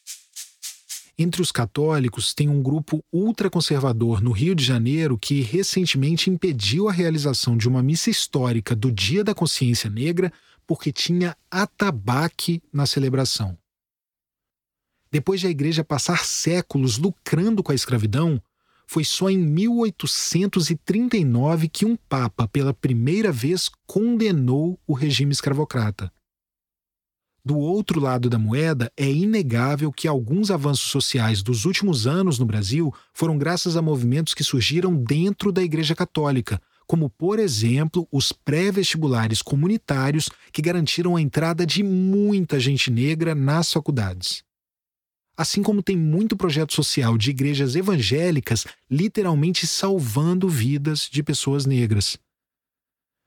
Entre 1.18 1.42
os 1.42 1.52
católicos, 1.52 2.32
tem 2.32 2.48
um 2.48 2.62
grupo 2.62 3.04
ultraconservador 3.12 4.22
no 4.22 4.32
Rio 4.32 4.54
de 4.54 4.64
Janeiro 4.64 5.18
que 5.18 5.42
recentemente 5.42 6.30
impediu 6.30 6.88
a 6.88 6.92
realização 6.92 7.54
de 7.56 7.68
uma 7.68 7.82
missa 7.82 8.08
histórica 8.08 8.74
do 8.74 8.90
Dia 8.90 9.22
da 9.22 9.34
Consciência 9.34 9.90
Negra 9.90 10.32
porque 10.66 10.90
tinha 10.90 11.36
atabaque 11.50 12.62
na 12.72 12.86
celebração. 12.86 13.58
Depois 15.10 15.40
de 15.40 15.46
a 15.46 15.50
igreja 15.50 15.84
passar 15.84 16.24
séculos 16.24 16.96
lucrando 16.96 17.62
com 17.62 17.72
a 17.72 17.74
escravidão, 17.74 18.42
foi 18.86 19.04
só 19.04 19.28
em 19.28 19.36
1839 19.38 21.68
que 21.68 21.84
um 21.84 21.94
papa, 21.96 22.48
pela 22.48 22.72
primeira 22.72 23.30
vez, 23.30 23.70
condenou 23.86 24.80
o 24.86 24.94
regime 24.94 25.32
escravocrata. 25.32 26.10
Do 27.44 27.58
outro 27.58 27.98
lado 27.98 28.30
da 28.30 28.38
moeda, 28.38 28.92
é 28.96 29.10
inegável 29.10 29.90
que 29.90 30.06
alguns 30.06 30.48
avanços 30.48 30.88
sociais 30.88 31.42
dos 31.42 31.64
últimos 31.64 32.06
anos 32.06 32.38
no 32.38 32.46
Brasil 32.46 32.94
foram 33.12 33.36
graças 33.36 33.76
a 33.76 33.82
movimentos 33.82 34.32
que 34.32 34.44
surgiram 34.44 34.94
dentro 34.94 35.50
da 35.50 35.60
Igreja 35.60 35.92
Católica, 35.92 36.62
como, 36.86 37.10
por 37.10 37.40
exemplo, 37.40 38.06
os 38.12 38.30
pré-vestibulares 38.30 39.42
comunitários 39.42 40.28
que 40.52 40.62
garantiram 40.62 41.16
a 41.16 41.20
entrada 41.20 41.66
de 41.66 41.82
muita 41.82 42.60
gente 42.60 42.92
negra 42.92 43.34
nas 43.34 43.72
faculdades. 43.72 44.44
Assim 45.36 45.64
como 45.64 45.82
tem 45.82 45.96
muito 45.96 46.36
projeto 46.36 46.72
social 46.74 47.18
de 47.18 47.30
igrejas 47.30 47.74
evangélicas 47.74 48.66
literalmente 48.88 49.66
salvando 49.66 50.48
vidas 50.48 51.08
de 51.10 51.24
pessoas 51.24 51.66
negras. 51.66 52.16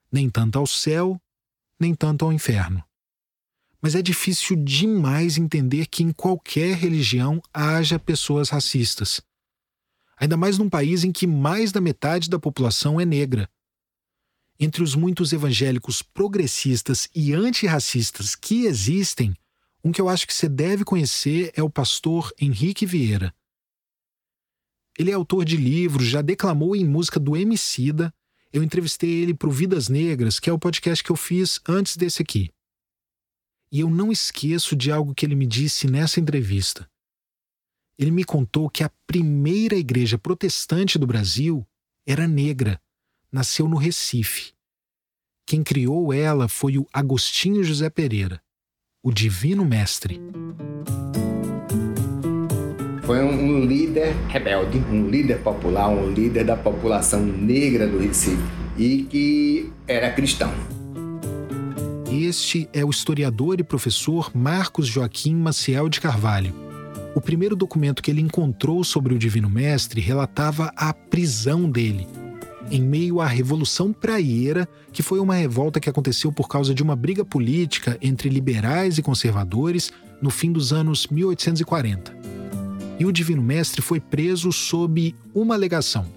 Nem 0.09 0.29
tanto 0.29 0.57
ao 0.57 0.67
céu, 0.67 1.19
nem 1.77 1.93
tanto 1.93 2.23
ao 2.23 2.31
inferno. 2.31 2.84
Mas 3.81 3.95
é 3.95 4.01
difícil 4.01 4.55
demais 4.55 5.37
entender 5.37 5.87
que 5.87 6.03
em 6.03 6.11
qualquer 6.11 6.75
religião 6.75 7.41
haja 7.53 7.99
pessoas 7.99 8.49
racistas. 8.49 9.21
Ainda 10.17 10.37
mais 10.37 10.57
num 10.57 10.69
país 10.69 11.03
em 11.03 11.11
que 11.11 11.27
mais 11.27 11.71
da 11.71 11.81
metade 11.81 12.29
da 12.29 12.39
população 12.39 12.99
é 12.99 13.05
negra 13.05 13.49
entre 14.59 14.83
os 14.83 14.95
muitos 14.95 15.33
evangélicos 15.33 16.01
progressistas 16.01 17.09
e 17.13 17.33
antirracistas 17.33 18.35
que 18.35 18.65
existem, 18.65 19.35
um 19.83 19.91
que 19.91 20.01
eu 20.01 20.09
acho 20.09 20.25
que 20.25 20.33
você 20.33 20.49
deve 20.49 20.83
conhecer 20.83 21.51
é 21.55 21.61
o 21.61 21.69
pastor 21.69 22.31
Henrique 22.39 22.85
Vieira. 22.85 23.33
Ele 24.97 25.11
é 25.11 25.13
autor 25.13 25.43
de 25.43 25.57
livros, 25.57 26.07
já 26.07 26.21
declamou 26.21 26.75
em 26.75 26.85
música 26.85 27.19
do 27.19 27.35
Emicida. 27.35 28.13
Eu 28.51 28.63
entrevistei 28.63 29.09
ele 29.09 29.33
para 29.33 29.49
o 29.49 29.51
Vidas 29.51 29.89
Negras, 29.89 30.39
que 30.39 30.49
é 30.49 30.53
o 30.53 30.59
podcast 30.59 31.03
que 31.03 31.11
eu 31.11 31.17
fiz 31.17 31.59
antes 31.67 31.97
desse 31.97 32.21
aqui. 32.21 32.49
E 33.75 33.81
eu 33.81 33.89
não 33.89 34.09
esqueço 34.09 34.73
de 34.73 34.89
algo 34.89 35.13
que 35.13 35.25
ele 35.25 35.35
me 35.35 35.45
disse 35.45 35.85
nessa 35.85 36.17
entrevista. 36.21 36.89
Ele 37.99 38.09
me 38.09 38.23
contou 38.23 38.69
que 38.69 38.85
a 38.85 38.91
primeira 39.05 39.75
igreja 39.75 40.17
protestante 40.17 40.97
do 40.97 41.05
Brasil 41.05 41.67
era 42.07 42.25
negra 42.25 42.79
nasceu 43.29 43.67
no 43.67 43.75
Recife. 43.75 44.53
Quem 45.45 45.61
criou 45.61 46.13
ela 46.13 46.47
foi 46.47 46.77
o 46.77 46.87
Agostinho 46.93 47.65
José 47.65 47.89
Pereira, 47.89 48.41
o 49.03 49.11
Divino 49.11 49.65
Mestre. 49.65 50.21
Foi 53.05 53.21
um 53.21 53.65
líder 53.65 54.15
rebelde, 54.29 54.77
um 54.77 55.09
líder 55.09 55.43
popular, 55.43 55.89
um 55.89 56.13
líder 56.13 56.45
da 56.45 56.55
população 56.55 57.25
negra 57.25 57.85
do 57.85 57.99
Recife 57.99 58.41
e 58.77 59.03
que 59.03 59.69
era 59.85 60.13
cristão. 60.13 60.53
Este 62.23 62.69
é 62.71 62.85
o 62.85 62.89
historiador 62.89 63.59
e 63.59 63.63
professor 63.63 64.31
Marcos 64.33 64.87
Joaquim 64.87 65.35
Maciel 65.35 65.89
de 65.89 65.99
Carvalho. 65.99 66.55
O 67.13 67.19
primeiro 67.19 67.57
documento 67.57 68.01
que 68.01 68.09
ele 68.09 68.21
encontrou 68.21 68.85
sobre 68.85 69.13
o 69.13 69.19
Divino 69.19 69.49
Mestre 69.49 69.99
relatava 69.99 70.71
a 70.77 70.93
prisão 70.93 71.69
dele, 71.69 72.07
em 72.71 72.81
meio 72.81 73.19
à 73.19 73.27
Revolução 73.27 73.91
Praieira, 73.91 74.65
que 74.93 75.03
foi 75.03 75.19
uma 75.19 75.35
revolta 75.35 75.77
que 75.77 75.89
aconteceu 75.89 76.31
por 76.31 76.47
causa 76.47 76.73
de 76.73 76.81
uma 76.81 76.95
briga 76.95 77.25
política 77.25 77.97
entre 78.01 78.29
liberais 78.29 78.97
e 78.97 79.03
conservadores 79.03 79.91
no 80.21 80.29
fim 80.29 80.53
dos 80.53 80.71
anos 80.71 81.07
1840. 81.07 82.15
E 82.97 83.05
o 83.05 83.11
Divino 83.11 83.43
Mestre 83.43 83.81
foi 83.81 83.99
preso 83.99 84.53
sob 84.53 85.13
uma 85.33 85.53
alegação 85.53 86.14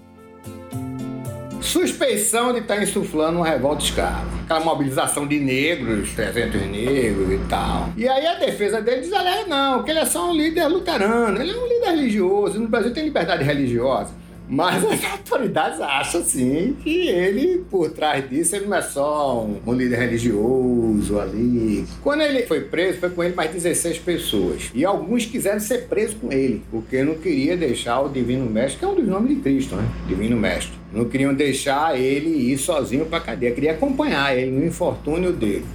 suspeição 1.61 2.53
de 2.53 2.59
estar 2.59 2.75
tá 2.75 2.83
insuflando 2.83 3.37
uma 3.37 3.47
revolta 3.47 3.83
escrava. 3.83 4.27
Aquela 4.43 4.59
mobilização 4.61 5.27
de 5.27 5.39
negros, 5.39 6.13
300 6.13 6.61
negros 6.67 7.31
e 7.31 7.39
tal. 7.49 7.89
E 7.95 8.07
aí 8.07 8.25
a 8.25 8.35
defesa 8.35 8.81
dele 8.81 9.01
diz, 9.01 9.11
olha, 9.11 9.45
não, 9.47 9.83
que 9.83 9.91
ele 9.91 9.99
é 9.99 10.05
só 10.05 10.29
um 10.29 10.33
líder 10.33 10.67
luterano, 10.67 11.41
ele 11.41 11.51
é 11.51 11.55
um 11.55 11.67
líder 11.67 11.89
religioso. 11.91 12.59
No 12.59 12.67
Brasil 12.67 12.93
tem 12.93 13.03
liberdade 13.03 13.43
religiosa. 13.43 14.18
Mas 14.49 14.83
as 14.83 15.05
autoridades 15.05 15.79
acham, 15.79 16.23
sim, 16.23 16.75
que 16.83 17.07
ele, 17.07 17.63
por 17.69 17.91
trás 17.91 18.27
disso, 18.27 18.55
ele 18.55 18.65
não 18.65 18.77
é 18.77 18.81
só 18.81 19.45
um, 19.45 19.59
um, 19.63 19.73
líder 19.73 19.99
religioso 19.99 21.19
ali. 21.19 21.85
Quando 22.01 22.21
ele 22.21 22.47
foi 22.47 22.61
preso, 22.61 22.99
foi 22.99 23.11
com 23.11 23.23
ele 23.23 23.35
mais 23.35 23.51
16 23.51 23.99
pessoas. 23.99 24.71
E 24.73 24.83
alguns 24.83 25.25
quiseram 25.25 25.59
ser 25.59 25.87
presos 25.87 26.15
com 26.19 26.31
ele, 26.31 26.63
porque 26.71 27.03
não 27.03 27.13
queria 27.13 27.55
deixar 27.55 28.01
o 28.01 28.09
Divino 28.09 28.49
Mestre, 28.49 28.79
que 28.79 28.85
é 28.85 28.87
um 28.87 28.95
dos 28.95 29.07
nomes 29.07 29.35
de 29.35 29.41
Cristo, 29.41 29.75
né? 29.75 29.87
Divino 30.07 30.35
Mestre. 30.35 30.73
Não 30.91 31.05
queriam 31.05 31.31
deixar 31.31 31.99
ele 31.99 32.51
ir 32.51 32.57
sozinho 32.57 33.05
para 33.05 33.19
cadeia, 33.19 33.53
queria 33.53 33.73
acompanhar 33.73 34.35
ele 34.35 34.49
no 34.49 34.65
infortúnio 34.65 35.31
dele. 35.31 35.65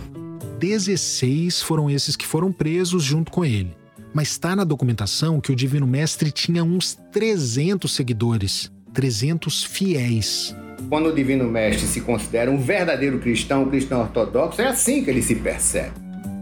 16 0.59 1.62
foram 1.62 1.89
esses 1.89 2.16
que 2.16 2.27
foram 2.27 2.51
presos 2.51 3.05
junto 3.05 3.31
com 3.31 3.45
ele 3.45 3.84
mas 4.15 4.29
está 4.31 4.55
na 4.55 4.62
documentação 4.62 5.41
que 5.41 5.51
o 5.51 5.57
Divino 5.57 5.87
Mestre 5.87 6.31
tinha 6.31 6.62
uns 6.62 6.97
300 7.12 7.93
seguidores, 7.93 8.71
300 8.95 9.65
fiéis. 9.65 10.55
Quando 10.89 11.09
o 11.09 11.15
Divino 11.15 11.51
Mestre 11.51 11.87
se 11.87 12.01
considera 12.01 12.51
um 12.51 12.59
verdadeiro 12.59 13.19
cristão, 13.19 13.65
um 13.65 13.69
cristão 13.69 14.01
ortodoxo, 14.01 14.62
é 14.62 14.69
assim 14.69 15.03
que 15.03 15.11
ele 15.11 15.21
se 15.21 15.35
percebe. 15.35 15.93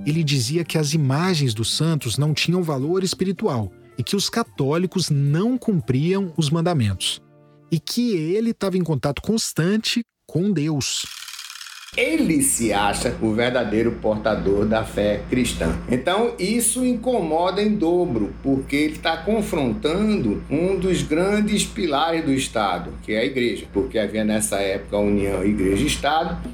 Ele 0.05 0.23
dizia 0.23 0.65
que 0.65 0.77
as 0.77 0.93
imagens 0.93 1.55
dos 1.55 1.75
santos 1.75 2.19
não 2.19 2.35
tinham 2.35 2.63
valor 2.63 3.03
espiritual 3.03 3.73
e 3.97 4.03
que 4.03 4.17
os 4.17 4.29
católicos 4.29 5.09
não 5.09 5.57
cumpriam 5.57 6.33
os 6.37 6.51
mandamentos. 6.51 7.23
E 7.71 7.79
que 7.81 8.15
ele 8.15 8.51
estava 8.51 8.77
em 8.77 8.83
contato 8.83 9.23
constante 9.23 10.03
com 10.27 10.53
Deus. 10.53 11.07
Ele 11.95 12.41
se 12.41 12.73
acha 12.73 13.15
o 13.21 13.35
verdadeiro 13.35 13.93
portador 14.01 14.65
da 14.65 14.83
fé 14.83 15.23
cristã. 15.29 15.79
Então, 15.91 16.35
isso 16.39 16.87
incomoda 16.87 17.63
em 17.63 17.75
dobro, 17.75 18.35
porque 18.43 18.75
ele 18.75 18.95
está 18.95 19.19
confrontando 19.19 20.43
um 20.49 20.79
dos 20.79 21.03
grandes 21.03 21.67
pilares 21.67 22.25
do 22.25 22.33
Estado, 22.33 22.95
que 23.03 23.13
é 23.13 23.19
a 23.19 23.25
igreja, 23.27 23.67
porque 23.75 23.99
havia 23.99 24.25
nessa 24.25 24.57
época 24.57 24.97
a 24.97 25.01
união 25.01 25.45
igreja-estado. 25.45 26.51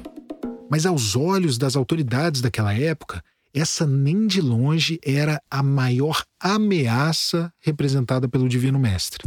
Mas, 0.69 0.85
aos 0.85 1.15
olhos 1.15 1.57
das 1.57 1.77
autoridades 1.77 2.41
daquela 2.41 2.73
época, 2.73 3.23
essa 3.53 3.87
nem 3.87 4.27
de 4.27 4.41
longe 4.41 4.99
era 5.01 5.41
a 5.49 5.63
maior 5.63 6.21
ameaça 6.37 7.49
representada 7.61 8.27
pelo 8.27 8.49
Divino 8.49 8.77
Mestre. 8.77 9.25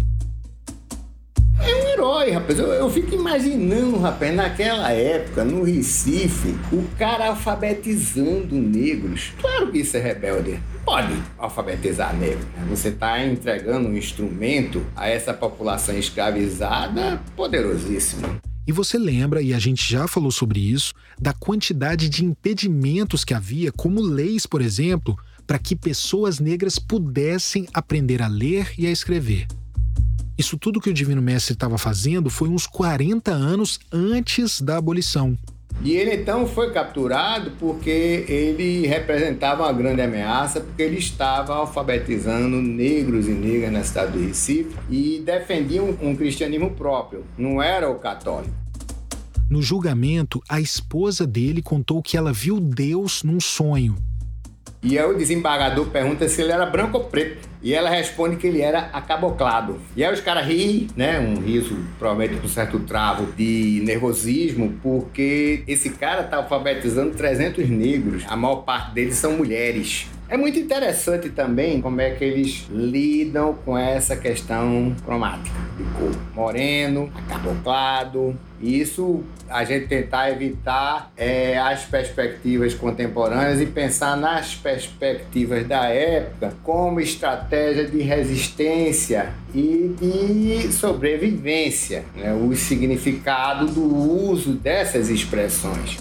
É 1.65 1.75
um 1.75 1.89
herói, 1.89 2.31
rapaz. 2.33 2.59
Eu, 2.59 2.67
eu, 2.73 2.91
fico 2.91 3.15
imaginando, 3.15 3.99
rapaz, 3.99 4.35
naquela 4.35 4.91
época, 4.91 5.45
no 5.45 5.63
Recife, 5.63 6.57
o 6.73 6.83
cara 6.99 7.29
alfabetizando 7.29 8.55
negros. 8.57 9.33
Claro 9.41 9.71
que 9.71 9.79
isso 9.79 9.97
é 9.97 10.01
rebelde. 10.01 10.61
Pode 10.85 11.15
alfabetizar 11.39 12.15
negros. 12.17 12.45
Né? 12.57 12.67
Você 12.69 12.89
está 12.89 13.25
entregando 13.25 13.89
um 13.89 13.97
instrumento 13.97 14.85
a 14.97 15.09
essa 15.09 15.33
população 15.33 15.97
escravizada 15.97 17.23
poderosíssimo. 17.37 18.41
E 18.67 18.73
você 18.73 18.99
lembra, 18.99 19.43
e 19.43 19.55
a 19.55 19.59
gente 19.59 19.89
já 19.89 20.07
falou 20.07 20.31
sobre 20.31 20.61
isso, 20.61 20.93
da 21.21 21.33
quantidade 21.33 22.09
de 22.09 22.25
impedimentos 22.25 23.25
que 23.25 23.35
havia, 23.35 23.73
como 23.73 24.01
leis, 24.01 24.47
por 24.47 24.61
exemplo, 24.61 25.17
para 25.47 25.59
que 25.59 25.75
pessoas 25.75 26.39
negras 26.39 26.79
pudessem 26.79 27.67
aprender 27.75 28.23
a 28.23 28.29
ler 28.29 28.73
e 28.79 28.87
a 28.87 28.91
escrever. 28.91 29.47
Isso 30.37 30.57
tudo 30.57 30.81
que 30.81 30.91
o 30.91 30.95
Divino 30.95 31.21
Mestre 31.21 31.55
estava 31.55 31.77
fazendo 31.77 32.31
foi 32.31 32.49
uns 32.49 32.67
40 32.67 33.31
anos 33.31 33.79
antes 33.93 34.61
da 34.61 34.79
abolição. 34.79 35.37
E 35.83 35.97
ele 35.97 36.15
então 36.15 36.47
foi 36.47 36.71
capturado 36.71 37.53
porque 37.59 38.25
ele 38.29 38.87
representava 38.87 39.65
uma 39.65 39.73
grande 39.73 40.03
ameaça, 40.03 40.61
porque 40.61 40.83
ele 40.83 40.99
estava 40.99 41.55
alfabetizando 41.55 42.61
negros 42.61 43.27
e 43.27 43.33
negras 43.33 43.73
na 43.73 43.83
cidade 43.83 44.13
do 44.13 44.21
Recife 44.21 44.77
e 44.91 45.23
defendia 45.25 45.83
um, 45.83 45.97
um 46.01 46.15
cristianismo 46.15 46.71
próprio, 46.71 47.25
não 47.37 47.63
era 47.63 47.91
o 47.91 47.97
católico. 47.97 48.55
No 49.51 49.61
julgamento, 49.61 50.43
a 50.49 50.61
esposa 50.61 51.27
dele 51.27 51.63
contou 51.63 52.03
que 52.03 52.17
ela 52.17 52.33
viu 52.33 52.61
Deus 52.61 53.23
num 53.23 53.41
sonho 53.41 53.97
e 54.83 54.99
aí 54.99 55.09
o 55.09 55.17
desembargador 55.17 55.87
pergunta 55.87 56.29
se 56.29 56.43
ele 56.43 56.51
era 56.51 56.67
branco 56.67 56.99
ou 56.99 57.05
preto. 57.05 57.49
E 57.63 57.75
ela 57.75 57.89
responde 57.89 58.37
que 58.37 58.47
ele 58.47 58.61
era 58.61 58.91
acaboclado. 58.93 59.79
E 59.97 60.05
aí 60.05 60.13
os 60.13 60.21
caras 60.21 60.47
riem, 60.47 60.89
né? 60.97 61.21
Um 61.21 61.41
riso, 61.41 61.77
provavelmente 61.99 62.41
com 62.41 62.49
certo 62.49 62.81
travo 62.81 63.33
de 63.33 63.81
nervosismo, 63.85 64.75
porque 64.83 65.63
esse 65.69 65.91
cara 65.91 66.25
tá 66.25 66.39
alfabetizando 66.39 67.15
300 67.15 67.69
negros. 67.69 68.25
A 68.29 68.37
maior 68.37 68.57
parte 68.57 68.93
deles 68.93 69.15
são 69.15 69.37
mulheres. 69.37 70.07
É 70.33 70.37
muito 70.39 70.59
interessante 70.59 71.29
também 71.29 71.83
como 71.83 72.01
é 72.01 72.13
que 72.13 72.25
eles 72.25 72.67
lidam 72.71 73.53
com 73.53 73.77
essa 73.77 74.17
questão 74.17 74.97
cromática 75.05 75.55
de 75.77 75.85
cor. 75.93 76.23
Moreno, 76.35 77.13
acaboclado. 77.15 78.35
Isso 78.59 79.23
a 79.47 79.63
gente 79.63 79.89
tentar 79.89 80.31
evitar 80.31 81.13
é, 81.19 81.59
as 81.59 81.85
perspectivas 81.85 82.73
contemporâneas 82.73 83.61
e 83.61 83.67
pensar 83.67 84.17
nas 84.17 84.55
perspectivas 84.55 85.69
da 85.69 85.89
época 85.89 86.55
como 86.63 86.99
estratégia 86.99 87.85
de 87.85 88.01
resistência 88.01 89.35
e 89.55 89.95
de 90.01 90.73
sobrevivência, 90.73 92.07
né? 92.17 92.33
o 92.33 92.57
significado 92.57 93.67
do 93.67 93.85
uso 93.85 94.55
dessas 94.55 95.11
expressões 95.11 95.99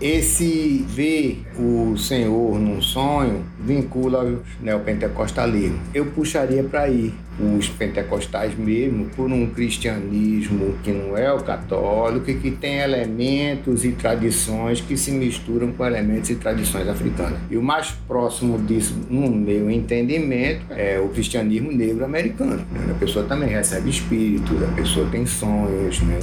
esse 0.00 0.84
ver 0.88 1.42
o 1.58 1.96
Senhor 1.96 2.58
num 2.58 2.80
sonho 2.80 3.44
vincula 3.58 4.24
os 4.24 4.40
neopentecostalismo. 4.60 5.78
Eu 5.94 6.06
puxaria 6.06 6.64
para 6.64 6.82
aí 6.82 7.12
os 7.38 7.68
pentecostais 7.68 8.56
mesmo 8.56 9.06
por 9.16 9.30
um 9.30 9.46
cristianismo 9.46 10.74
que 10.82 10.90
não 10.90 11.16
é 11.16 11.32
o 11.32 11.42
católico 11.42 12.30
e 12.30 12.34
que 12.34 12.50
tem 12.50 12.78
elementos 12.78 13.84
e 13.84 13.92
tradições 13.92 14.80
que 14.80 14.96
se 14.96 15.10
misturam 15.10 15.72
com 15.72 15.84
elementos 15.86 16.30
e 16.30 16.34
tradições 16.34 16.88
africanas. 16.88 17.38
E 17.50 17.56
o 17.56 17.62
mais 17.62 17.90
próximo 18.06 18.58
disso, 18.58 18.94
no 19.08 19.30
meu 19.30 19.70
entendimento, 19.70 20.64
é 20.70 20.98
o 20.98 21.08
cristianismo 21.08 21.72
negro 21.72 22.04
americano. 22.04 22.64
A 22.90 22.94
pessoa 22.94 23.24
também 23.24 23.48
recebe 23.48 23.90
espíritos, 23.90 24.62
a 24.62 24.72
pessoa 24.72 25.06
tem 25.10 25.24
sonhos, 25.24 26.00
né? 26.02 26.18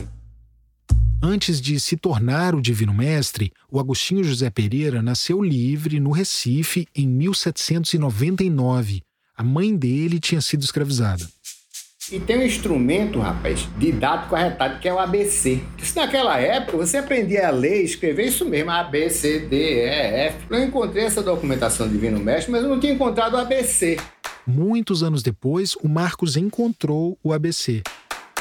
Antes 1.21 1.59
de 1.59 1.79
se 1.79 1.97
tornar 1.97 2.53
o 2.53 2.61
Divino 2.61 2.93
Mestre, 2.93 3.51
o 3.71 3.79
Agostinho 3.79 4.23
José 4.23 4.51
Pereira 4.51 5.01
nasceu 5.01 5.41
livre 5.41 5.99
no 5.99 6.11
Recife 6.11 6.87
em 6.95 7.07
1799. 7.07 9.01
A 9.35 9.43
mãe 9.43 9.75
dele 9.75 10.19
tinha 10.19 10.41
sido 10.41 10.63
escravizada. 10.63 11.27
E 12.11 12.19
tem 12.19 12.37
um 12.37 12.43
instrumento, 12.43 13.19
rapaz, 13.19 13.67
didático 13.79 14.35
arretado, 14.35 14.79
que 14.79 14.87
é 14.87 14.93
o 14.93 14.99
ABC. 14.99 15.59
Isso 15.81 15.97
naquela 15.97 16.39
época 16.39 16.77
você 16.77 16.97
aprendia 16.97 17.47
a 17.47 17.51
ler 17.51 17.81
e 17.81 17.85
escrever 17.85 18.27
isso 18.27 18.45
mesmo, 18.45 18.69
A, 18.69 18.83
B, 18.83 19.09
C, 19.09 19.39
D, 19.39 19.55
E, 19.55 19.89
F. 20.27 20.37
Eu 20.49 20.63
encontrei 20.63 21.03
essa 21.03 21.23
documentação 21.23 21.87
do 21.87 21.93
Divino 21.93 22.19
Mestre, 22.19 22.51
mas 22.51 22.63
eu 22.63 22.69
não 22.69 22.79
tinha 22.79 22.93
encontrado 22.93 23.33
o 23.33 23.37
ABC. 23.37 23.97
Muitos 24.45 25.01
anos 25.01 25.23
depois, 25.23 25.75
o 25.81 25.89
Marcos 25.89 26.37
encontrou 26.37 27.17
o 27.23 27.33
ABC. 27.33 27.81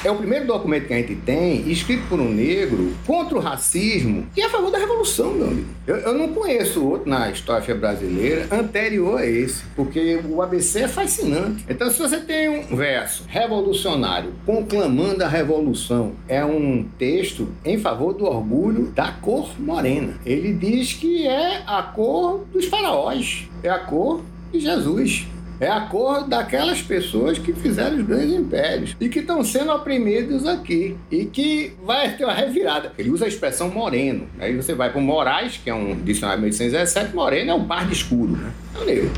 É 0.06 0.10
o 0.12 0.14
primeiro 0.14 0.46
documento 0.46 0.86
que 0.86 0.94
a 0.94 0.98
gente 0.98 1.16
tem 1.16 1.68
escrito 1.68 2.08
por 2.08 2.20
um 2.20 2.32
negro 2.32 2.94
contra 3.04 3.36
o 3.36 3.40
racismo 3.40 4.24
e 4.36 4.40
a 4.40 4.48
favor 4.48 4.70
da 4.70 4.78
revolução, 4.78 5.32
meu 5.32 5.48
amigo. 5.48 5.66
Eu, 5.84 5.96
eu 5.96 6.14
não 6.14 6.28
conheço 6.28 6.86
outro 6.86 7.10
na 7.10 7.28
história 7.28 7.74
brasileira 7.74 8.46
anterior 8.52 9.18
a 9.18 9.26
esse, 9.26 9.64
porque 9.74 10.20
o 10.24 10.40
ABC 10.40 10.82
é 10.82 10.86
fascinante. 10.86 11.64
Então, 11.68 11.90
se 11.90 11.98
você 11.98 12.20
tem 12.20 12.48
um 12.48 12.76
verso 12.76 13.24
revolucionário 13.26 14.32
conclamando 14.46 15.24
a 15.24 15.28
revolução, 15.28 16.12
é 16.28 16.44
um 16.44 16.84
texto 16.96 17.48
em 17.64 17.76
favor 17.76 18.12
do 18.12 18.26
orgulho 18.26 18.92
da 18.92 19.10
cor 19.10 19.60
morena. 19.60 20.20
Ele 20.24 20.52
diz 20.52 20.92
que 20.92 21.26
é 21.26 21.64
a 21.66 21.82
cor 21.82 22.46
dos 22.52 22.66
faraós, 22.66 23.48
é 23.60 23.68
a 23.68 23.80
cor 23.80 24.22
de 24.52 24.60
Jesus. 24.60 25.26
É 25.58 25.70
a 25.70 25.80
cor 25.82 26.28
daquelas 26.28 26.82
pessoas 26.82 27.38
que 27.38 27.52
fizeram 27.54 27.96
os 27.96 28.06
grandes 28.06 28.34
impérios 28.34 28.96
e 29.00 29.08
que 29.08 29.20
estão 29.20 29.42
sendo 29.42 29.72
oprimidos 29.72 30.44
aqui. 30.46 30.96
E 31.10 31.24
que 31.24 31.72
vai 31.82 32.14
ter 32.14 32.24
uma 32.24 32.34
revirada. 32.34 32.92
Ele 32.98 33.10
usa 33.10 33.24
a 33.24 33.28
expressão 33.28 33.70
moreno. 33.70 34.28
Aí 34.38 34.54
você 34.54 34.74
vai 34.74 34.90
para 34.90 34.98
o 34.98 35.02
Moraes, 35.02 35.56
que 35.56 35.70
é 35.70 35.74
um 35.74 35.98
dicionário 36.02 36.42
de 36.42 36.50
1817, 36.50 37.14
moreno 37.14 37.50
é 37.50 37.54
um 37.54 37.66
par 37.66 37.86
de 37.86 37.94
escuro. 37.94 38.32
Né? 38.32 38.52
Valeu. 38.74 39.10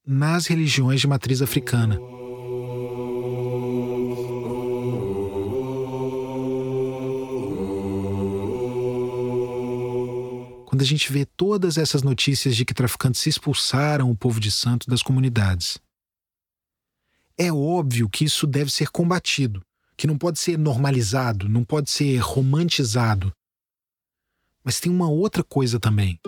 nas 0.06 0.46
religiões 0.46 1.00
de 1.00 1.06
matriz 1.06 1.40
africana. 1.40 1.98
Quando 10.78 10.84
a 10.84 10.86
gente 10.86 11.12
vê 11.12 11.24
todas 11.24 11.76
essas 11.76 12.04
notícias 12.04 12.54
de 12.54 12.64
que 12.64 12.72
traficantes 12.72 13.26
expulsaram 13.26 14.12
o 14.12 14.16
povo 14.16 14.38
de 14.38 14.48
Santos 14.48 14.86
das 14.86 15.02
comunidades. 15.02 15.76
É 17.36 17.52
óbvio 17.52 18.08
que 18.08 18.24
isso 18.24 18.46
deve 18.46 18.70
ser 18.70 18.88
combatido, 18.90 19.60
que 19.96 20.06
não 20.06 20.16
pode 20.16 20.38
ser 20.38 20.56
normalizado, 20.56 21.48
não 21.48 21.64
pode 21.64 21.90
ser 21.90 22.18
romantizado. 22.18 23.32
Mas 24.62 24.78
tem 24.78 24.92
uma 24.92 25.08
outra 25.08 25.42
coisa 25.42 25.80
também. 25.80 26.20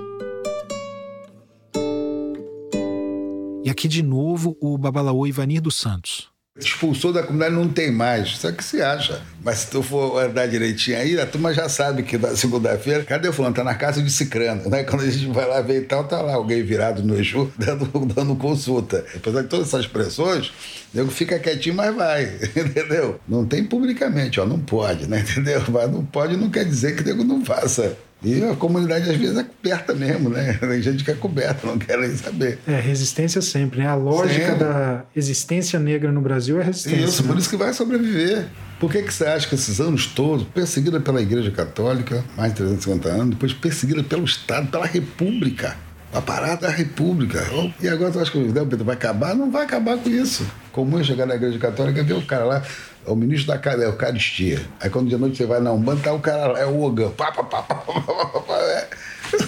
E 3.62 3.70
aqui 3.70 3.86
de 3.86 4.02
novo 4.02 4.56
o 4.60 4.76
Babalaô 4.76 5.28
Ivanir 5.28 5.62
dos 5.62 5.76
Santos 5.76 6.28
expulsou 6.58 7.12
da 7.12 7.22
comunidade 7.22 7.54
não 7.54 7.68
tem 7.68 7.90
mais. 7.90 8.36
Só 8.36 8.50
que 8.52 8.62
se 8.62 8.82
acha. 8.82 9.22
Mas 9.42 9.60
se 9.60 9.70
tu 9.70 9.82
for 9.82 10.22
andar 10.22 10.46
direitinho 10.46 10.98
aí, 10.98 11.18
a 11.18 11.26
turma 11.26 11.54
já 11.54 11.68
sabe 11.68 12.02
que 12.02 12.18
na 12.18 12.36
segunda-feira, 12.36 13.04
cadê 13.04 13.28
o 13.28 13.32
fulano? 13.32 13.54
Tá 13.54 13.64
na 13.64 13.74
casa 13.74 14.02
de 14.02 14.10
Cicrano, 14.10 14.68
né? 14.68 14.84
Quando 14.84 15.02
a 15.02 15.10
gente 15.10 15.26
vai 15.32 15.46
lá 15.46 15.60
ver 15.60 15.82
e 15.82 15.84
tal, 15.84 16.04
tá 16.04 16.20
lá 16.20 16.34
alguém 16.34 16.62
virado 16.62 17.02
no 17.02 17.18
Exu 17.18 17.50
dando, 17.56 17.86
dando 18.06 18.36
consulta. 18.36 19.04
Apesar 19.14 19.42
de 19.42 19.48
todas 19.48 19.68
essas 19.68 19.86
pressões, 19.86 20.48
o 20.48 20.52
nego 20.98 21.10
fica 21.10 21.38
quietinho, 21.38 21.74
mas 21.74 21.94
vai, 21.94 22.24
entendeu? 22.54 23.18
Não 23.26 23.46
tem 23.46 23.64
publicamente, 23.64 24.40
ó, 24.40 24.46
não 24.46 24.58
pode, 24.58 25.06
né? 25.06 25.20
Entendeu? 25.30 25.62
Mas 25.68 25.90
não 25.90 26.04
pode 26.04 26.36
não 26.36 26.50
quer 26.50 26.64
dizer 26.64 26.96
que 26.96 27.02
o 27.02 27.06
nego 27.06 27.24
não 27.24 27.44
faça. 27.44 27.96
E 28.22 28.42
a 28.44 28.54
comunidade 28.54 29.10
às 29.10 29.16
vezes 29.16 29.36
é 29.36 29.44
coberta 29.44 29.94
mesmo, 29.94 30.28
né? 30.28 30.54
Tem 30.60 30.82
gente 30.82 31.04
que 31.04 31.10
é 31.10 31.14
coberta, 31.14 31.66
não 31.66 31.78
quer 31.78 31.98
nem 31.98 32.14
saber. 32.16 32.58
É, 32.66 32.78
resistência 32.78 33.40
sempre, 33.40 33.80
né? 33.80 33.86
A 33.86 33.94
lógica 33.94 34.46
sempre. 34.46 34.64
da 34.64 35.04
existência 35.16 35.78
negra 35.78 36.12
no 36.12 36.20
Brasil 36.20 36.60
é 36.60 36.64
resistência. 36.64 37.04
Isso, 37.04 37.22
né? 37.22 37.28
por 37.28 37.38
isso 37.38 37.48
que 37.48 37.56
vai 37.56 37.72
sobreviver. 37.72 38.46
Por 38.78 38.90
que, 38.90 39.02
que 39.02 39.12
você 39.12 39.26
acha 39.26 39.46
que 39.46 39.54
esses 39.54 39.80
anos 39.80 40.06
todos, 40.06 40.46
perseguida 40.46 41.00
pela 41.00 41.20
Igreja 41.20 41.50
Católica, 41.50 42.24
mais 42.36 42.52
de 42.52 42.58
350 42.58 43.08
anos, 43.08 43.30
depois 43.30 43.52
perseguida 43.52 44.02
pelo 44.02 44.24
Estado, 44.24 44.68
pela 44.68 44.86
República, 44.86 45.76
a 46.12 46.20
parada 46.20 46.62
da 46.62 46.70
República. 46.70 47.46
E 47.80 47.88
agora 47.88 48.10
tu 48.10 48.18
acha 48.18 48.30
que 48.30 48.38
o 48.38 48.84
vai 48.84 48.94
acabar? 48.94 49.34
Não 49.34 49.50
vai 49.50 49.64
acabar 49.64 49.98
com 49.98 50.08
isso. 50.08 50.46
Como 50.72 50.98
eu 50.98 51.04
chegar 51.04 51.26
na 51.26 51.34
Igreja 51.34 51.58
Católica, 51.58 52.02
ver 52.02 52.14
o 52.14 52.22
cara 52.22 52.44
lá, 52.44 52.62
é 53.06 53.10
o 53.10 53.16
ministro 53.16 53.56
da 53.56 53.84
Eucaristia. 53.84 54.60
Aí 54.80 54.90
quando 54.90 55.08
de 55.08 55.16
noite 55.16 55.36
você 55.36 55.46
vai 55.46 55.60
na 55.60 55.72
Umbanda, 55.72 56.02
tá 56.02 56.12
o 56.12 56.20
cara 56.20 56.58
é 56.58 56.66
o 56.66 56.82
Ogã. 56.82 57.10
Pá, 57.10 57.32
pá, 57.32 57.42
pá, 57.42 57.62
pá, 57.62 57.74
pá, 57.74 58.00
pá, 58.00 58.40
pá, 58.40 58.54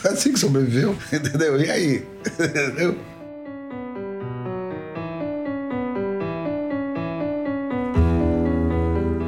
é 0.05 0.09
assim 0.09 0.33
que 0.33 0.39
sobreviveu, 0.39 0.97
entendeu? 1.13 1.61
E 1.61 1.71
aí? 1.71 2.07
Entendeu? 2.39 2.97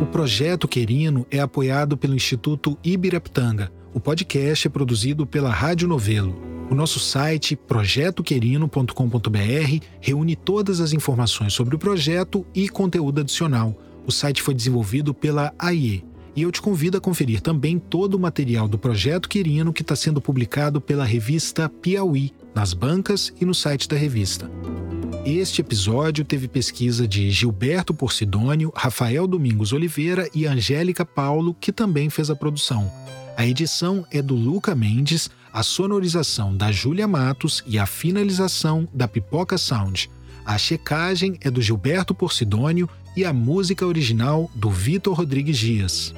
O 0.00 0.06
projeto 0.06 0.68
Querino 0.68 1.26
é 1.30 1.40
apoiado 1.40 1.96
pelo 1.96 2.14
Instituto 2.14 2.78
Ibirapitanga. 2.84 3.72
O 3.92 4.00
podcast 4.00 4.66
é 4.66 4.70
produzido 4.70 5.26
pela 5.26 5.50
Rádio 5.50 5.88
Novelo. 5.88 6.54
O 6.70 6.74
nosso 6.74 6.98
site 6.98 7.54
projetoquerino.com.br 7.54 9.84
reúne 10.00 10.34
todas 10.34 10.80
as 10.80 10.92
informações 10.92 11.52
sobre 11.52 11.76
o 11.76 11.78
projeto 11.78 12.46
e 12.54 12.68
conteúdo 12.68 13.20
adicional. 13.20 13.76
O 14.06 14.12
site 14.12 14.42
foi 14.42 14.54
desenvolvido 14.54 15.14
pela 15.14 15.52
AIE. 15.58 16.04
E 16.36 16.42
eu 16.42 16.50
te 16.50 16.60
convido 16.60 16.98
a 16.98 17.00
conferir 17.00 17.40
também 17.40 17.78
todo 17.78 18.14
o 18.14 18.20
material 18.20 18.66
do 18.66 18.76
Projeto 18.76 19.28
Querino 19.28 19.72
que 19.72 19.82
está 19.82 19.94
sendo 19.94 20.20
publicado 20.20 20.80
pela 20.80 21.04
revista 21.04 21.68
Piauí, 21.68 22.32
nas 22.54 22.72
bancas 22.72 23.32
e 23.40 23.44
no 23.44 23.54
site 23.54 23.88
da 23.88 23.96
revista. 23.96 24.50
Este 25.24 25.60
episódio 25.60 26.24
teve 26.24 26.48
pesquisa 26.48 27.08
de 27.08 27.30
Gilberto 27.30 27.94
Porcidônio, 27.94 28.72
Rafael 28.76 29.26
Domingos 29.26 29.72
Oliveira 29.72 30.28
e 30.34 30.46
Angélica 30.46 31.04
Paulo, 31.04 31.56
que 31.58 31.72
também 31.72 32.10
fez 32.10 32.28
a 32.30 32.36
produção. 32.36 32.92
A 33.36 33.46
edição 33.46 34.04
é 34.10 34.20
do 34.20 34.34
Luca 34.34 34.74
Mendes, 34.74 35.30
a 35.52 35.62
sonorização 35.62 36.54
da 36.54 36.70
Júlia 36.70 37.08
Matos 37.08 37.64
e 37.66 37.78
a 37.78 37.86
finalização 37.86 38.86
da 38.92 39.08
Pipoca 39.08 39.56
Sound. 39.56 40.10
A 40.44 40.58
checagem 40.58 41.38
é 41.40 41.50
do 41.50 41.62
Gilberto 41.62 42.14
Porcidônio 42.14 42.88
e 43.16 43.24
a 43.24 43.32
música 43.32 43.86
original 43.86 44.50
do 44.54 44.70
Vitor 44.70 45.14
Rodrigues 45.14 45.56
Dias. 45.56 46.14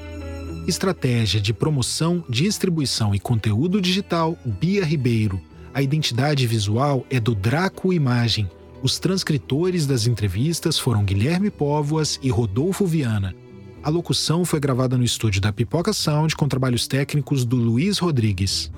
Estratégia 0.67 1.41
de 1.41 1.53
promoção, 1.53 2.25
distribuição 2.29 3.15
e 3.15 3.21
conteúdo 3.21 3.81
digital 3.81 4.37
Bia 4.45 4.85
Ribeiro. 4.85 5.41
A 5.73 5.83
identidade 5.83 6.47
visual 6.47 7.07
é 7.11 7.21
do 7.21 7.35
Draco 7.35 7.93
Imagem. 7.93 8.51
Os 8.83 8.99
transcritores 8.99 9.87
das 9.87 10.07
entrevistas 10.07 10.79
foram 10.79 11.05
Guilherme 11.05 11.51
Póvoas 11.51 12.19
e 12.23 12.31
Rodolfo 12.31 12.87
Viana. 12.87 13.35
A 13.83 13.89
locução 13.89 14.45
foi 14.45 14.59
gravada 14.59 14.97
no 14.99 15.05
estúdio 15.05 15.41
da 15.41 15.53
Pipoca 15.53 15.93
Sound 15.93 16.35
com 16.35 16.49
trabalhos 16.49 16.89
técnicos 16.89 17.45
do 17.45 17.57
Luiz 17.57 17.99
Rodrigues. 17.99 18.73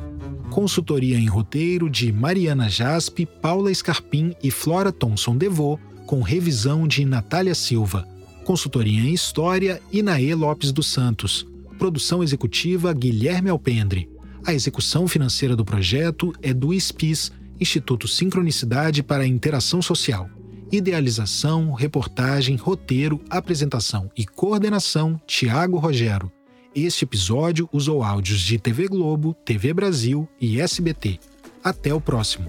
Consultoria 0.51 1.19
em 1.19 1.27
roteiro 1.27 1.89
de 1.89 2.13
Mariana 2.13 2.69
Jaspe, 2.69 3.25
Paula 3.25 3.73
Scarpim 3.73 4.35
e 4.43 4.51
Flora 4.51 4.93
Thomson 4.93 5.37
Devô, 5.37 5.79
com 6.09 6.23
revisão 6.23 6.89
de 6.89 7.05
Natália 7.05 7.55
Silva. 7.55 8.09
Consultoria 8.43 9.03
em 9.03 9.13
História, 9.13 9.79
Inaê 9.93 10.35
Lopes 10.35 10.73
dos 10.73 10.87
Santos. 10.87 11.47
Produção 11.79 12.23
executiva 12.23 12.95
Guilherme 12.95 13.51
Alpendre. 13.51 14.09
A 14.43 14.55
execução 14.55 15.07
financeira 15.07 15.55
do 15.55 15.67
projeto 15.67 16.33
é 16.41 16.55
do 16.55 16.73
ISPIS, 16.73 17.31
Instituto 17.61 18.09
Sincronicidade 18.09 19.03
para 19.03 19.25
a 19.25 19.27
Interação 19.27 19.83
Social. 19.83 20.31
Idealização, 20.73 21.75
reportagem, 21.75 22.57
roteiro, 22.57 23.21
apresentação 23.29 24.11
e 24.17 24.25
coordenação 24.25 25.21
Tiago 25.27 25.77
Rogero. 25.77 26.33
Este 26.75 27.05
episódio 27.05 27.69
usou 27.71 28.03
áudios 28.03 28.41
de 28.41 28.59
TV 28.59 28.89
Globo, 28.89 29.35
TV 29.45 29.75
Brasil 29.75 30.27
e 30.41 30.59
SBT. 30.59 31.21
Até 31.63 31.93
o 31.93 32.01
próximo. 32.01 32.49